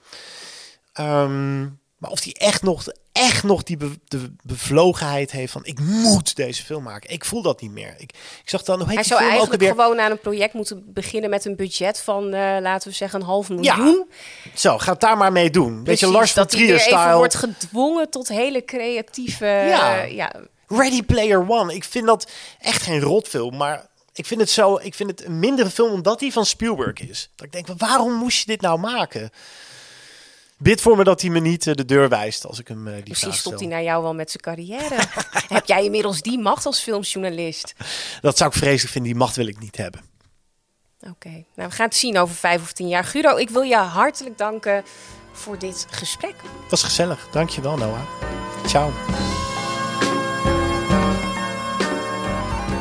Ehm, 0.92 1.66
maar 1.96 2.10
of 2.10 2.22
hij 2.22 2.32
echt 2.32 2.62
nog, 2.62 2.84
echt 3.12 3.42
nog 3.42 3.62
die 3.62 3.76
be- 3.76 3.98
de 4.04 4.34
bevlogenheid 4.42 5.30
heeft 5.30 5.52
van... 5.52 5.64
ik 5.64 5.80
moet 5.80 6.36
deze 6.36 6.62
film 6.62 6.82
maken. 6.82 7.10
Ik 7.10 7.24
voel 7.24 7.42
dat 7.42 7.60
niet 7.60 7.70
meer. 7.70 7.94
Ik, 7.98 8.12
ik 8.42 8.48
zag 8.48 8.62
dan, 8.62 8.78
hoe 8.78 8.86
heet 8.86 8.94
Hij 8.94 9.04
zou 9.04 9.22
ook 9.22 9.28
eigenlijk 9.30 9.64
gewoon 9.64 10.00
aan 10.00 10.10
een 10.10 10.20
project 10.20 10.54
moeten 10.54 10.92
beginnen 10.92 11.30
met 11.30 11.44
een 11.44 11.56
budget 11.56 12.00
van, 12.00 12.24
eh, 12.34 12.56
laten 12.60 12.88
we 12.90 12.94
zeggen, 12.96 13.20
een 13.20 13.26
half 13.26 13.48
miljoen. 13.48 14.06
Zo, 14.54 14.78
ga 14.78 14.92
het 14.92 15.00
daar 15.00 15.16
maar 15.16 15.32
mee 15.32 15.50
doen. 15.50 15.84
Beetje 15.84 16.06
Lars 16.06 16.32
van 16.32 16.42
dat 16.42 16.52
hij 16.52 16.60
weer 16.60 16.74
even 16.74 16.84
Trier-style. 16.86 17.16
wordt 17.16 17.34
gedwongen 17.34 18.10
tot 18.10 18.28
hele 18.28 18.64
creatieve... 18.64 19.46
Ja. 19.46 20.02
ja. 20.02 20.32
Ready 20.68 21.02
Player 21.02 21.50
One. 21.50 21.74
Ik 21.74 21.84
vind 21.84 22.06
dat 22.06 22.30
echt 22.60 22.82
geen 22.82 23.00
rotfilm, 23.00 23.56
maar 23.56 23.86
ik 24.14 24.26
vind 24.26 24.40
het 24.40 24.50
zo. 24.50 24.78
Ik 24.82 24.94
vind 24.94 25.10
het 25.10 25.24
een 25.24 25.38
mindere 25.38 25.70
film 25.70 25.92
omdat 25.92 26.20
hij 26.20 26.32
van 26.32 26.46
Spielberg 26.46 26.98
is. 27.08 27.30
Dat 27.36 27.46
ik 27.46 27.52
denk, 27.52 27.78
waarom 27.80 28.12
moest 28.12 28.38
je 28.38 28.46
dit 28.46 28.60
nou 28.60 28.78
maken? 28.78 29.30
Bid 30.64 30.80
voor 30.80 30.96
me 30.96 31.04
dat 31.04 31.20
hij 31.20 31.30
me 31.30 31.40
niet 31.40 31.66
eh, 31.66 31.74
de 31.74 31.84
deur 31.84 32.08
wijst 32.08 32.46
als 32.46 32.58
ik 32.58 32.68
hem 32.68 32.86
eh, 32.86 32.94
die 32.94 33.02
Misschien 33.08 33.28
vraag 33.28 33.40
stopt 33.40 33.60
hij 33.60 33.68
naar 33.68 33.82
jou 33.82 34.02
wel 34.02 34.14
met 34.14 34.30
zijn 34.30 34.42
carrière. 34.42 34.96
Heb 35.56 35.66
jij 35.66 35.84
inmiddels 35.84 36.20
die 36.20 36.38
macht 36.38 36.66
als 36.66 36.80
filmjournalist? 36.80 37.74
Dat 38.20 38.36
zou 38.36 38.50
ik 38.50 38.56
vreselijk 38.56 38.92
vinden. 38.92 39.10
Die 39.10 39.20
macht 39.20 39.36
wil 39.36 39.46
ik 39.46 39.58
niet 39.58 39.76
hebben. 39.76 40.00
Oké, 41.10 41.28
nou 41.28 41.68
we 41.68 41.70
gaan 41.70 41.86
het 41.86 41.96
zien 41.96 42.18
over 42.18 42.34
vijf 42.34 42.62
of 42.62 42.72
tien 42.72 42.88
jaar. 42.88 43.04
Guido, 43.04 43.36
ik 43.36 43.50
wil 43.50 43.62
je 43.62 43.76
hartelijk 43.76 44.38
danken 44.38 44.84
voor 45.32 45.58
dit 45.58 45.86
gesprek. 45.90 46.34
Dat 46.60 46.70
was 46.70 46.82
gezellig. 46.82 47.28
Dankjewel, 47.32 47.76
Noah. 47.76 48.02
Ciao. 48.66 48.92